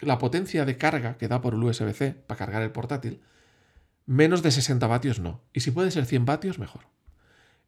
la 0.00 0.18
potencia 0.18 0.66
de 0.66 0.76
carga 0.76 1.16
que 1.16 1.28
da 1.28 1.40
por 1.40 1.54
el 1.54 1.62
USB-C 1.64 2.12
para 2.26 2.36
cargar 2.38 2.62
el 2.62 2.72
portátil, 2.72 3.22
menos 4.04 4.42
de 4.42 4.50
60 4.50 4.86
vatios 4.86 5.18
no. 5.20 5.40
Y 5.54 5.60
si 5.60 5.70
puede 5.70 5.90
ser 5.90 6.04
100 6.04 6.26
vatios, 6.26 6.58
mejor. 6.58 6.82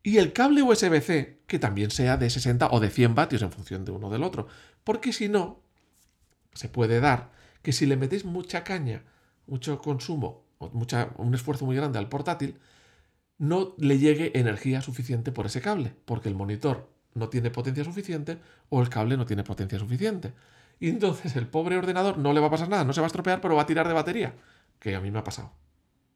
Y 0.03 0.19
el 0.19 0.33
cable 0.33 0.63
USB-C, 0.63 1.43
que 1.47 1.59
también 1.59 1.91
sea 1.91 2.17
de 2.17 2.29
60 2.29 2.69
o 2.71 2.81
de 2.81 2.91
100 2.91 3.15
vatios 3.15 3.43
en 3.43 3.53
función 3.53 3.85
de 3.85 3.93
uno 3.93 4.11
del 4.11 4.25
otro. 4.25 4.49
Porque 4.83 5.13
si 5.13 5.29
no, 5.29 5.61
se 6.55 6.69
puede 6.69 7.01
dar 7.01 7.31
que 7.63 7.73
si 7.73 7.87
le 7.87 7.97
metéis 7.97 8.25
mucha 8.25 8.65
caña, 8.65 9.05
mucho 9.47 9.79
consumo, 9.79 10.45
mucha, 10.73 11.11
un 11.19 11.35
esfuerzo 11.35 11.67
muy 11.67 11.77
grande 11.77 11.99
al 11.99 12.09
portátil, 12.09 12.59
no 13.39 13.75
le 13.79 13.99
llegue 13.99 14.39
energía 14.39 14.83
suficiente 14.83 15.33
por 15.33 15.47
ese 15.47 15.61
cable, 15.61 15.95
porque 16.05 16.29
el 16.29 16.35
monitor 16.35 16.91
no 17.15 17.29
tiene 17.29 17.51
potencia 17.51 17.85
suficiente 17.85 18.39
o 18.69 18.81
el 18.81 18.89
cable 18.89 19.17
no 19.17 19.27
tiene 19.27 19.45
potencia 19.45 19.79
suficiente. 19.79 20.33
Y 20.81 20.89
entonces 20.89 21.37
el 21.37 21.47
pobre 21.47 21.77
ordenador 21.77 22.19
no 22.19 22.33
le 22.33 22.41
va 22.41 22.49
a 22.49 22.51
pasar 22.51 22.69
nada, 22.69 22.85
no 22.85 22.93
se 22.93 23.01
va 23.01 23.07
a 23.07 23.09
estropear, 23.09 23.41
pero 23.41 23.55
va 23.55 23.63
a 23.63 23.67
tirar 23.67 23.87
de 23.87 23.95
batería, 23.95 24.35
que 24.81 24.97
a 24.97 25.01
mí 25.01 25.11
me 25.11 25.21
ha 25.21 25.25
pasado. 25.25 25.53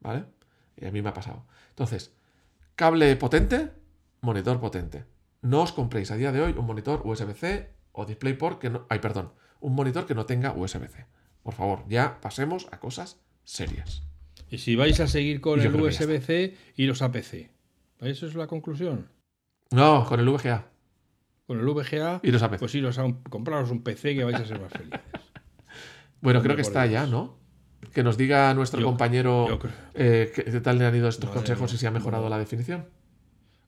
¿Vale? 0.01 0.25
Y 0.75 0.85
a 0.85 0.91
mí 0.91 1.01
me 1.01 1.09
ha 1.09 1.13
pasado. 1.13 1.45
Entonces, 1.69 2.11
cable 2.77 3.15
potente, 3.17 3.71
monitor 4.21 4.61
potente. 4.61 5.03
No 5.41 5.65
os 5.65 5.73
compréis 5.73 6.11
a 6.11 6.15
día 6.15 6.31
de 6.31 6.41
hoy 6.41 6.53
un 6.55 6.65
monitor 6.65 7.01
USB-C 7.03 7.73
o 7.91 8.05
DisplayPort 8.05 8.61
que 8.61 8.69
no... 8.69 8.85
Ay, 8.87 8.99
perdón. 8.99 9.33
Un 9.59 9.73
monitor 9.73 10.05
que 10.05 10.13
no 10.13 10.25
tenga 10.25 10.53
USB-C. 10.53 11.05
Por 11.41 11.55
favor, 11.55 11.83
ya 11.89 12.21
pasemos 12.21 12.67
a 12.71 12.79
cosas 12.79 13.19
serias. 13.43 14.03
Y 14.49 14.59
si 14.59 14.75
vais 14.75 14.99
a 14.99 15.07
seguir 15.07 15.41
con 15.41 15.59
Y 15.59 15.65
el. 15.65 15.75
USB-C, 15.75 16.55
iros 16.75 17.01
a 17.01 17.11
PC. 17.11 17.49
¿Eso 17.99 18.27
es 18.27 18.35
la 18.35 18.45
conclusión? 18.45 19.09
No, 19.71 20.05
con 20.05 20.19
el 20.19 20.29
VGA. 20.29 20.69
Con 21.47 21.59
el 21.59 21.65
VGA, 21.65 22.19
Iros 22.23 22.43
a 22.43 22.49
PC. 22.51 22.59
pues 22.59 22.75
iros 22.75 22.99
a 22.99 23.05
un, 23.05 23.23
compraros 23.23 23.71
un 23.71 23.81
PC 23.81 24.13
que 24.13 24.23
vais 24.23 24.39
a 24.39 24.45
ser 24.45 24.61
más 24.61 24.71
felices. 24.71 25.01
Bueno, 26.19 26.41
creo 26.41 26.55
que 26.55 26.63
está 26.63 26.83
ya, 26.87 27.05
¿no? 27.05 27.37
Que 27.93 28.03
nos 28.03 28.17
diga 28.17 28.53
nuestro 28.53 28.79
Yo- 28.79 28.87
compañero 28.87 29.47
yo 29.47 29.59
eh, 29.93 30.31
qué 30.33 30.43
qué 30.43 30.59
tal 30.61 30.77
le 30.79 30.85
han 30.85 30.95
ido 30.95 31.07
estos 31.07 31.29
consejos 31.29 31.73
y 31.73 31.77
si 31.77 31.85
ha 31.85 31.91
mejorado 31.91 32.27
la 32.29 32.37
definición. 32.39 32.85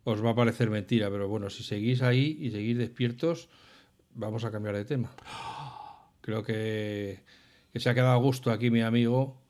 Os 0.03 0.23
va 0.23 0.31
a 0.31 0.35
parecer 0.35 0.69
mentira, 0.69 1.09
pero 1.09 1.27
bueno, 1.27 1.49
si 1.49 1.63
seguís 1.63 2.01
ahí 2.01 2.37
y 2.39 2.49
seguís 2.51 2.77
despiertos, 2.77 3.49
vamos 4.15 4.43
a 4.45 4.51
cambiar 4.51 4.75
de 4.75 4.85
tema. 4.85 5.11
Creo 6.21 6.43
que, 6.43 7.19
que 7.73 7.79
se 7.79 7.89
ha 7.89 7.93
quedado 7.93 8.11
a 8.13 8.17
gusto 8.17 8.51
aquí 8.51 8.69
mi 8.71 8.81
amigo 8.81 9.41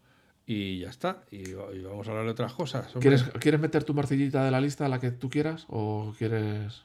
y 0.45 0.80
ya 0.80 0.89
está. 0.89 1.24
Y, 1.32 1.49
y 1.49 1.53
vamos 1.84 2.07
a 2.07 2.12
hablar 2.12 2.26
de 2.26 2.32
otras 2.32 2.53
cosas. 2.53 2.91
¿Quieres, 2.99 3.24
¿Quieres 3.39 3.60
meter 3.60 3.84
tu 3.84 3.93
morcillita 3.93 4.43
de 4.43 4.51
la 4.51 4.60
lista, 4.62 4.88
la 4.89 4.99
que 4.99 5.12
tú 5.12 5.30
quieras? 5.30 5.66
¿O 5.70 6.14
quieres.? 6.18 6.84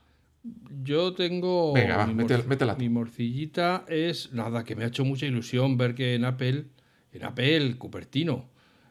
Yo 0.82 1.14
tengo. 1.14 1.72
Venga, 1.72 1.96
va, 1.98 2.06
mete- 2.06 2.76
mi 2.78 2.88
morcillita 2.90 3.84
es 3.88 4.32
nada, 4.32 4.62
que 4.64 4.76
me 4.76 4.84
ha 4.84 4.88
hecho 4.88 5.04
mucha 5.04 5.26
ilusión 5.26 5.78
ver 5.78 5.94
que 5.94 6.14
en 6.14 6.24
Apple, 6.26 6.66
en 7.14 7.24
Apple, 7.24 7.76
Cupertino, 7.78 8.48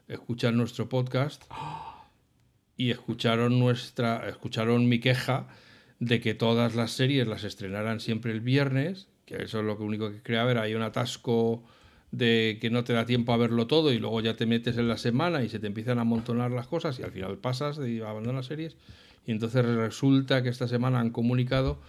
escuchan 0.07 0.55
nuestro 0.55 0.87
podcast 0.87 1.43
y 2.77 2.89
escucharon 2.91 3.59
nuestra, 3.59 4.27
escucharon 4.29 4.87
mi 4.87 4.99
queja 4.99 5.47
de 5.99 6.21
que 6.21 6.33
todas 6.33 6.75
las 6.75 6.91
series 6.91 7.27
las 7.27 7.43
estrenaran 7.43 7.99
siempre 7.99 8.31
el 8.31 8.39
viernes, 8.41 9.09
que 9.25 9.43
eso 9.43 9.59
es 9.59 9.65
lo 9.65 9.75
único 9.77 10.09
que 10.09 10.21
crea 10.21 10.45
ver, 10.45 10.57
hay 10.57 10.73
un 10.73 10.81
atasco 10.81 11.63
de 12.11 12.59
que 12.61 12.69
no 12.69 12.83
te 12.83 12.93
da 12.93 13.05
tiempo 13.05 13.33
a 13.33 13.37
verlo 13.37 13.67
todo 13.67 13.91
y 13.91 13.99
luego 13.99 14.21
ya 14.21 14.35
te 14.35 14.45
metes 14.45 14.77
en 14.77 14.87
la 14.87 14.97
semana 14.97 15.43
y 15.43 15.49
se 15.49 15.59
te 15.59 15.67
empiezan 15.67 15.97
a 15.97 16.01
amontonar 16.01 16.51
las 16.51 16.67
cosas 16.67 16.99
y 16.99 17.03
al 17.03 17.11
final 17.11 17.37
pasas 17.39 17.79
y 17.79 17.99
abandonas 18.01 18.45
series. 18.45 18.77
Y 19.25 19.31
entonces 19.31 19.65
resulta 19.65 20.43
que 20.43 20.49
esta 20.49 20.67
semana 20.67 20.99
han 20.99 21.09
comunicado 21.09 21.79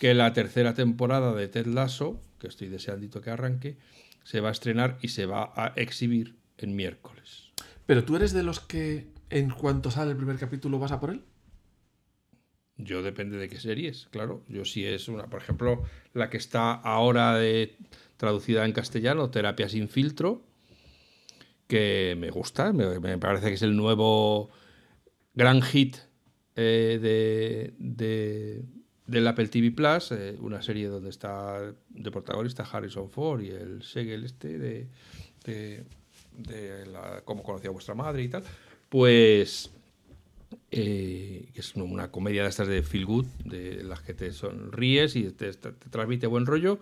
que 0.00 0.14
la 0.14 0.32
tercera 0.32 0.72
temporada 0.72 1.34
de 1.34 1.48
Ted 1.48 1.66
Lasso, 1.66 2.20
que 2.38 2.46
estoy 2.46 2.68
deseandito 2.68 3.20
que 3.20 3.30
arranque, 3.30 3.76
se 4.24 4.40
va 4.40 4.48
a 4.48 4.52
estrenar 4.52 4.98
y 5.02 5.08
se 5.08 5.26
va 5.26 5.52
a 5.56 5.72
exhibir 5.76 6.36
en 6.58 6.76
miércoles. 6.76 7.50
Pero 7.86 8.04
tú 8.04 8.16
eres 8.16 8.32
de 8.32 8.42
los 8.42 8.60
que 8.60 9.08
en 9.30 9.50
cuanto 9.50 9.90
sale 9.90 10.12
el 10.12 10.16
primer 10.16 10.38
capítulo 10.38 10.78
vas 10.78 10.92
a 10.92 11.00
por 11.00 11.10
él. 11.10 11.24
Yo 12.76 13.02
depende 13.02 13.36
de 13.36 13.48
qué 13.48 13.58
series, 13.60 14.08
claro. 14.10 14.44
Yo 14.48 14.64
si 14.64 14.84
es 14.84 15.08
una, 15.08 15.26
por 15.28 15.40
ejemplo, 15.40 15.82
la 16.14 16.30
que 16.30 16.36
está 16.36 16.72
ahora 16.72 17.34
de, 17.36 17.76
traducida 18.16 18.64
en 18.64 18.72
castellano, 18.72 19.30
Terapia 19.30 19.68
sin 19.68 19.88
filtro, 19.88 20.42
que 21.66 22.16
me 22.18 22.30
gusta, 22.30 22.72
me, 22.72 22.98
me 22.98 23.18
parece 23.18 23.48
que 23.48 23.54
es 23.54 23.62
el 23.62 23.76
nuevo 23.76 24.50
gran 25.34 25.62
hit 25.62 25.96
eh, 26.56 26.98
de, 27.00 27.74
de- 27.78 28.64
del 29.06 29.26
Apple 29.26 29.48
TV 29.48 29.70
Plus, 29.72 30.12
eh, 30.12 30.36
una 30.40 30.62
serie 30.62 30.88
donde 30.88 31.10
está 31.10 31.60
de 31.90 32.10
protagonista 32.10 32.62
Harrison 32.70 33.10
Ford 33.10 33.42
y 33.42 33.50
el 33.50 33.82
Segel 33.82 34.24
este 34.24 34.58
de, 34.58 34.86
de, 35.44 35.84
de 36.38 36.86
la, 36.86 37.22
cómo 37.24 37.42
conocía 37.42 37.70
a 37.70 37.72
vuestra 37.72 37.94
madre 37.94 38.22
y 38.22 38.28
tal, 38.28 38.44
pues 38.88 39.70
eh, 40.70 41.48
es 41.54 41.74
una 41.76 42.10
comedia 42.10 42.42
de 42.42 42.48
estas 42.48 42.68
de 42.68 42.82
feel 42.82 43.06
good, 43.06 43.26
de 43.44 43.82
las 43.82 44.00
que 44.02 44.14
te 44.14 44.32
sonríes 44.32 45.16
y 45.16 45.24
te, 45.30 45.52
te- 45.52 45.72
te 45.72 45.90
transmite 45.90 46.26
buen 46.26 46.46
rollo. 46.46 46.78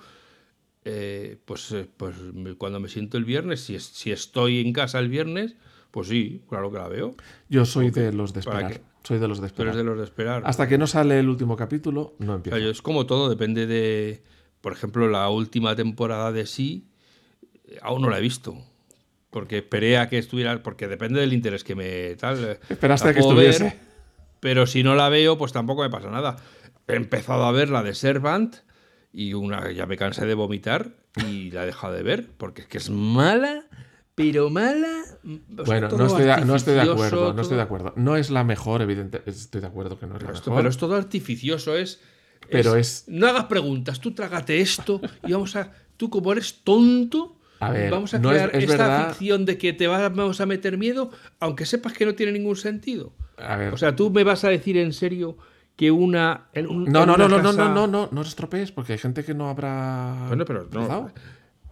eh, 0.85 1.37
pues, 1.45 1.75
pues 1.97 2.17
cuando 2.59 2.81
me 2.81 2.89
siento 2.89 3.19
el 3.19 3.25
viernes, 3.25 3.61
si, 3.61 3.75
es- 3.75 3.85
si 3.85 4.13
estoy 4.13 4.61
en 4.61 4.73
casa 4.73 4.99
el 4.99 5.09
viernes, 5.09 5.55
pues 5.91 6.09
sí, 6.09 6.43
claro 6.49 6.71
que 6.71 6.79
la 6.79 6.89
veo. 6.89 7.15
Yo 7.49 7.65
soy 7.65 7.91
de 7.91 8.13
los 8.13 8.33
de 8.33 8.43
¿Para 8.43 8.61
esperar. 8.69 8.90
Soy 9.05 9.19
de 9.19 9.29
los 9.29 9.41
de 9.41 9.49
Tú 9.49 9.63
eres 9.63 9.73
esperar. 9.73 9.77
de 9.77 9.85
los 9.85 9.99
de 9.99 10.05
esperar. 10.05 10.43
Hasta 10.45 10.69
que 10.69 10.79
no 10.79 10.87
sale 10.87 11.19
el 11.19 11.29
último 11.29 11.57
capítulo, 11.57 12.15
no 12.19 12.33
O 12.33 12.37
empiezo. 12.37 12.57
sea, 12.57 12.65
yo- 12.65 12.71
es 12.71 12.83
como 12.83 13.07
todo, 13.07 13.29
depende 13.29 13.67
de. 13.67 14.23
Por 14.61 14.73
ejemplo, 14.73 15.09
la 15.09 15.29
última 15.31 15.75
temporada 15.75 16.33
de 16.33 16.45
sí, 16.47 16.87
eh, 17.67 17.79
aún 17.83 18.03
no 18.03 18.11
la 18.11 18.19
he 18.19 18.21
visto. 18.21 18.57
Porque 19.31 19.59
esperé 19.59 19.97
a 19.97 20.09
que 20.09 20.19
estuviera. 20.19 20.63
Porque 20.63 20.87
depende 20.89 21.21
del 21.21 21.33
interés 21.33 21.65
que 21.65 21.75
me. 21.75 22.15
Tal, 22.17 22.45
eh, 22.45 22.61
Esperaste 22.69 23.09
a 23.09 23.15
que 23.15 23.21
puedo 23.21 23.37
ver, 23.37 23.51
estuviese. 23.51 23.79
pero 24.41 24.67
si 24.67 24.83
no 24.83 24.95
la 24.95 25.09
veo, 25.09 25.39
pues 25.39 25.53
tampoco 25.53 25.83
me 25.83 25.91
pasa 25.91 26.11
nada. 26.11 26.37
He 26.89 26.95
empezado 26.97 27.45
a 27.45 27.53
ver 27.53 27.71
la 27.71 27.83
de 27.83 27.95
Servant 27.95 28.57
y 29.13 29.33
una 29.35 29.71
ya 29.73 29.87
me 29.87 29.97
cansé 29.97 30.27
de 30.27 30.35
vomitar 30.35 30.91
y 31.29 31.51
la 31.53 31.63
he 31.63 31.67
dejado 31.67 31.95
de 31.95 32.03
ver 32.03 32.29
porque 32.37 32.63
es 32.63 32.69
que 32.69 32.79
es 32.79 32.91
mala, 32.91 33.65
pero 34.15 34.51
mala. 34.51 35.03
o 35.25 35.29
sea, 35.29 35.65
Bueno, 35.65 35.89
no 35.89 36.07
estoy, 36.07 36.25
de, 36.25 36.45
no 36.45 36.57
estoy 36.57 36.75
de 36.75 36.81
acuerdo, 36.83 37.33
no 37.33 37.43
estoy 37.43 37.57
de 37.57 37.63
acuerdo. 37.63 37.93
No 37.97 38.17
es 38.17 38.31
la 38.31 38.45
mejor, 38.45 38.83
evidente. 38.83 39.23
Estoy 39.27 39.61
de 39.61 39.67
acuerdo 39.67 39.99
que 39.99 40.07
no 40.07 40.17
es 40.17 40.23
la 40.23 40.31
esto- 40.33 40.51
mejor. 40.51 40.63
pero 40.63 40.69
es 40.71 40.77
todo 40.77 40.95
artificioso, 40.97 41.77
es. 41.77 42.01
Pero 42.51 42.75
es- 42.77 43.05
No 43.07 43.29
hagas 43.29 43.45
preguntas, 43.45 44.01
tú 44.01 44.13
trágate 44.13 44.61
esto 44.61 45.01
y 45.27 45.33
vamos 45.33 45.55
a. 45.57 45.73
Tú, 45.97 46.11
como 46.11 46.33
eres 46.33 46.63
tonto, 46.65 47.37
A 47.61 47.71
ver, 47.71 47.91
vamos 47.91 48.13
a 48.15 48.19
no 48.19 48.31
es- 48.33 48.37
crear 48.43 48.57
es 48.57 48.71
esta 48.71 48.77
verdad- 48.89 49.09
ficción 49.11 49.45
de 49.45 49.59
que 49.59 49.73
te 49.73 49.87
vamos 49.87 50.41
a 50.41 50.47
meter 50.47 50.77
miedo, 50.79 51.11
aunque 51.39 51.67
sepas 51.67 51.93
que 51.93 52.07
no 52.07 52.15
tiene 52.15 52.33
ningún 52.33 52.57
sentido. 52.57 53.13
A 53.37 53.57
ver. 53.57 53.73
O 53.73 53.77
sea, 53.77 53.95
tú 53.97 54.11
me 54.11 54.25
vas 54.25 54.45
a 54.45 54.49
decir 54.49 54.77
en 54.79 54.93
serio 54.93 55.37
que 55.77 55.91
una. 55.91 56.49
en 56.53 56.67
un- 56.67 56.85
no, 56.85 57.03
en 57.03 57.07
no, 57.07 57.15
una 57.15 57.29
no, 57.29 57.29
no, 57.29 57.39
no, 57.43 57.53
no, 57.53 57.75
no, 57.75 57.87
no, 57.87 58.09
no 58.11 58.21
os 58.21 58.29
estropees 58.29 58.73
porque 58.73 58.93
hay 58.95 58.99
gente 58.99 59.25
que 59.25 59.33
no 59.35 59.49
habrá. 59.49 60.25
Bueno, 60.29 60.45
pero 60.45 60.69
no. 60.73 61.11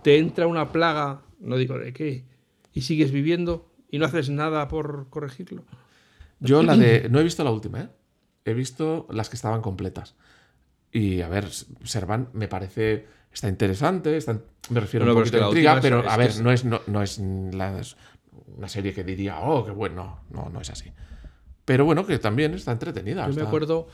Te 0.03 0.17
entra 0.19 0.47
una 0.47 0.71
plaga, 0.71 1.23
no 1.41 1.57
digo 1.57 1.79
de 1.79 1.93
qué, 1.93 2.25
y 2.73 2.83
sigues 2.83 3.11
viviendo 3.13 3.71
y 3.91 3.99
no 3.99 4.07
haces 4.07 4.29
nada 4.31 4.69
por 4.69 5.09
corregirlo. 5.11 5.65
Yo 6.41 6.63
la 6.63 6.77
de. 6.77 7.09
No 7.11 7.21
he 7.21 7.25
visto 7.25 7.43
la 7.45 7.51
última, 7.51 7.81
¿eh? 7.81 7.89
He 8.45 8.55
visto 8.55 9.07
las 9.11 9.29
que 9.29 9.37
estaban 9.37 9.61
completas. 9.63 10.15
Y 10.93 11.21
a 11.21 11.29
ver, 11.29 11.49
Servan 11.85 12.31
me 12.33 12.49
parece. 12.49 13.07
Está 13.33 13.49
interesante, 13.49 14.17
está- 14.17 14.41
me 14.71 14.81
refiero 14.81 15.05
Bueno, 15.05 15.19
a 15.21 15.23
un 15.23 15.31
poquito 15.31 15.33
que 15.33 15.37
de 15.39 15.43
la 15.43 15.49
intriga, 15.49 15.81
pero 15.83 16.01
es 16.01 16.07
a 16.13 16.17
ver, 16.17 16.29
es- 16.31 16.41
no 16.41 16.51
es, 16.53 16.65
no, 16.65 16.81
no 16.87 17.03
es 17.03 17.19
la- 17.19 17.83
una 18.57 18.69
serie 18.69 18.93
que 18.95 19.05
diría, 19.05 19.41
oh, 19.41 19.65
qué 19.65 19.71
bueno. 19.71 20.21
No, 20.31 20.49
no 20.49 20.61
es 20.61 20.71
así. 20.71 20.91
Pero 21.65 21.85
bueno, 21.85 22.07
que 22.07 22.19
también 22.19 22.55
está 22.55 22.73
entretenida. 22.73 23.23
Yo 23.23 23.27
me 23.29 23.33
está- 23.33 23.47
acuerdo, 23.49 23.89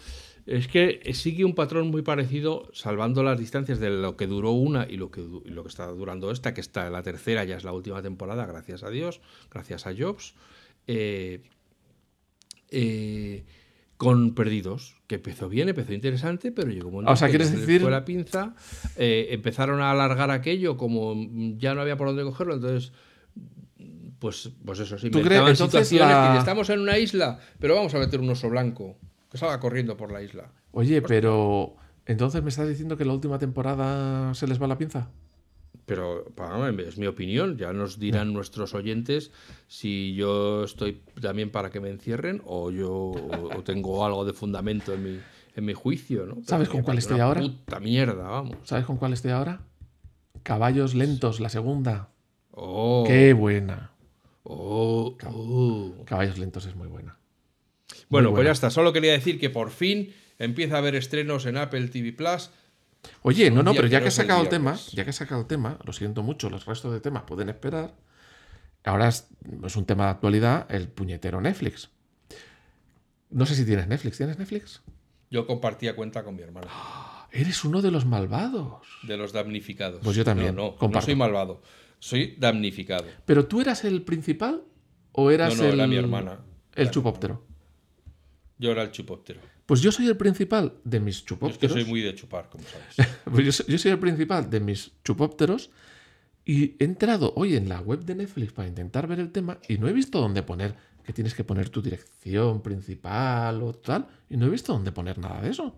es 0.46 0.68
que 0.68 1.00
sigue 1.14 1.44
un 1.44 1.54
patrón 1.54 1.88
muy 1.88 2.02
parecido, 2.02 2.68
salvando 2.72 3.22
las 3.22 3.38
distancias 3.38 3.80
de 3.80 3.90
lo 3.90 4.16
que 4.16 4.26
duró 4.26 4.50
una 4.52 4.86
y 4.88 4.96
lo 4.98 5.10
que, 5.10 5.20
du- 5.22 5.42
y 5.46 5.50
lo 5.50 5.62
que 5.62 5.68
está 5.70 5.86
durando 5.88 6.30
esta, 6.30 6.52
que 6.54 6.60
está 6.60 6.90
la 6.90 7.02
tercera, 7.02 7.44
ya 7.44 7.56
es 7.56 7.64
la 7.64 7.72
última 7.72 8.02
temporada, 8.02 8.44
gracias 8.46 8.82
a 8.82 8.90
Dios, 8.90 9.20
gracias 9.50 9.86
a 9.86 9.94
Jobs, 9.96 10.34
eh, 10.86 11.40
eh, 12.70 13.44
con 13.96 14.34
Perdidos, 14.34 14.96
que 15.06 15.14
empezó 15.16 15.48
bien, 15.48 15.68
empezó 15.68 15.92
interesante, 15.92 16.50
pero 16.52 16.70
llegó 16.70 16.88
un 16.88 16.94
momento 16.94 17.12
O 17.12 17.16
sea, 17.16 17.28
que 17.28 17.32
¿quieres 17.32 17.48
se 17.48 17.56
les 17.56 17.66
decir- 17.66 17.80
fue 17.82 17.90
la 17.90 18.04
pinza, 18.04 18.54
eh, 18.96 19.28
empezaron 19.30 19.80
a 19.80 19.92
alargar 19.92 20.30
aquello 20.30 20.76
como 20.76 21.14
ya 21.56 21.74
no 21.74 21.80
había 21.80 21.96
por 21.96 22.08
dónde 22.08 22.24
cogerlo, 22.24 22.54
entonces 22.54 22.92
pues, 24.18 24.50
pues 24.64 24.78
eso, 24.80 24.98
se 24.98 25.10
¿Tú 25.10 25.18
crees- 25.20 25.24
inventaban 25.26 25.50
entonces 25.52 25.88
situaciones 25.88 26.16
la- 26.16 26.32
que 26.32 26.38
estamos 26.38 26.70
en 26.70 26.80
una 26.80 26.98
isla, 26.98 27.38
pero 27.58 27.74
vamos 27.76 27.94
a 27.94 27.98
meter 27.98 28.20
un 28.20 28.30
oso 28.30 28.48
blanco 28.48 28.96
que 29.34 29.38
salga 29.38 29.58
corriendo 29.58 29.96
por 29.96 30.12
la 30.12 30.22
isla. 30.22 30.52
Oye, 30.70 31.02
pero. 31.02 31.74
Entonces 32.06 32.40
me 32.44 32.50
estás 32.50 32.68
diciendo 32.68 32.96
que 32.96 33.04
la 33.04 33.14
última 33.14 33.36
temporada 33.40 34.32
se 34.32 34.46
les 34.46 34.62
va 34.62 34.68
la 34.68 34.78
pinza. 34.78 35.10
Pero 35.86 36.24
es 36.86 36.98
mi 36.98 37.06
opinión, 37.08 37.58
ya 37.58 37.72
nos 37.72 37.98
dirán 37.98 38.32
nuestros 38.32 38.74
oyentes 38.74 39.32
si 39.66 40.14
yo 40.14 40.62
estoy 40.62 41.02
también 41.20 41.50
para 41.50 41.70
que 41.70 41.80
me 41.80 41.90
encierren 41.90 42.42
o 42.44 42.70
yo 42.70 42.90
o 42.92 43.62
tengo 43.64 44.06
algo 44.06 44.24
de 44.24 44.32
fundamento 44.34 44.94
en 44.94 45.02
mi, 45.02 45.20
en 45.56 45.64
mi 45.64 45.74
juicio, 45.74 46.26
¿no? 46.26 46.36
¿Sabes 46.46 46.68
con 46.68 46.82
cuál 46.82 46.98
estoy 46.98 47.18
ahora? 47.18 47.40
Puta 47.40 47.80
mierda, 47.80 48.28
vamos. 48.28 48.58
¿Sabes 48.62 48.84
con 48.86 48.98
cuál 48.98 49.14
estoy 49.14 49.32
ahora? 49.32 49.62
Caballos 50.44 50.94
lentos, 50.94 51.40
la 51.40 51.48
segunda. 51.48 52.10
Oh, 52.52 53.02
Qué 53.04 53.32
buena. 53.32 53.90
oh, 54.44 55.16
oh. 55.26 55.92
Caballos 56.04 56.38
lentos 56.38 56.66
es 56.66 56.76
muy 56.76 56.86
buena. 56.86 57.18
Bueno, 58.08 58.32
pues 58.32 58.44
ya 58.44 58.52
está. 58.52 58.70
Solo 58.70 58.92
quería 58.92 59.12
decir 59.12 59.38
que 59.38 59.50
por 59.50 59.70
fin 59.70 60.12
empieza 60.38 60.76
a 60.76 60.78
haber 60.78 60.94
estrenos 60.94 61.46
en 61.46 61.56
Apple 61.56 61.88
TV 61.88 62.12
Plus. 62.12 62.50
Oye, 63.22 63.50
no, 63.50 63.62
no, 63.62 63.74
pero 63.74 63.86
ya 63.86 64.00
que 64.00 64.08
has 64.08 64.14
sacado 64.14 64.42
el 64.42 64.48
tema, 64.48 64.76
ya 64.92 65.04
que 65.04 65.10
has 65.10 65.16
sacado 65.16 65.42
el 65.42 65.46
tema, 65.46 65.78
lo 65.84 65.92
siento 65.92 66.22
mucho, 66.22 66.48
los 66.48 66.64
restos 66.64 66.92
de 66.92 67.00
temas 67.00 67.24
pueden 67.24 67.48
esperar. 67.48 67.94
Ahora 68.84 69.08
es, 69.08 69.28
es 69.64 69.76
un 69.76 69.86
tema 69.86 70.04
de 70.04 70.10
actualidad, 70.10 70.66
el 70.70 70.88
puñetero 70.88 71.40
Netflix. 71.40 71.90
No 73.30 73.46
sé 73.46 73.54
si 73.54 73.64
tienes 73.64 73.88
Netflix. 73.88 74.16
¿Tienes 74.18 74.38
Netflix? 74.38 74.82
Yo 75.30 75.46
compartía 75.46 75.96
cuenta 75.96 76.22
con 76.22 76.36
mi 76.36 76.42
hermana. 76.42 76.68
Eres 77.32 77.64
uno 77.64 77.82
de 77.82 77.90
los 77.90 78.06
malvados. 78.06 78.86
De 79.02 79.16
los 79.16 79.32
damnificados. 79.32 80.00
Pues 80.04 80.14
yo 80.16 80.24
también, 80.24 80.54
No, 80.54 80.76
no, 80.80 80.88
no 80.88 81.00
soy 81.02 81.16
malvado. 81.16 81.62
Soy 81.98 82.36
damnificado. 82.38 83.06
¿Pero 83.24 83.46
tú 83.46 83.60
eras 83.60 83.84
el 83.84 84.02
principal 84.02 84.62
o 85.10 85.30
eras 85.32 85.56
No, 85.56 85.64
no, 85.64 85.68
el, 85.70 85.74
era 85.74 85.86
mi 85.88 85.96
hermana. 85.96 86.38
el 86.76 86.90
chupóptero? 86.90 87.44
Yo 88.58 88.70
era 88.72 88.82
el 88.82 88.90
chupóptero. 88.92 89.40
Pues 89.66 89.80
yo 89.80 89.90
soy 89.92 90.06
el 90.08 90.16
principal 90.16 90.74
de 90.84 91.00
mis 91.00 91.16
Yo 91.16 91.20
es 91.20 91.22
que 91.22 91.28
chupópteros. 91.28 91.72
soy 91.72 91.84
muy 91.84 92.00
de 92.02 92.14
chupar, 92.14 92.48
como 92.50 92.64
sabes. 92.64 93.10
Pues 93.24 93.44
yo, 93.44 93.52
soy, 93.52 93.66
yo 93.68 93.78
soy 93.78 93.90
el 93.92 93.98
principal 93.98 94.48
de 94.50 94.60
mis 94.60 94.92
chupópteros 95.04 95.70
y 96.44 96.76
he 96.78 96.84
entrado 96.84 97.32
hoy 97.36 97.56
en 97.56 97.68
la 97.68 97.80
web 97.80 98.04
de 98.04 98.14
Netflix 98.14 98.52
para 98.52 98.68
intentar 98.68 99.06
ver 99.06 99.20
el 99.20 99.32
tema 99.32 99.58
y 99.68 99.78
no 99.78 99.88
he 99.88 99.92
visto 99.92 100.20
dónde 100.20 100.42
poner 100.42 100.74
que 101.02 101.12
tienes 101.12 101.34
que 101.34 101.44
poner 101.44 101.68
tu 101.70 101.80
dirección 101.82 102.62
principal 102.62 103.62
o 103.62 103.72
tal 103.74 104.06
y 104.28 104.36
no 104.36 104.46
he 104.46 104.50
visto 104.50 104.72
dónde 104.72 104.92
poner 104.92 105.18
nada 105.18 105.40
de 105.40 105.50
eso. 105.50 105.76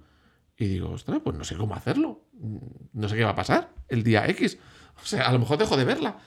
Y 0.59 0.67
digo, 0.67 0.91
ostras, 0.91 1.21
pues 1.23 1.37
no 1.37 1.45
sé 1.45 1.55
cómo 1.57 1.75
hacerlo. 1.75 2.25
Mm, 2.35 2.57
No 2.95 3.09
sé 3.09 3.17
qué 3.17 3.25
va 3.25 3.31
a 3.31 3.35
pasar 3.37 3.73
el 3.89 4.03
día 4.03 4.27
X. 4.29 4.59
O 5.03 5.05
sea, 5.07 5.29
a 5.29 5.33
lo 5.33 5.39
mejor 5.39 5.59
dejo 5.59 5.77
de 5.77 5.85
verla. 5.85 6.19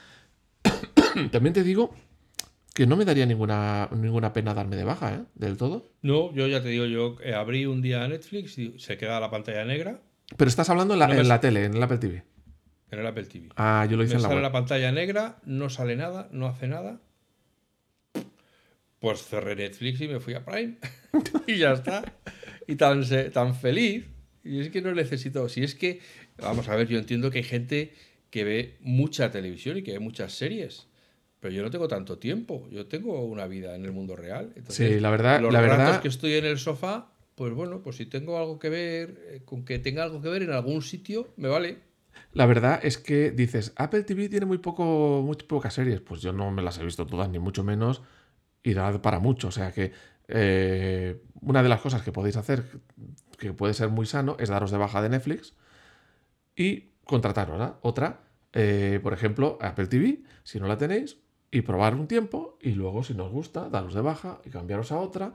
También 1.32 1.52
te 1.52 1.62
digo 1.62 1.94
que 2.74 2.86
no 2.86 2.96
me 2.96 3.04
daría 3.04 3.26
ninguna, 3.26 3.88
ninguna 3.92 4.32
pena 4.32 4.54
darme 4.54 4.76
de 4.76 4.84
baja, 4.84 5.14
¿eh? 5.14 5.20
Del 5.34 5.56
todo. 5.56 5.92
No, 6.02 6.32
yo 6.34 6.46
ya 6.46 6.62
te 6.62 6.68
digo, 6.68 6.86
yo 6.86 7.16
eh, 7.22 7.34
abrí 7.34 7.66
un 7.66 7.82
día 7.82 8.06
Netflix 8.08 8.58
y 8.58 8.78
se 8.78 8.96
queda 8.96 9.18
la 9.20 9.30
pantalla 9.30 9.64
negra 9.64 10.00
Pero 10.36 10.48
estás 10.48 10.70
hablando 10.70 10.94
en 10.94 11.00
la, 11.00 11.08
No 11.08 11.14
en 11.14 11.28
la 11.28 11.40
tele, 11.40 11.64
en 11.64 11.74
el 11.74 11.82
Apple 11.82 11.98
TV. 11.98 12.22
en 12.90 12.98
el 13.00 13.06
Apple 13.06 13.24
TV. 13.24 13.48
Ah, 13.56 13.86
yo 13.90 13.96
lo 13.96 14.04
hice 14.04 14.14
Me 14.14 14.18
en 14.18 14.22
la 14.22 14.28
sale 14.28 14.34
web. 14.36 14.42
la 14.44 14.52
pantalla 14.52 14.92
negra, 14.92 15.38
no 15.44 15.68
sale 15.68 15.96
nada, 15.96 16.28
no 16.32 16.46
hace 16.46 16.68
nada. 16.68 17.00
Pues 18.98 19.22
cerré 19.24 19.56
Netflix 19.56 20.00
y 20.02 20.08
me 20.08 20.20
fui 20.20 20.34
a 20.34 20.44
Prime. 20.44 20.76
y 21.46 21.56
ya 21.56 21.72
está. 21.72 22.04
Y 22.66 22.76
tan, 22.76 23.02
tan 23.32 23.54
feliz. 23.54 24.04
Y 24.44 24.60
es 24.60 24.68
que 24.68 24.82
no 24.82 24.92
necesito. 24.94 25.48
Si 25.48 25.62
es 25.62 25.74
que, 25.74 26.00
vamos 26.38 26.68
a 26.68 26.76
ver, 26.76 26.86
yo 26.88 26.98
entiendo 26.98 27.30
que 27.30 27.38
hay 27.38 27.44
gente 27.44 27.94
que 28.30 28.44
ve 28.44 28.76
mucha 28.80 29.30
televisión 29.30 29.78
y 29.78 29.82
que 29.82 29.92
ve 29.92 30.00
muchas 30.00 30.32
series. 30.34 30.86
Pero 31.40 31.54
yo 31.54 31.62
no 31.62 31.70
tengo 31.70 31.88
tanto 31.88 32.18
tiempo. 32.18 32.68
Yo 32.70 32.86
tengo 32.86 33.24
una 33.24 33.46
vida 33.46 33.74
en 33.74 33.84
el 33.84 33.92
mundo 33.92 34.14
real. 34.14 34.52
Entonces, 34.56 34.92
Sí, 34.94 35.00
la 35.00 35.10
verdad- 35.10 35.40
Los 35.40 35.52
la 35.52 35.60
ratos 35.62 35.78
verdad- 35.78 36.02
que 36.02 36.08
estoy 36.08 36.34
en 36.34 36.44
el 36.44 36.58
sofá, 36.58 37.12
pues 37.34 37.52
bueno, 37.54 37.80
pues 37.82 37.96
si 37.96 38.06
tengo 38.06 38.38
algo 38.38 38.58
que 38.58 38.68
ver, 38.68 39.18
eh, 39.28 39.42
con 39.44 39.64
que 39.64 39.78
tenga 39.78 40.02
algo 40.02 40.20
que 40.20 40.28
ver 40.28 40.42
en 40.42 40.52
algún 40.52 40.82
sitio, 40.82 41.32
me 41.36 41.48
vale. 41.48 41.78
La 42.32 42.44
verdad 42.46 42.80
es 42.82 42.98
que 42.98 43.30
dices, 43.30 43.72
Apple 43.76 44.02
TV 44.02 44.28
tiene 44.28 44.44
muy 44.46 44.58
poco, 44.58 45.22
muy 45.24 45.36
pocas 45.36 45.72
series. 45.74 46.00
Pues 46.00 46.20
yo 46.20 46.32
no 46.32 46.50
me 46.50 46.60
las 46.62 46.78
he 46.78 46.84
visto 46.84 47.06
todas, 47.06 47.30
ni 47.30 47.38
mucho 47.38 47.64
menos, 47.64 48.02
y 48.62 48.74
da 48.74 49.00
para 49.00 49.18
mucho. 49.18 49.48
O 49.48 49.52
sea 49.52 49.72
que 49.72 49.92
eh, 50.28 51.22
una 51.40 51.62
de 51.62 51.68
las 51.70 51.80
cosas 51.80 52.02
que 52.02 52.12
podéis 52.12 52.36
hacer, 52.36 52.62
que 53.38 53.52
puede 53.54 53.72
ser 53.74 53.88
muy 53.88 54.04
sano, 54.06 54.36
es 54.38 54.48
daros 54.50 54.70
de 54.70 54.76
baja 54.78 55.00
de 55.02 55.08
Netflix 55.08 55.54
y 56.54 56.90
contratar 57.04 57.50
otra. 57.50 57.78
otra 57.82 58.20
eh, 58.52 58.98
por 59.02 59.12
ejemplo, 59.12 59.58
Apple 59.60 59.86
TV, 59.86 60.22
si 60.42 60.58
no 60.60 60.66
la 60.66 60.76
tenéis, 60.76 61.16
y 61.50 61.62
probar 61.62 61.94
un 61.94 62.06
tiempo, 62.06 62.58
y 62.60 62.70
luego, 62.70 63.02
si 63.02 63.14
nos 63.14 63.30
gusta, 63.30 63.68
daros 63.68 63.94
de 63.94 64.00
baja 64.00 64.40
y 64.44 64.50
cambiaros 64.50 64.92
a 64.92 64.98
otra. 64.98 65.34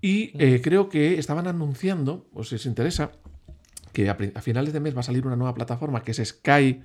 Y 0.00 0.32
eh, 0.42 0.60
creo 0.62 0.88
que 0.88 1.18
estaban 1.18 1.46
anunciando, 1.46 2.26
o 2.34 2.44
si 2.44 2.56
os 2.56 2.66
interesa, 2.66 3.12
que 3.92 4.10
a, 4.10 4.16
finales 4.42 4.72
de 4.72 4.80
mes 4.80 4.96
va 4.96 5.00
a 5.00 5.04
salir 5.04 5.26
una 5.26 5.36
nueva 5.36 5.54
plataforma 5.54 6.02
que 6.02 6.10
es 6.10 6.22
Sky. 6.24 6.82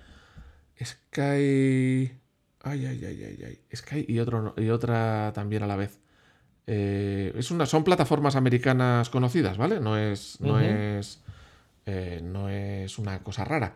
Sky. 0.81 2.11
Ay, 2.61 2.85
ay, 2.85 3.05
ay, 3.05 3.23
ay, 3.23 3.43
ay. 3.45 3.59
Sky 3.75 4.05
y, 4.07 4.19
otro, 4.19 4.53
y 4.55 4.69
otra 4.69 5.31
también 5.33 5.63
a 5.63 5.67
la 5.67 5.75
vez. 5.75 5.99
Eh, 6.67 7.33
es 7.35 7.49
una, 7.49 7.65
son 7.65 7.83
plataformas 7.83 8.35
americanas 8.35 9.09
conocidas, 9.09 9.57
¿vale? 9.57 9.79
No 9.79 9.97
es. 9.97 10.39
No 10.39 10.59
es. 10.59 11.21
eh, 11.87 12.21
no 12.23 12.47
es 12.47 12.99
una 12.99 13.23
cosa 13.23 13.43
rara. 13.43 13.75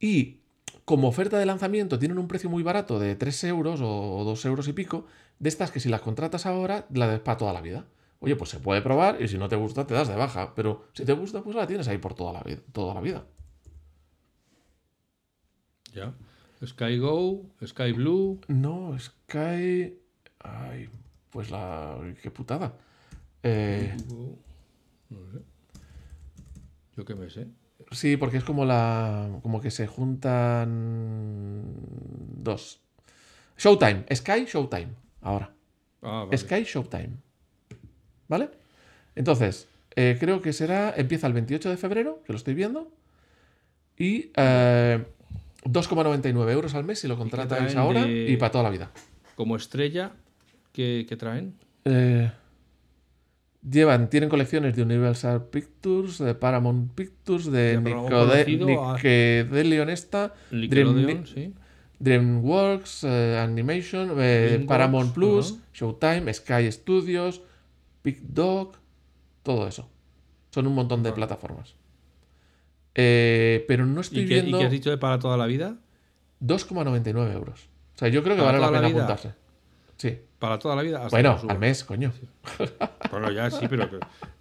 Y 0.00 0.40
como 0.86 1.08
oferta 1.08 1.36
de 1.38 1.46
lanzamiento 1.46 1.98
tienen 1.98 2.16
un 2.16 2.28
precio 2.28 2.48
muy 2.48 2.62
barato 2.62 3.00
de 3.00 3.16
3 3.16 3.44
euros 3.44 3.80
o 3.82 4.22
2 4.24 4.44
euros 4.46 4.68
y 4.68 4.72
pico, 4.72 5.04
de 5.40 5.48
estas 5.48 5.72
que 5.72 5.80
si 5.80 5.88
las 5.88 6.00
contratas 6.00 6.46
ahora, 6.46 6.86
la 6.94 7.08
des 7.08 7.20
para 7.20 7.36
toda 7.36 7.52
la 7.52 7.60
vida. 7.60 7.84
Oye, 8.20 8.36
pues 8.36 8.50
se 8.50 8.60
puede 8.60 8.80
probar 8.82 9.20
y 9.20 9.26
si 9.26 9.36
no 9.36 9.48
te 9.48 9.56
gusta, 9.56 9.84
te 9.86 9.94
das 9.94 10.08
de 10.08 10.14
baja. 10.14 10.54
Pero 10.54 10.84
si 10.94 11.04
te 11.04 11.12
gusta, 11.12 11.42
pues 11.42 11.56
la 11.56 11.66
tienes 11.66 11.88
ahí 11.88 11.98
por 11.98 12.14
toda 12.14 12.32
la, 12.32 12.42
vida, 12.42 12.60
toda 12.72 12.94
la 12.94 13.00
vida. 13.00 13.26
Ya. 15.92 16.14
Sky 16.64 16.98
Go, 16.98 17.46
Sky 17.66 17.92
Blue. 17.92 18.40
No, 18.46 18.96
Sky. 18.98 19.98
Ay, 20.38 20.88
pues 21.30 21.50
la. 21.50 21.98
Qué 22.22 22.30
putada. 22.30 22.74
Eh, 23.42 23.96
No 25.10 25.18
sé. 25.32 25.40
Yo 26.96 27.04
qué 27.04 27.14
me 27.16 27.28
sé. 27.28 27.48
Sí, 27.90 28.16
porque 28.16 28.36
es 28.38 28.44
como 28.44 28.64
la. 28.64 29.28
Como 29.42 29.60
que 29.60 29.70
se 29.70 29.86
juntan. 29.86 31.64
Dos. 32.42 32.80
Showtime. 33.58 34.04
Sky 34.14 34.44
Showtime. 34.46 34.88
Ahora. 35.22 35.52
Ah, 36.02 36.24
vale. 36.24 36.36
Sky 36.38 36.62
Showtime. 36.64 37.10
¿Vale? 38.28 38.50
Entonces, 39.14 39.68
eh, 39.94 40.16
creo 40.20 40.42
que 40.42 40.52
será. 40.52 40.92
Empieza 40.96 41.26
el 41.26 41.32
28 41.32 41.70
de 41.70 41.76
febrero, 41.76 42.22
que 42.26 42.32
lo 42.32 42.36
estoy 42.36 42.54
viendo. 42.54 42.90
Y 43.98 44.30
eh, 44.36 45.04
2,99 45.64 46.50
euros 46.52 46.74
al 46.74 46.84
mes 46.84 47.00
si 47.00 47.08
lo 47.08 47.16
contratáis 47.16 47.74
ahora 47.76 48.04
de- 48.04 48.30
y 48.30 48.36
para 48.36 48.52
toda 48.52 48.64
la 48.64 48.70
vida. 48.70 48.90
Como 49.36 49.56
estrella, 49.56 50.12
¿qué, 50.72 51.06
qué 51.08 51.16
traen? 51.16 51.54
Eh, 51.84 52.30
llevan, 53.68 54.08
tienen 54.10 54.28
colecciones 54.28 54.76
de 54.76 54.82
Universal 54.82 55.46
Pictures, 55.46 56.18
de 56.18 56.34
Paramount 56.34 56.92
Pictures, 56.94 57.50
de 57.50 57.74
Ya, 57.74 57.80
pero 57.82 57.96
algo 57.96 58.08
Nicode- 58.08 58.44
conocido 58.44 58.84
a- 58.84 58.92
Nickelodeon 58.94 59.90
esta, 59.90 60.34
Dream- 60.50 61.26
sí. 61.26 61.54
DreamWorks, 61.98 63.04
eh, 63.04 63.38
Animation, 63.38 64.10
eh, 64.12 64.14
DreamWorks, 64.14 64.66
Paramount 64.68 65.14
Plus. 65.14 65.58
Showtime, 65.72 66.32
Sky 66.32 66.70
Studios, 66.70 67.42
Big 68.04 68.20
Dog, 68.22 68.72
todo 69.42 69.66
eso. 69.66 69.88
Son 70.50 70.66
un 70.66 70.74
montón 70.74 71.02
de 71.02 71.12
plataformas. 71.12 71.74
Eh, 72.94 73.64
pero 73.68 73.84
no 73.86 74.00
estoy 74.00 74.20
¿Y 74.22 74.26
qué, 74.26 74.36
y 74.38 74.40
viendo 74.40 74.58
qué 74.58 74.64
has 74.66 74.70
dicho 74.70 74.90
de 74.90 74.96
para 74.98 75.18
toda 75.18 75.36
la 75.36 75.46
vida? 75.46 75.76
2,99 76.40 77.32
euros. 77.32 77.68
O 77.94 77.98
sea, 77.98 78.08
yo 78.08 78.22
creo 78.22 78.36
que 78.36 78.42
¿Para 78.42 78.58
vale 78.58 78.60
la 78.64 78.70
la 78.70 78.78
pena 78.78 78.88
vida? 78.88 79.04
apuntarse. 79.04 79.34
Sí. 79.96 80.18
Para 80.38 80.58
toda 80.58 80.76
la 80.76 80.82
vida. 80.82 80.98
hasta 80.98 81.10
Bueno, 81.10 81.38
al 81.48 81.58
mes, 81.58 81.82
coño. 81.84 82.12
Bueno, 83.10 83.30
ya 83.30 83.50
sí, 83.50 83.66
pero 83.68 83.88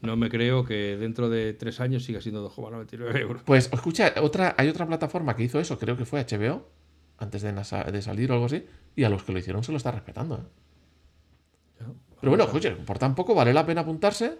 no 0.01 0.17
me 0.17 0.29
creo 0.29 0.65
que 0.65 0.97
dentro 0.97 1.29
de 1.29 1.53
tres 1.53 1.79
años 1.79 2.03
siga 2.03 2.19
siendo 2.21 2.49
2,99 2.49 3.17
euros. 3.21 3.41
Pues 3.45 3.69
escucha, 3.71 4.13
otra, 4.21 4.55
hay 4.57 4.67
otra 4.67 4.85
plataforma 4.85 5.35
que 5.35 5.43
hizo 5.43 5.59
eso, 5.59 5.79
creo 5.79 5.95
que 5.95 6.03
fue 6.05 6.19
HBO, 6.25 6.67
antes 7.17 7.41
de, 7.43 7.53
nasa- 7.53 7.85
de 7.89 8.01
salir 8.01 8.29
o 8.31 8.33
algo 8.33 8.47
así, 8.47 8.65
y 8.95 9.03
a 9.05 9.09
los 9.09 9.23
que 9.23 9.31
lo 9.31 9.39
hicieron 9.39 9.63
se 9.63 9.71
lo 9.71 9.77
está 9.77 9.91
respetando. 9.91 10.35
¿eh? 10.35 10.39
Ya. 11.79 11.85
Pero 12.19 12.29
bueno, 12.31 12.43
escucha, 12.43 12.75
por 12.85 12.97
tan 12.99 13.15
poco 13.15 13.33
vale 13.33 13.53
la 13.53 13.65
pena 13.65 13.81
apuntarse. 13.81 14.37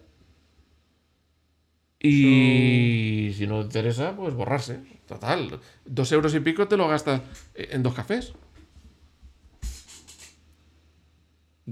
Y 1.99 3.31
si 3.35 3.47
no 3.47 3.59
te 3.61 3.65
interesa, 3.65 4.15
pues 4.15 4.33
borrarse. 4.33 4.79
Total, 5.07 5.59
dos 5.85 6.11
euros 6.11 6.35
y 6.35 6.39
pico 6.39 6.67
te 6.67 6.77
lo 6.77 6.87
gastas 6.87 7.21
en 7.55 7.81
dos 7.81 7.93
cafés. 7.93 8.33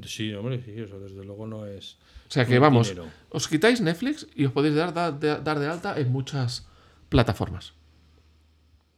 Sí, 0.02 0.34
hombre, 0.34 0.60
sí, 0.64 0.72
eso 0.76 1.00
desde 1.00 1.24
luego 1.24 1.46
no 1.46 1.66
es. 1.68 1.98
O 2.28 2.32
sea 2.32 2.46
que 2.46 2.58
vamos, 2.58 2.90
dinero. 2.90 3.08
os 3.30 3.48
quitáis 3.48 3.80
Netflix 3.80 4.28
y 4.36 4.46
os 4.46 4.52
podéis 4.52 4.74
dar, 4.76 4.92
dar, 4.94 5.20
de- 5.20 5.40
dar 5.40 5.60
de 5.60 5.68
alta 5.68 6.00
en 6.00 6.12
muchas 6.12 6.68
plataformas. 7.10 7.74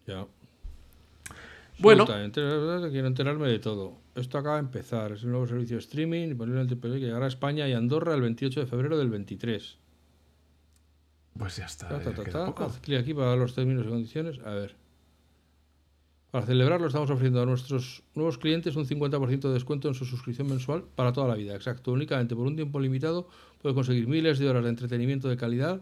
Ya. 0.08 0.26
Bueno. 1.80 2.06
Quiero 2.06 3.08
enterarme 3.08 3.50
de 3.50 3.60
todo. 3.60 3.98
Esto 4.16 4.38
acaba 4.38 4.56
de 4.56 4.62
empezar. 4.62 5.12
Es 5.12 5.24
un 5.24 5.32
nuevo 5.32 5.46
servicio 5.48 5.76
de 5.76 5.82
streaming 5.82 6.30
disponible 6.30 6.62
en 6.62 6.70
el 6.70 6.74
TPP 6.74 6.94
que 6.94 7.00
llegará 7.00 7.26
a 7.26 7.28
España 7.28 7.68
y 7.68 7.74
Andorra 7.74 8.14
el 8.14 8.22
28 8.22 8.62
de 8.62 8.66
febrero 8.66 8.98
del 8.98 9.10
23. 9.10 9.78
Pues 11.38 11.58
ya 11.58 11.66
está. 11.66 11.90
Ta. 11.90 12.54
Haz 12.66 12.80
clic 12.80 13.00
aquí 13.02 13.14
para 13.14 13.36
los 13.36 13.54
términos 13.54 13.86
y 13.86 13.90
condiciones. 13.90 14.40
A 14.46 14.52
ver. 14.52 14.76
Para 16.36 16.48
celebrarlo 16.48 16.88
estamos 16.88 17.10
ofreciendo 17.10 17.42
a 17.42 17.46
nuestros 17.46 18.04
nuevos 18.14 18.38
clientes 18.38 18.76
un 18.76 18.86
50% 18.86 19.40
de 19.40 19.54
descuento 19.54 19.88
en 19.88 19.94
su 19.94 20.04
suscripción 20.04 20.50
mensual 20.50 20.84
para 20.94 21.14
toda 21.14 21.30
la 21.30 21.36
vida. 21.36 21.56
Exacto, 21.56 21.94
únicamente 21.94 22.36
por 22.36 22.46
un 22.46 22.58
tiempo 22.58 22.82
limitado 22.82 23.30
puedes 23.62 23.74
conseguir 23.74 24.10
miles 24.10 24.38
de 24.38 24.50
horas 24.50 24.66
de 24.66 24.70
entretenimiento 24.70 25.30
de 25.30 25.38
calidad 25.38 25.80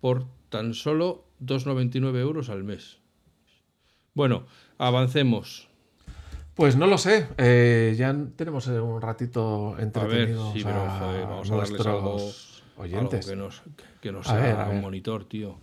por 0.00 0.24
tan 0.48 0.72
solo 0.72 1.26
2,99 1.44 2.16
euros 2.20 2.48
al 2.48 2.64
mes. 2.64 3.00
Bueno, 4.14 4.46
avancemos. 4.78 5.68
Pues 6.54 6.74
no 6.76 6.86
lo 6.86 6.96
sé. 6.96 7.28
eh, 7.36 7.94
ya 7.98 8.16
tenemos 8.34 8.66
un 8.68 9.02
ratito 9.02 9.74
A 9.74 9.76
ver, 9.76 9.82
entretenidos 9.84 10.54
sí, 10.54 10.62
pero 10.64 10.84
a 10.84 10.98
joder, 10.98 11.26
vamos 11.26 11.50
a 11.50 11.54
darles 11.54 11.70
nuestros 11.72 11.94
algo, 11.94 12.82
oyentes. 12.82 13.28
algo 13.28 13.30
que 13.30 13.36
nos, 13.36 13.62
que 14.00 14.10
nos 14.10 14.32
ver, 14.32 14.56
haga 14.56 14.70
un 14.70 14.80
monitor, 14.80 15.26
tío. 15.26 15.58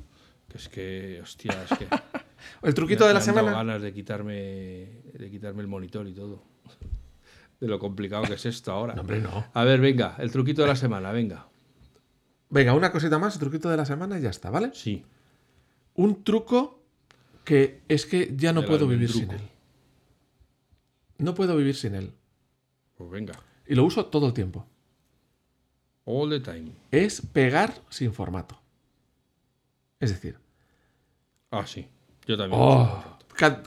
Que 0.48 0.58
es 0.60 0.70
que, 0.70 1.20
hostia, 1.24 1.58
es 1.68 1.80
que... 1.80 1.88
El 2.62 2.74
truquito 2.74 3.02
me- 3.04 3.08
de 3.10 3.14
la 3.14 3.20
me 3.20 3.26
semana. 3.26 3.52
ganas 3.52 3.82
de 3.82 3.94
quitarme, 3.94 4.34
de 5.14 5.28
quitarme 5.32 5.62
el 5.62 5.68
monitor 5.68 6.08
y 6.08 6.14
todo. 6.14 6.44
De 7.60 7.68
lo 7.68 7.80
complicado 7.80 8.24
que 8.24 8.34
es 8.34 8.46
esto 8.46 8.72
ahora. 8.72 8.94
No, 8.94 9.02
hombre, 9.02 9.20
no. 9.22 9.46
A 9.54 9.64
ver, 9.64 9.80
venga, 9.80 10.16
el 10.20 10.32
truquito 10.32 10.62
de 10.64 10.68
la 10.68 10.76
semana, 10.76 11.12
venga. 11.12 11.48
Venga, 12.50 12.74
una 12.74 12.92
cosita 12.92 13.18
más, 13.20 13.34
el 13.36 13.40
truquito 13.40 13.70
de 13.70 13.78
la 13.78 13.86
semana 13.86 14.20
y 14.20 14.22
ya 14.22 14.30
está, 14.30 14.50
¿vale? 14.50 14.72
Sí. 14.74 15.04
Un 15.96 16.24
truco 16.24 16.82
que 17.46 17.82
es 17.88 18.06
que 18.06 18.34
ya 18.36 18.52
no 18.54 18.66
puedo 18.66 18.88
vivir 18.88 19.12
sin 19.12 19.32
él. 19.32 19.42
No 21.18 21.34
puedo 21.34 21.56
vivir 21.56 21.76
sin 21.76 21.96
él. 21.96 22.12
Pues 22.96 23.10
venga. 23.10 23.34
Y 23.68 23.76
lo 23.76 23.86
uso 23.86 24.06
todo 24.08 24.28
el 24.28 24.34
tiempo. 24.34 24.66
All 26.06 26.30
the 26.30 26.40
time. 26.42 26.72
Es 26.92 27.22
pegar 27.22 27.74
sin 27.90 28.14
formato. 28.14 28.60
Es 30.00 30.10
decir, 30.10 30.38
Ah, 31.50 31.66
sí. 31.68 31.88
Yo 32.28 32.38
también. 32.38 32.60
Oh, 32.62 33.04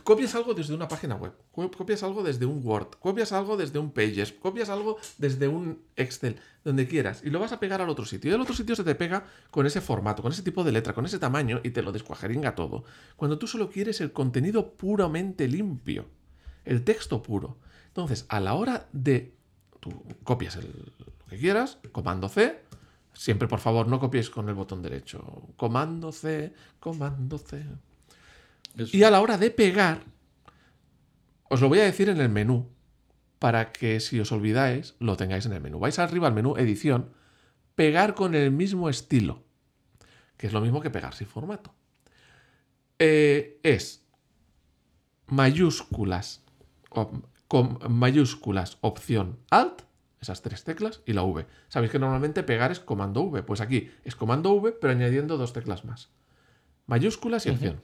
copias 0.04 0.34
algo 0.34 0.54
desde 0.54 0.74
una 0.74 0.86
página 0.88 1.16
web, 1.16 1.32
co- 1.52 1.70
copias 1.70 2.02
algo 2.02 2.22
desde 2.22 2.46
un 2.46 2.60
Word, 2.64 2.90
copias 3.00 3.32
algo 3.32 3.56
desde 3.56 3.78
un 3.78 3.90
Pages, 3.90 4.32
copias 4.32 4.68
algo 4.68 4.96
desde 5.18 5.48
un 5.48 5.82
Excel, 5.96 6.38
donde 6.64 6.86
quieras, 6.86 7.22
y 7.24 7.30
lo 7.30 7.40
vas 7.40 7.52
a 7.52 7.58
pegar 7.60 7.82
al 7.82 7.88
otro 7.90 8.04
sitio. 8.04 8.30
Y 8.30 8.34
el 8.34 8.40
otro 8.40 8.54
sitio 8.54 8.76
se 8.76 8.84
te 8.84 8.94
pega 8.94 9.24
con 9.50 9.66
ese 9.66 9.80
formato, 9.80 10.22
con 10.22 10.32
ese 10.32 10.42
tipo 10.42 10.62
de 10.64 10.72
letra, 10.72 10.94
con 10.94 11.04
ese 11.04 11.18
tamaño, 11.18 11.60
y 11.64 11.70
te 11.70 11.82
lo 11.82 11.90
descuajeringa 11.92 12.54
todo. 12.54 12.84
Cuando 13.16 13.38
tú 13.38 13.46
solo 13.46 13.68
quieres 13.68 14.00
el 14.00 14.12
contenido 14.12 14.72
puramente 14.74 15.48
limpio, 15.48 16.06
el 16.64 16.84
texto 16.84 17.22
puro. 17.22 17.58
Entonces, 17.88 18.24
a 18.28 18.40
la 18.40 18.54
hora 18.54 18.86
de... 18.92 19.34
Tú 19.80 19.90
copias 20.24 20.56
el- 20.56 20.92
lo 20.98 21.26
que 21.28 21.38
quieras, 21.38 21.78
comando 21.92 22.28
C, 22.28 22.62
Siempre, 23.12 23.48
por 23.48 23.60
favor, 23.60 23.88
no 23.88 23.98
copiéis 23.98 24.28
con 24.28 24.46
el 24.50 24.54
botón 24.54 24.82
derecho. 24.82 25.48
Comando 25.56 26.12
C, 26.12 26.52
comando 26.78 27.38
C. 27.38 27.64
Eso. 28.76 28.96
Y 28.96 29.02
a 29.02 29.10
la 29.10 29.20
hora 29.20 29.38
de 29.38 29.50
pegar, 29.50 30.04
os 31.48 31.60
lo 31.60 31.68
voy 31.68 31.80
a 31.80 31.84
decir 31.84 32.08
en 32.08 32.20
el 32.20 32.28
menú, 32.28 32.70
para 33.38 33.72
que 33.72 34.00
si 34.00 34.18
os 34.18 34.32
olvidáis, 34.32 34.94
lo 34.98 35.16
tengáis 35.16 35.46
en 35.46 35.52
el 35.52 35.60
menú. 35.60 35.78
Vais 35.78 35.98
arriba 35.98 36.26
al 36.28 36.34
menú 36.34 36.56
Edición, 36.56 37.10
pegar 37.74 38.14
con 38.14 38.34
el 38.34 38.50
mismo 38.50 38.88
estilo, 38.88 39.44
que 40.36 40.46
es 40.46 40.52
lo 40.52 40.60
mismo 40.60 40.80
que 40.80 40.90
pegar 40.90 41.14
sin 41.14 41.26
formato. 41.26 41.74
Eh, 42.98 43.60
es 43.62 44.06
mayúsculas, 45.26 46.44
con 47.48 47.78
mayúsculas, 47.88 48.78
opción 48.80 49.38
Alt, 49.50 49.82
esas 50.20 50.40
tres 50.42 50.64
teclas, 50.64 51.02
y 51.04 51.12
la 51.12 51.22
V. 51.22 51.46
Sabéis 51.68 51.92
que 51.92 51.98
normalmente 51.98 52.42
pegar 52.42 52.72
es 52.72 52.80
comando 52.80 53.20
V, 53.22 53.42
pues 53.42 53.60
aquí 53.60 53.90
es 54.04 54.16
comando 54.16 54.52
V, 54.54 54.72
pero 54.72 54.92
añadiendo 54.92 55.36
dos 55.36 55.52
teclas 55.52 55.84
más. 55.84 56.10
Mayúsculas 56.86 57.44
y 57.46 57.50
opción. 57.50 57.82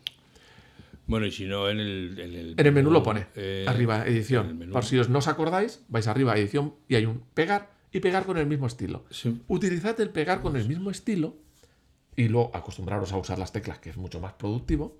Bueno, 1.06 1.26
y 1.26 1.32
si 1.32 1.46
no, 1.46 1.68
en 1.68 1.80
el, 1.80 2.18
en 2.18 2.34
el, 2.34 2.54
En 2.56 2.66
el 2.66 2.72
menú 2.72 2.90
lo 2.90 3.02
pone. 3.02 3.26
eh, 3.34 3.64
arriba, 3.68 4.06
edición. 4.06 4.68
Por 4.72 4.84
si 4.84 4.98
os 4.98 5.08
no 5.08 5.18
os 5.18 5.28
acordáis, 5.28 5.82
vais 5.88 6.06
arriba, 6.06 6.36
edición, 6.36 6.74
y 6.88 6.94
hay 6.94 7.06
un 7.06 7.22
pegar 7.34 7.70
y 7.90 8.00
pegar 8.00 8.24
con 8.24 8.38
el 8.38 8.46
mismo 8.46 8.66
estilo. 8.66 9.04
Sí. 9.10 9.42
Utilizad 9.48 10.00
el 10.00 10.10
pegar 10.10 10.40
con 10.40 10.56
el 10.56 10.66
mismo 10.68 10.90
estilo 10.90 11.36
y 12.16 12.28
luego 12.28 12.50
acostumbraros 12.54 13.12
a 13.12 13.16
usar 13.18 13.38
las 13.38 13.52
teclas, 13.52 13.78
que 13.80 13.90
es 13.90 13.96
mucho 13.96 14.20
más 14.20 14.34
productivo. 14.34 14.98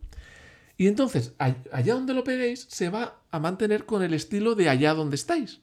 Y 0.77 0.89
entonces, 0.89 1.35
allá 1.39 1.95
donde 1.95 2.15
lo 2.15 2.25
peguéis, 2.25 2.67
se 2.69 2.89
va 2.89 3.21
a 3.31 3.39
mantener 3.39 3.85
con 3.87 4.03
el 4.03 4.15
estilo 4.15 4.55
de 4.55 4.69
allá 4.69 4.95
donde 4.95 5.17
estáis. 5.17 5.61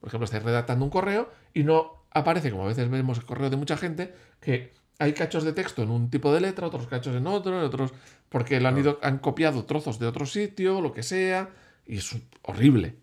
Por 0.00 0.08
ejemplo, 0.08 0.24
estáis 0.24 0.42
redactando 0.42 0.84
un 0.84 0.90
correo 0.90 1.30
y 1.54 1.62
no 1.62 2.04
aparece, 2.10 2.50
como 2.50 2.64
a 2.64 2.68
veces 2.68 2.90
vemos 2.90 3.18
el 3.18 3.24
correo 3.24 3.48
de 3.50 3.56
mucha 3.56 3.76
gente, 3.76 4.12
que 4.40 4.72
hay 5.00 5.14
cachos 5.14 5.44
de 5.44 5.54
texto 5.54 5.82
en 5.82 5.90
un 5.90 6.10
tipo 6.10 6.32
de 6.32 6.42
letra, 6.42 6.66
otros 6.66 6.86
cachos 6.86 7.16
en 7.16 7.26
otro, 7.26 7.58
en 7.58 7.64
otros, 7.64 7.92
porque 8.28 8.60
lo 8.60 8.68
han, 8.68 8.78
ido, 8.78 8.98
han 9.02 9.18
copiado 9.18 9.64
trozos 9.64 9.98
de 9.98 10.06
otro 10.06 10.26
sitio, 10.26 10.82
lo 10.82 10.92
que 10.92 11.02
sea, 11.02 11.48
y 11.86 11.96
es 11.96 12.16
horrible. 12.42 12.96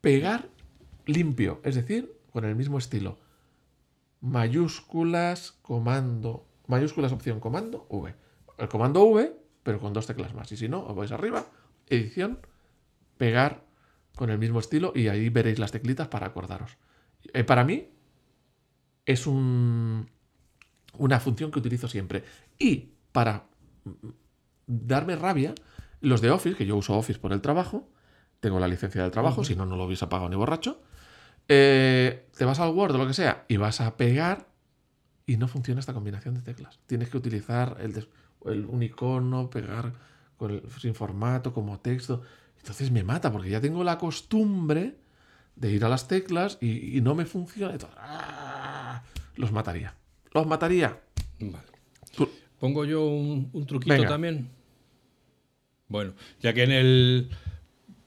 Pegar 0.00 0.48
limpio, 1.04 1.60
es 1.62 1.74
decir, 1.74 2.10
con 2.32 2.46
el 2.46 2.56
mismo 2.56 2.78
estilo. 2.78 3.18
Mayúsculas, 4.22 5.52
comando, 5.60 6.46
mayúsculas, 6.66 7.12
opción, 7.12 7.38
comando, 7.38 7.86
V. 7.90 8.14
El 8.56 8.68
comando 8.68 9.04
V, 9.04 9.36
pero 9.62 9.80
con 9.80 9.92
dos 9.92 10.06
teclas 10.06 10.34
más. 10.34 10.50
Y 10.52 10.56
si 10.56 10.70
no, 10.70 10.86
os 10.86 10.96
vais 10.96 11.12
arriba, 11.12 11.44
edición, 11.86 12.38
pegar 13.18 13.62
con 14.16 14.30
el 14.30 14.38
mismo 14.38 14.58
estilo 14.58 14.92
y 14.94 15.08
ahí 15.08 15.28
veréis 15.28 15.58
las 15.58 15.70
teclitas 15.70 16.08
para 16.08 16.28
acordaros. 16.28 16.78
Eh, 17.34 17.44
para 17.44 17.62
mí 17.64 17.90
es 19.04 19.26
un, 19.26 20.08
una 20.96 21.20
función 21.20 21.50
que 21.50 21.58
utilizo 21.58 21.88
siempre. 21.88 22.24
Y 22.58 22.90
para 23.12 23.44
mm, 23.84 23.90
darme 24.66 25.16
rabia, 25.16 25.54
los 26.00 26.20
de 26.20 26.30
Office, 26.30 26.56
que 26.56 26.66
yo 26.66 26.76
uso 26.76 26.96
Office 26.96 27.18
por 27.18 27.32
el 27.32 27.40
trabajo, 27.40 27.88
tengo 28.40 28.58
la 28.60 28.68
licencia 28.68 29.02
del 29.02 29.10
trabajo, 29.10 29.42
si 29.44 29.56
no, 29.56 29.66
no 29.66 29.76
lo 29.76 29.84
hubiese 29.84 30.06
pagado 30.06 30.28
ni 30.28 30.36
borracho. 30.36 30.80
eh, 31.48 32.28
te 32.36 32.44
vas 32.44 32.60
al 32.60 32.70
Word 32.74 32.94
o 32.94 32.98
lo 32.98 33.06
que 33.06 33.14
sea 33.14 33.44
y 33.48 33.56
vas 33.56 33.80
a 33.80 33.96
pegar 33.96 34.48
y 35.26 35.36
no 35.38 35.48
funciona 35.48 35.80
esta 35.80 35.94
combinación 35.94 36.34
de 36.34 36.42
teclas. 36.42 36.78
Tienes 36.86 37.08
que 37.10 37.16
utilizar 37.16 37.76
el, 37.80 38.06
el 38.46 38.66
un 38.66 38.82
icono, 38.82 39.50
pegar 39.50 39.92
con 40.36 40.50
el- 40.52 40.62
sin 40.80 40.94
formato, 40.94 41.52
como 41.52 41.80
texto. 41.80 42.22
Entonces 42.58 42.90
me 42.90 43.02
mata 43.04 43.32
porque 43.32 43.50
ya 43.50 43.60
tengo 43.60 43.82
la 43.84 43.98
costumbre 43.98 44.96
de 45.56 45.72
ir 45.72 45.84
a 45.84 45.88
las 45.88 46.06
teclas 46.06 46.58
y, 46.60 46.96
y 46.96 47.00
no 47.00 47.14
me 47.14 47.24
funciona. 47.26 47.76
¡ah! 47.98 49.02
los 49.36 49.50
mataría. 49.52 49.94
Los 50.32 50.46
mataría. 50.46 51.00
Vale. 51.40 51.64
Tú- 52.16 52.28
Pongo 52.58 52.84
yo 52.84 53.04
un, 53.06 53.50
un 53.52 53.66
truquito 53.66 53.94
Venga. 53.94 54.08
también. 54.08 54.50
Bueno, 55.88 56.12
ya 56.40 56.52
que 56.52 56.64
en 56.64 56.72
el, 56.72 57.30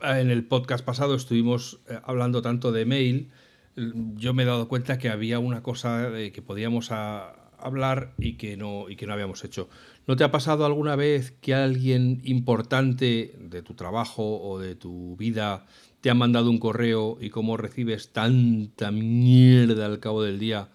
en 0.02 0.30
el 0.30 0.44
podcast 0.46 0.84
pasado 0.86 1.16
estuvimos 1.16 1.80
eh, 1.90 2.00
hablando 2.04 2.42
tanto 2.42 2.72
de 2.72 2.86
mail, 2.86 3.32
yo 3.76 4.34
me 4.34 4.44
he 4.44 4.46
dado 4.46 4.68
cuenta 4.68 4.98
que 4.98 5.10
había 5.10 5.40
una 5.40 5.64
cosa 5.64 6.10
de 6.10 6.32
que 6.32 6.42
podíamos 6.42 6.92
a- 6.92 7.32
hablar 7.58 8.14
y 8.18 8.34
que, 8.38 8.58
no, 8.58 8.90
y 8.90 8.96
que 8.98 9.08
no 9.08 9.14
habíamos 9.14 9.44
hecho. 9.44 9.70
¿No 10.08 10.16
te 10.16 10.24
ha 10.24 10.32
pasado 10.32 10.66
alguna 10.66 10.96
vez 10.96 11.32
que 11.42 11.54
alguien 11.54 12.22
importante 12.24 13.36
de 13.40 13.62
tu 13.62 13.74
trabajo 13.76 14.42
o 14.42 14.60
de 14.60 14.76
tu 14.76 15.16
vida 15.16 15.66
te 16.02 16.10
ha 16.10 16.14
mandado 16.16 16.50
un 16.50 16.58
correo 16.58 17.18
y 17.22 17.30
como 17.30 17.58
recibes 17.58 18.12
tanta 18.12 18.92
mierda 18.92 19.86
al 19.86 20.00
cabo 20.00 20.24
del 20.24 20.40
día, 20.40 20.70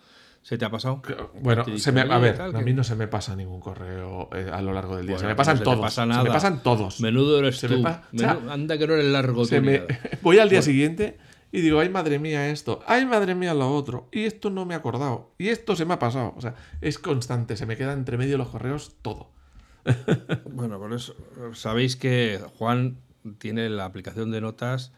se 0.47 0.57
te 0.57 0.65
ha 0.65 0.71
pasado? 0.71 1.03
Bueno, 1.41 1.65
se 1.77 1.91
me- 1.91 2.03
a 2.03 2.05
"Oye, 2.05 2.19
ver, 2.21 2.37
tal, 2.37 2.55
a 2.55 2.59
que- 2.61 2.65
mí 2.65 2.73
no 2.73 2.85
se 2.85 2.95
me 2.95 3.09
pasa 3.09 3.35
ningún 3.35 3.59
correo 3.59 4.29
eh, 4.33 4.49
a 4.53 4.63
lo 4.63 4.73
largo 4.73 4.97
del 4.97 5.05
día. 5.09 5.19
se 5.19 5.27
me 5.27 5.35
pasan 5.35 5.55
no 5.55 5.59
se 5.59 5.65
te 5.65 5.65
todos. 5.65 5.81
pasa 5.81 6.03
Se 6.03 6.23
me 6.23 6.31
pasan 6.31 6.63
todos. 6.63 7.01
Menudo 7.01 7.41
eres 7.41 7.59
Se 7.59 7.69
me 7.69 7.77
tú. 7.79 7.83
o 7.89 8.19
sea, 8.19 8.39
anda 8.51 8.79
que 8.79 8.87
no 8.87 8.95
eres 8.95 9.07
largo 9.07 9.45
Se 9.45 9.61
me-. 9.61 9.83
Voy 10.23 10.39
al 10.39 10.49
día 10.49 10.63
siguiente 10.63 11.19
y 11.51 11.63
digo, 11.63 11.81
ay 11.81 11.89
madre 11.89 12.21
mía 12.21 12.49
esto, 12.49 12.81
ay 12.87 13.07
madre 13.07 13.35
mía 13.35 13.55
lo 13.55 13.75
otro, 13.75 14.09
y 14.13 14.23
esto 14.23 14.51
no 14.51 14.67
me 14.67 14.75
he 14.75 14.77
acordado, 14.77 15.33
y 15.37 15.49
esto 15.49 15.75
se 15.75 15.85
me 15.85 15.95
ha 15.95 15.99
pasado. 15.99 16.33
O 16.37 16.41
sea, 16.41 16.55
es 16.81 17.01
constante, 17.01 17.57
se 17.57 17.67
me 17.67 17.77
queda 17.77 17.93
entre 17.93 18.17
medio 18.17 18.39
los 18.39 18.49
correos 18.49 18.95
todo. 19.03 19.31
Bueno, 20.53 20.79
por 20.79 20.93
eso 20.93 21.17
sabéis 21.55 21.97
que 21.97 22.41
Juan 22.59 22.99
tiene 23.39 23.69
la 23.69 23.85
aplicación 23.85 24.31
de 24.31 24.41
notas 24.41 24.93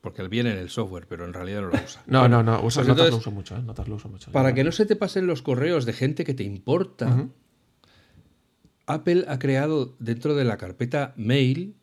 porque 0.00 0.22
él 0.22 0.28
viene 0.28 0.52
en 0.52 0.58
el 0.58 0.70
software, 0.70 1.06
pero 1.08 1.24
en 1.24 1.32
realidad 1.32 1.62
no 1.62 1.68
lo 1.68 1.74
usa. 1.84 2.02
No, 2.06 2.28
no, 2.28 2.42
no, 2.42 2.60
uso, 2.62 2.80
pues 2.80 2.88
notas 2.88 2.88
entonces- 3.06 3.10
lo 3.12 3.16
uso 3.18 3.30
mucho, 3.30 3.56
¿eh? 3.56 3.62
notas 3.62 3.88
lo 3.88 3.94
uso 3.96 4.08
mucho. 4.08 4.32
Para 4.32 4.54
que 4.54 4.64
no 4.64 4.72
se 4.72 4.86
te 4.86 4.96
pasen 4.96 5.26
los 5.26 5.42
correos 5.42 5.84
de 5.86 5.92
gente 5.92 6.24
que 6.24 6.34
te 6.34 6.44
importa. 6.44 7.28
Apple 8.86 9.24
ha 9.28 9.38
creado 9.38 9.94
dentro 9.98 10.34
de 10.34 10.44
la 10.44 10.56
carpeta 10.56 11.12
Mail 11.16 11.76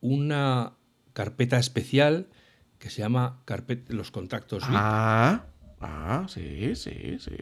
una 0.00 0.72
carpeta 1.12 1.58
especial 1.58 2.28
que 2.78 2.90
se 2.90 3.02
llama 3.02 3.42
carpet- 3.44 3.88
los 3.90 4.10
contactos 4.10 4.62
VIP. 4.66 4.76
Ah, 4.78 5.44
ah, 5.80 6.26
sí, 6.28 6.74
sí, 6.76 7.18
sí. 7.18 7.32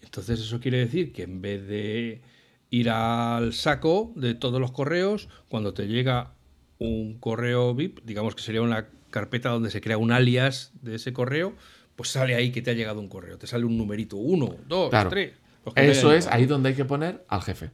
Entonces 0.00 0.40
eso 0.40 0.60
quiere 0.60 0.78
decir 0.78 1.12
que 1.12 1.24
en 1.24 1.42
vez 1.42 1.66
de 1.66 2.22
ir 2.70 2.88
al 2.90 3.52
saco 3.52 4.12
de 4.14 4.34
todos 4.34 4.60
los 4.60 4.72
correos, 4.72 5.28
cuando 5.48 5.74
te 5.74 5.86
llega 5.88 6.34
un 6.78 7.18
correo 7.18 7.74
VIP, 7.74 8.00
digamos 8.04 8.34
que 8.36 8.42
sería 8.42 8.62
una 8.62 8.88
carpeta 9.10 9.48
donde 9.50 9.70
se 9.70 9.80
crea 9.80 9.98
un 9.98 10.12
alias 10.12 10.72
de 10.82 10.96
ese 10.96 11.12
correo, 11.12 11.54
pues 11.96 12.10
sale 12.10 12.34
ahí 12.34 12.50
que 12.52 12.62
te 12.62 12.70
ha 12.70 12.74
llegado 12.74 13.00
un 13.00 13.08
correo, 13.08 13.38
te 13.38 13.46
sale 13.46 13.64
un 13.64 13.76
numerito, 13.76 14.16
uno, 14.16 14.54
dos, 14.68 14.90
Claro. 14.90 15.10
tres. 15.10 15.32
Eso 15.76 16.12
es 16.12 16.26
ahí 16.28 16.46
donde 16.46 16.70
hay 16.70 16.74
que 16.74 16.84
poner 16.84 17.24
al 17.28 17.42
jefe. 17.42 17.70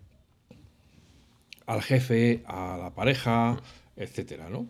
Al 1.66 1.82
jefe, 1.82 2.42
a 2.46 2.76
la 2.76 2.94
pareja, 2.94 3.60
etcétera, 3.96 4.50
¿no? 4.50 4.66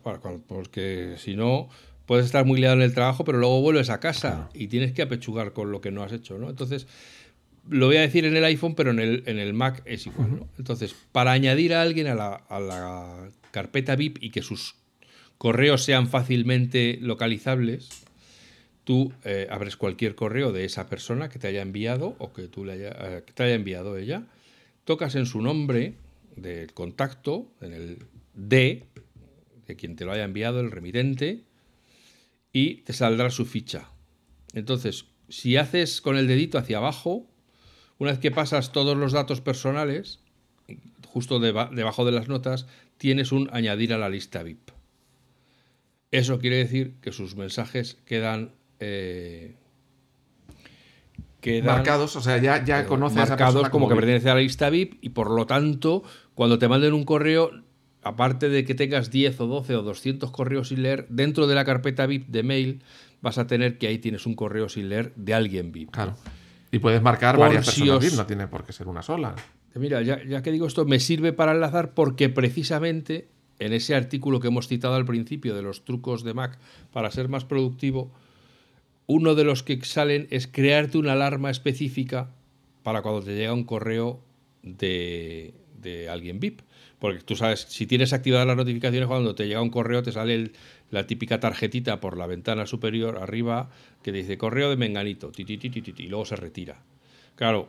Porque 0.47 1.15
si 1.19 1.35
no, 1.35 1.69
puedes 2.07 2.27
estar 2.27 2.45
muy 2.45 2.61
liado 2.61 2.77
en 2.77 2.83
el 2.83 2.95
trabajo, 2.95 3.25
pero 3.25 3.39
luego 3.39 3.61
vuelves 3.63 3.91
a 3.91 3.99
casa 3.99 4.49
y 4.55 4.69
tienes 4.69 4.93
que 4.93 5.03
apechugar 5.03 5.53
con 5.53 5.73
lo 5.73 5.81
que 5.81 5.91
no 5.91 6.03
has 6.03 6.13
hecho, 6.13 6.39
¿no? 6.39 6.51
Entonces, 6.51 6.87
lo 7.69 7.87
voy 7.87 7.97
a 7.97 8.03
decir 8.03 8.27
en 8.27 8.37
el 8.37 8.45
iPhone, 8.45 8.75
pero 8.75 8.91
en 8.91 8.99
el, 9.01 9.23
en 9.27 9.39
el 9.39 9.55
Mac 9.55 9.83
es 9.87 10.07
igual, 10.07 10.37
¿no? 10.37 10.49
Entonces, 10.59 10.95
para 11.13 11.33
añadir 11.33 11.75
a 11.75 11.83
alguien 11.83 12.07
a 12.07 12.15
la, 12.15 12.35
a 12.35 12.61
la 12.61 13.29
carpeta 13.51 13.97
VIP 13.97 14.19
y 14.23 14.31
que 14.31 14.43
sus 14.43 14.77
correos 15.39 15.85
sean 15.85 16.09
fácilmente 16.09 16.99
localizables, 17.01 17.89
tú 18.85 19.13
eh, 19.25 19.47
abres 19.51 19.77
cualquier 19.77 20.15
correo 20.15 20.53
de 20.53 20.65
esa 20.65 20.89
persona 20.89 21.29
que 21.29 21.39
te 21.39 21.47
haya 21.49 21.63
enviado 21.63 22.17
o 22.19 22.33
que 22.33 22.49
tú 22.49 22.65
le 22.65 22.73
haya, 22.75 22.91
eh, 22.91 23.23
que 23.27 23.33
te 23.33 23.43
haya 23.43 23.55
enviado 23.55 23.97
ella, 23.97 24.25
tocas 24.85 25.15
en 25.15 25.27
su 25.27 25.41
nombre 25.41 25.95
del 26.37 26.73
contacto, 26.75 27.49
en 27.61 27.73
el 27.73 27.99
D 28.35 28.85
de 29.67 29.77
quien 29.77 29.97
te 29.97 30.05
lo 30.05 30.13
haya 30.13 30.25
enviado, 30.25 30.61
el 30.61 30.71
remitente, 30.71 31.43
y 32.53 32.77
te 32.83 32.93
saldrá 32.93 33.31
su 33.31 33.47
ficha. 33.47 33.89
Entonces, 34.53 35.07
si 35.29 35.57
haces 35.57 36.01
con 36.01 36.17
el 36.17 36.29
dedito 36.29 36.59
hacia 36.59 36.77
abajo, 36.77 37.27
una 37.99 38.11
vez 38.11 38.21
que 38.21 38.31
pasas 38.31 38.73
todos 38.73 38.97
los 38.97 39.13
datos 39.13 39.41
personales, 39.41 40.21
justo 41.07 41.41
deba- 41.41 41.71
debajo 41.75 42.05
de 42.05 42.13
las 42.13 42.29
notas, 42.29 42.67
tienes 42.99 43.33
un 43.33 43.49
añadir 43.53 43.93
a 43.95 43.99
la 43.99 44.09
lista 44.11 44.43
VIP. 44.43 44.64
Eso 46.19 46.39
quiere 46.39 46.57
decir 46.57 46.95
que 47.01 47.13
sus 47.13 47.37
mensajes 47.37 47.99
quedan... 48.07 48.53
eh, 48.81 49.55
quedan 51.41 51.67
Marcados, 51.77 52.17
o 52.17 52.21
sea, 52.21 52.39
ya, 52.39 52.65
ya 52.65 52.81
eh, 52.81 52.87
conoces 52.87 53.19
a 53.19 53.23
esa 53.25 53.31
marcados 53.33 53.69
como, 53.69 53.89
que 53.89 53.95
pertenece 53.95 54.31
a 54.31 54.35
la 54.35 54.41
lista 54.41 54.71
VIP 54.71 54.99
y 55.03 55.11
por 55.11 55.31
lo 55.31 55.47
tanto, 55.47 56.03
cuando 56.35 56.59
te 56.59 56.69
manden 56.69 56.95
un 56.95 57.05
correo, 57.05 57.51
aparte 58.03 58.49
de 58.49 58.65
que 58.65 58.75
tengas 58.75 59.11
10 59.11 59.41
o 59.41 59.47
12 59.47 59.77
o 59.77 59.83
200 59.83 60.31
correos 60.31 60.69
sin 60.69 60.83
leer, 60.83 61.07
dentro 61.09 61.47
de 61.47 61.55
la 61.55 61.65
carpeta 61.65 62.07
VIP 62.07 62.29
de 62.29 62.43
mail 62.43 62.83
vas 63.21 63.39
a 63.39 63.47
tener 63.47 63.79
que 63.79 63.89
ahí 63.89 63.99
tienes 63.99 64.27
un 64.27 64.35
correo 64.35 64.69
sin 64.69 64.89
leer 64.89 65.13
de 65.17 65.35
alguien 65.35 65.73
VIP. 65.73 65.91
Claro. 65.91 66.15
Y 66.71 66.79
puedes 66.79 67.03
marcar 67.03 67.37
Por 67.37 67.47
varias 67.47 67.67
si 67.67 67.81
personas 67.83 67.97
os- 67.97 68.05
VIP, 68.05 68.15
no 68.19 68.27
tiene 68.27 68.47
por 68.49 68.65
qué 68.65 68.73
ser 68.73 68.89
una 68.89 69.03
sola. 69.03 69.35
Mira, 69.75 70.03
ya, 70.03 70.23
ya 70.25 70.41
que 70.41 70.53
digo 70.53 70.67
esto, 70.69 70.85
me 70.85 71.01
sirve 71.01 71.33
para 71.33 71.53
enlazar 71.53 71.95
porque 71.95 72.29
precisamente 72.29 73.27
en 73.59 73.73
ese 73.73 73.95
artículo 73.95 74.41
que 74.41 74.49
hemos 74.49 74.69
citado 74.69 74.95
al 74.95 75.05
principio 75.05 75.55
de 75.55 75.63
los 75.63 75.85
trucos 75.85 76.25
de 76.25 76.35
Mac 76.35 76.59
para 76.93 77.11
ser 77.11 77.29
más 77.29 77.45
productivo, 77.45 78.11
uno 79.07 79.35
de 79.35 79.45
los 79.45 79.63
que 79.63 79.83
salen 79.85 80.27
es 80.31 80.47
crearte 80.47 80.99
una 80.99 81.13
alarma 81.13 81.51
específica 81.51 82.31
para 82.83 83.03
cuando 83.03 83.23
te 83.23 83.35
llega 83.35 83.53
un 83.53 83.65
correo 83.65 84.21
de, 84.63 85.55
de 85.81 86.09
alguien 86.09 86.41
VIP. 86.41 86.63
Porque 86.99 87.21
tú 87.21 87.37
sabes, 87.37 87.67
si 87.69 87.87
tienes 87.87 88.13
activadas 88.15 88.47
las 88.47 88.57
notificaciones, 88.57 89.09
cuando 89.09 89.35
te 89.35 89.47
llega 89.47 89.61
un 89.61 89.71
correo 89.71 90.03
te 90.03 90.13
sale 90.13 90.53
la 90.91 91.07
típica 91.07 91.39
tarjetita 91.39 92.01
por 92.01 92.17
la 92.17 92.27
ventana 92.27 92.67
superior 92.67 93.19
arriba 93.19 93.71
que 94.03 94.11
dice 94.11 94.39
correo 94.39 94.71
de 94.71 94.77
Menganito, 94.77 95.31
ti, 95.31 95.45
ti, 95.45 95.59
ti, 95.59 95.95
y 95.99 96.07
luego 96.07 96.25
se 96.25 96.37
retira. 96.37 96.83
Claro, 97.35 97.69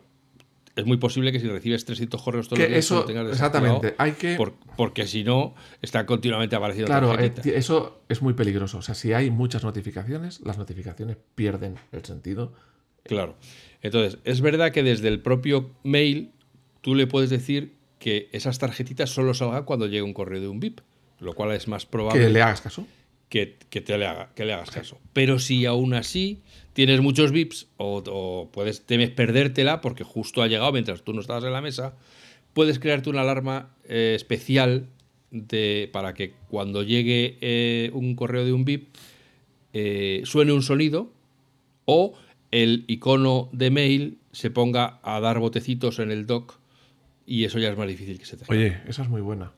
es 0.76 0.86
muy 0.86 0.97
posible 0.97 1.32
que 1.32 1.39
si 1.39 1.47
recibes 1.47 1.86
300 1.86 2.21
correos 2.21 2.47
todos 2.49 2.59
los 2.59 2.67
días, 2.67 2.80
eso, 2.80 2.95
lo 2.99 3.05
tengas 3.05 3.30
exactamente, 3.32 3.95
hay 3.97 4.11
que... 4.13 4.36
por- 4.36 4.55
porque 4.76 5.07
si 5.07 5.23
no, 5.23 5.55
está 5.82 6.05
continuamente 6.05 6.55
apareciendo 6.55 6.88
Claro, 6.88 7.17
eh, 7.19 7.34
eso 7.45 8.01
es 8.09 8.21
muy 8.21 8.34
peligroso. 8.34 8.80
O 8.80 8.82
sea, 8.82 8.93
si 8.95 9.13
hay 9.13 9.30
muchas 9.32 9.63
notificaciones, 9.63 10.41
las 10.43 10.57
notificaciones 10.57 11.17
pierden 11.36 11.76
el 11.93 12.03
sentido. 12.03 12.53
Claro. 13.03 13.36
Entonces, 13.82 14.19
es 14.26 14.41
verdad 14.41 14.71
que 14.71 14.84
desde 14.84 15.07
el 15.07 15.21
propio 15.21 15.71
mail 15.84 16.32
tú 16.82 16.93
le 16.95 17.07
puedes 17.07 17.30
decir 17.30 17.76
que 17.99 18.30
esas 18.34 18.59
tarjetitas 18.59 19.09
solo 19.09 19.34
salgan 19.34 19.63
cuando 19.63 19.86
llegue 19.88 20.01
un 20.01 20.13
correo 20.13 20.41
de 20.41 20.47
un 20.49 20.59
VIP, 20.59 20.82
lo 21.19 21.34
cual 21.34 21.51
es 21.53 21.67
más 21.67 21.86
probable 21.86 22.19
Que 22.21 22.30
le 22.30 22.41
hagas 22.41 22.61
caso. 22.61 22.86
que, 23.30 23.57
que 23.69 23.80
te 23.82 23.97
le, 23.97 24.07
haga, 24.07 24.30
que 24.36 24.43
le 24.43 24.53
hagas 24.53 24.71
caso. 24.71 24.99
Pero 25.13 25.39
si 25.39 25.65
aún 25.65 25.93
así 25.93 26.41
tienes 26.76 26.99
muchos 26.99 27.32
VIPs 27.32 27.67
o, 27.78 28.03
o 28.05 28.51
puedes 28.51 28.86
temes 28.86 29.09
perdértela 29.09 29.80
porque 29.80 30.03
justo 30.03 30.43
ha 30.43 30.47
llegado 30.47 30.73
mientras 30.73 31.03
tú 31.03 31.13
no 31.13 31.21
estabas 31.21 31.45
en 31.45 31.53
la 31.53 31.61
mesa, 31.61 31.95
puedes 32.53 32.80
crearte 32.80 33.09
una 33.09 33.21
alarma 33.21 33.69
eh, 33.88 34.13
especial 34.13 34.88
de, 35.32 35.89
para 35.93 36.13
que 36.13 36.34
cuando 36.49 36.84
llegue 36.84 37.38
eh, 37.39 37.91
un 37.93 38.15
correo 38.15 38.43
de 38.43 38.51
un 38.51 38.65
VIP 38.65 38.89
eh, 39.71 40.21
suene 40.26 40.51
un 40.51 40.63
sonido 40.63 41.11
o 41.86 42.13
el 42.51 42.84
icono 42.88 43.47
de 43.53 43.71
mail 43.71 44.17
se 44.34 44.51
ponga 44.51 44.99
a 45.01 45.21
dar 45.21 45.39
botecitos 45.39 45.99
en 45.99 46.11
el 46.11 46.26
dock 46.26 46.59
y 47.26 47.45
eso 47.45 47.57
ya 47.57 47.69
es 47.69 47.78
más 47.78 47.88
difícil 47.88 48.19
que 48.19 48.26
se 48.26 48.36
te 48.36 48.43
Oye, 48.49 48.82
esa 48.86 49.03
es 49.03 49.09
muy 49.09 49.21
buena. 49.21 49.53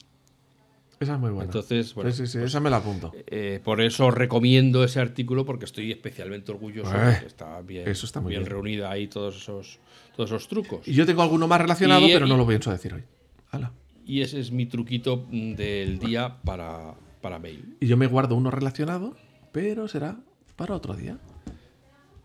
Esa 0.99 1.13
es 1.13 1.19
muy 1.19 1.29
buena. 1.29 1.45
Entonces, 1.45 1.93
bueno, 1.93 2.11
sí, 2.11 2.25
sí, 2.25 2.39
sí, 2.39 2.43
esa 2.43 2.59
me 2.59 2.69
la 2.71 2.77
apunto. 2.77 3.11
eh, 3.27 3.59
por 3.63 3.81
eso 3.81 4.09
recomiendo 4.09 4.83
ese 4.83 4.99
artículo 4.99 5.45
porque 5.45 5.65
estoy 5.65 5.91
especialmente 5.91 6.51
orgulloso 6.51 6.91
Eh, 6.95 6.99
de 7.13 7.19
que 7.19 7.25
está 7.27 7.61
bien, 7.61 7.87
eso 7.87 8.05
está 8.07 8.19
muy 8.19 8.31
bien. 8.31 8.45
reunida 8.45 8.89
ahí 8.89 9.07
todos 9.07 9.35
esos, 9.37 9.79
todos 10.15 10.31
esos 10.31 10.47
trucos. 10.47 10.87
Y 10.87 10.93
yo 10.93 11.05
tengo 11.05 11.21
alguno 11.21 11.47
más 11.47 11.61
relacionado, 11.61 12.07
Y- 12.07 12.13
pero 12.13 12.25
no 12.25 12.35
lo 12.35 12.47
pienso 12.47 12.71
decir 12.71 12.93
hoy. 12.93 13.03
Y 14.09 14.21
ese 14.21 14.39
es 14.39 14.51
mi 14.51 14.65
truquito 14.65 15.25
mm, 15.29 15.53
del 15.55 15.99
día 15.99 16.37
para, 16.45 16.93
para 17.21 17.39
mail. 17.39 17.75
Y 17.81 17.87
yo 17.87 17.97
me 17.97 18.07
guardo 18.07 18.35
uno 18.35 18.49
relacionado, 18.49 19.17
pero 19.51 19.87
será 19.89 20.17
para 20.55 20.75
otro 20.75 20.95
día. 20.95 21.17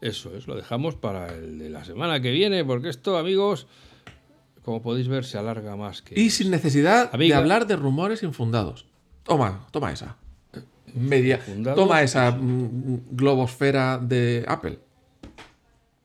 Eso 0.01 0.35
es, 0.37 0.47
lo 0.47 0.55
dejamos 0.57 0.95
para 0.95 1.35
el 1.35 1.59
de 1.59 1.71
la 1.71 1.85
semana 1.85 2.21
que 2.21 2.31
viene 2.31 2.65
porque 2.65 2.89
esto, 2.89 3.19
amigos, 3.19 3.67
como 4.63 4.83
podéis 4.83 5.09
ver, 5.09 5.25
se 5.25 5.39
alarga 5.39 5.77
más 5.77 6.03
que... 6.03 6.19
Y 6.21 6.31
sin 6.31 6.51
necesidad 6.51 7.11
Amiga. 7.13 7.37
de 7.37 7.41
hablar 7.43 7.67
de 7.67 7.77
rumores 7.77 8.23
infundados. 8.23 8.87
Toma, 9.25 9.67
toma 9.71 9.93
esa. 9.93 10.17
Media. 10.95 11.37
Infundados. 11.37 11.79
Toma 11.79 12.03
esa 12.03 12.31
mm, 12.33 13.03
globosfera 13.11 13.99
de 13.99 14.45
Apple. 14.47 14.79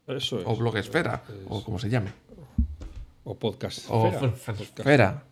Eso 0.07 0.39
es. 0.39 0.45
O 0.47 0.55
blogesfera. 0.55 1.23
O 1.49 1.63
como 1.63 1.77
se 1.79 1.89
llame. 1.89 2.11
O 3.23 3.35
podcast. 3.37 3.85
O 3.89 4.07
esfera. 4.07 4.27
f- 4.27 4.35
f- 4.35 4.51
Podcast. 4.53 4.79
esfera. 4.79 5.23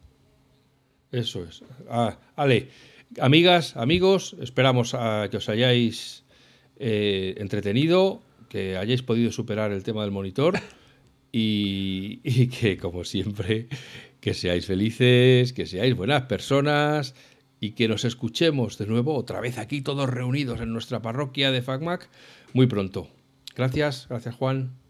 Eso 1.11 1.43
es. 1.45 1.63
Ah, 1.89 2.17
ale, 2.35 2.69
amigas, 3.21 3.77
amigos, 3.77 4.35
esperamos 4.41 4.93
a 4.93 5.29
que 5.31 5.37
os 5.37 5.47
hayáis 5.47 6.25
eh, 6.77 7.35
entretenido, 7.37 8.21
que 8.49 8.75
hayáis 8.77 9.01
podido 9.01 9.31
superar 9.31 9.71
el 9.71 9.83
tema 9.83 10.01
del 10.01 10.11
monitor 10.11 10.59
y, 11.37 12.47
que, 12.47 12.77
como 12.77 13.03
siempre, 13.03 13.67
que 14.21 14.33
seáis 14.33 14.65
felices, 14.65 15.51
que 15.51 15.65
seáis 15.65 15.93
buenas 15.93 16.23
personas 16.23 17.13
y 17.59 17.71
que 17.71 17.89
nos 17.89 18.05
escuchemos 18.05 18.77
de 18.77 18.87
nuevo 18.87 19.15
otra 19.15 19.41
vez 19.41 19.57
aquí 19.57 19.81
todos 19.81 20.09
reunidos 20.09 20.61
en 20.61 20.71
nuestra 20.71 21.01
parroquia 21.01 21.51
de 21.51 21.61
FacMac 21.61 22.09
muy 22.53 22.67
pronto. 22.67 23.09
Gracias, 23.53 24.07
gracias 24.07 24.35
Juan. 24.35 24.84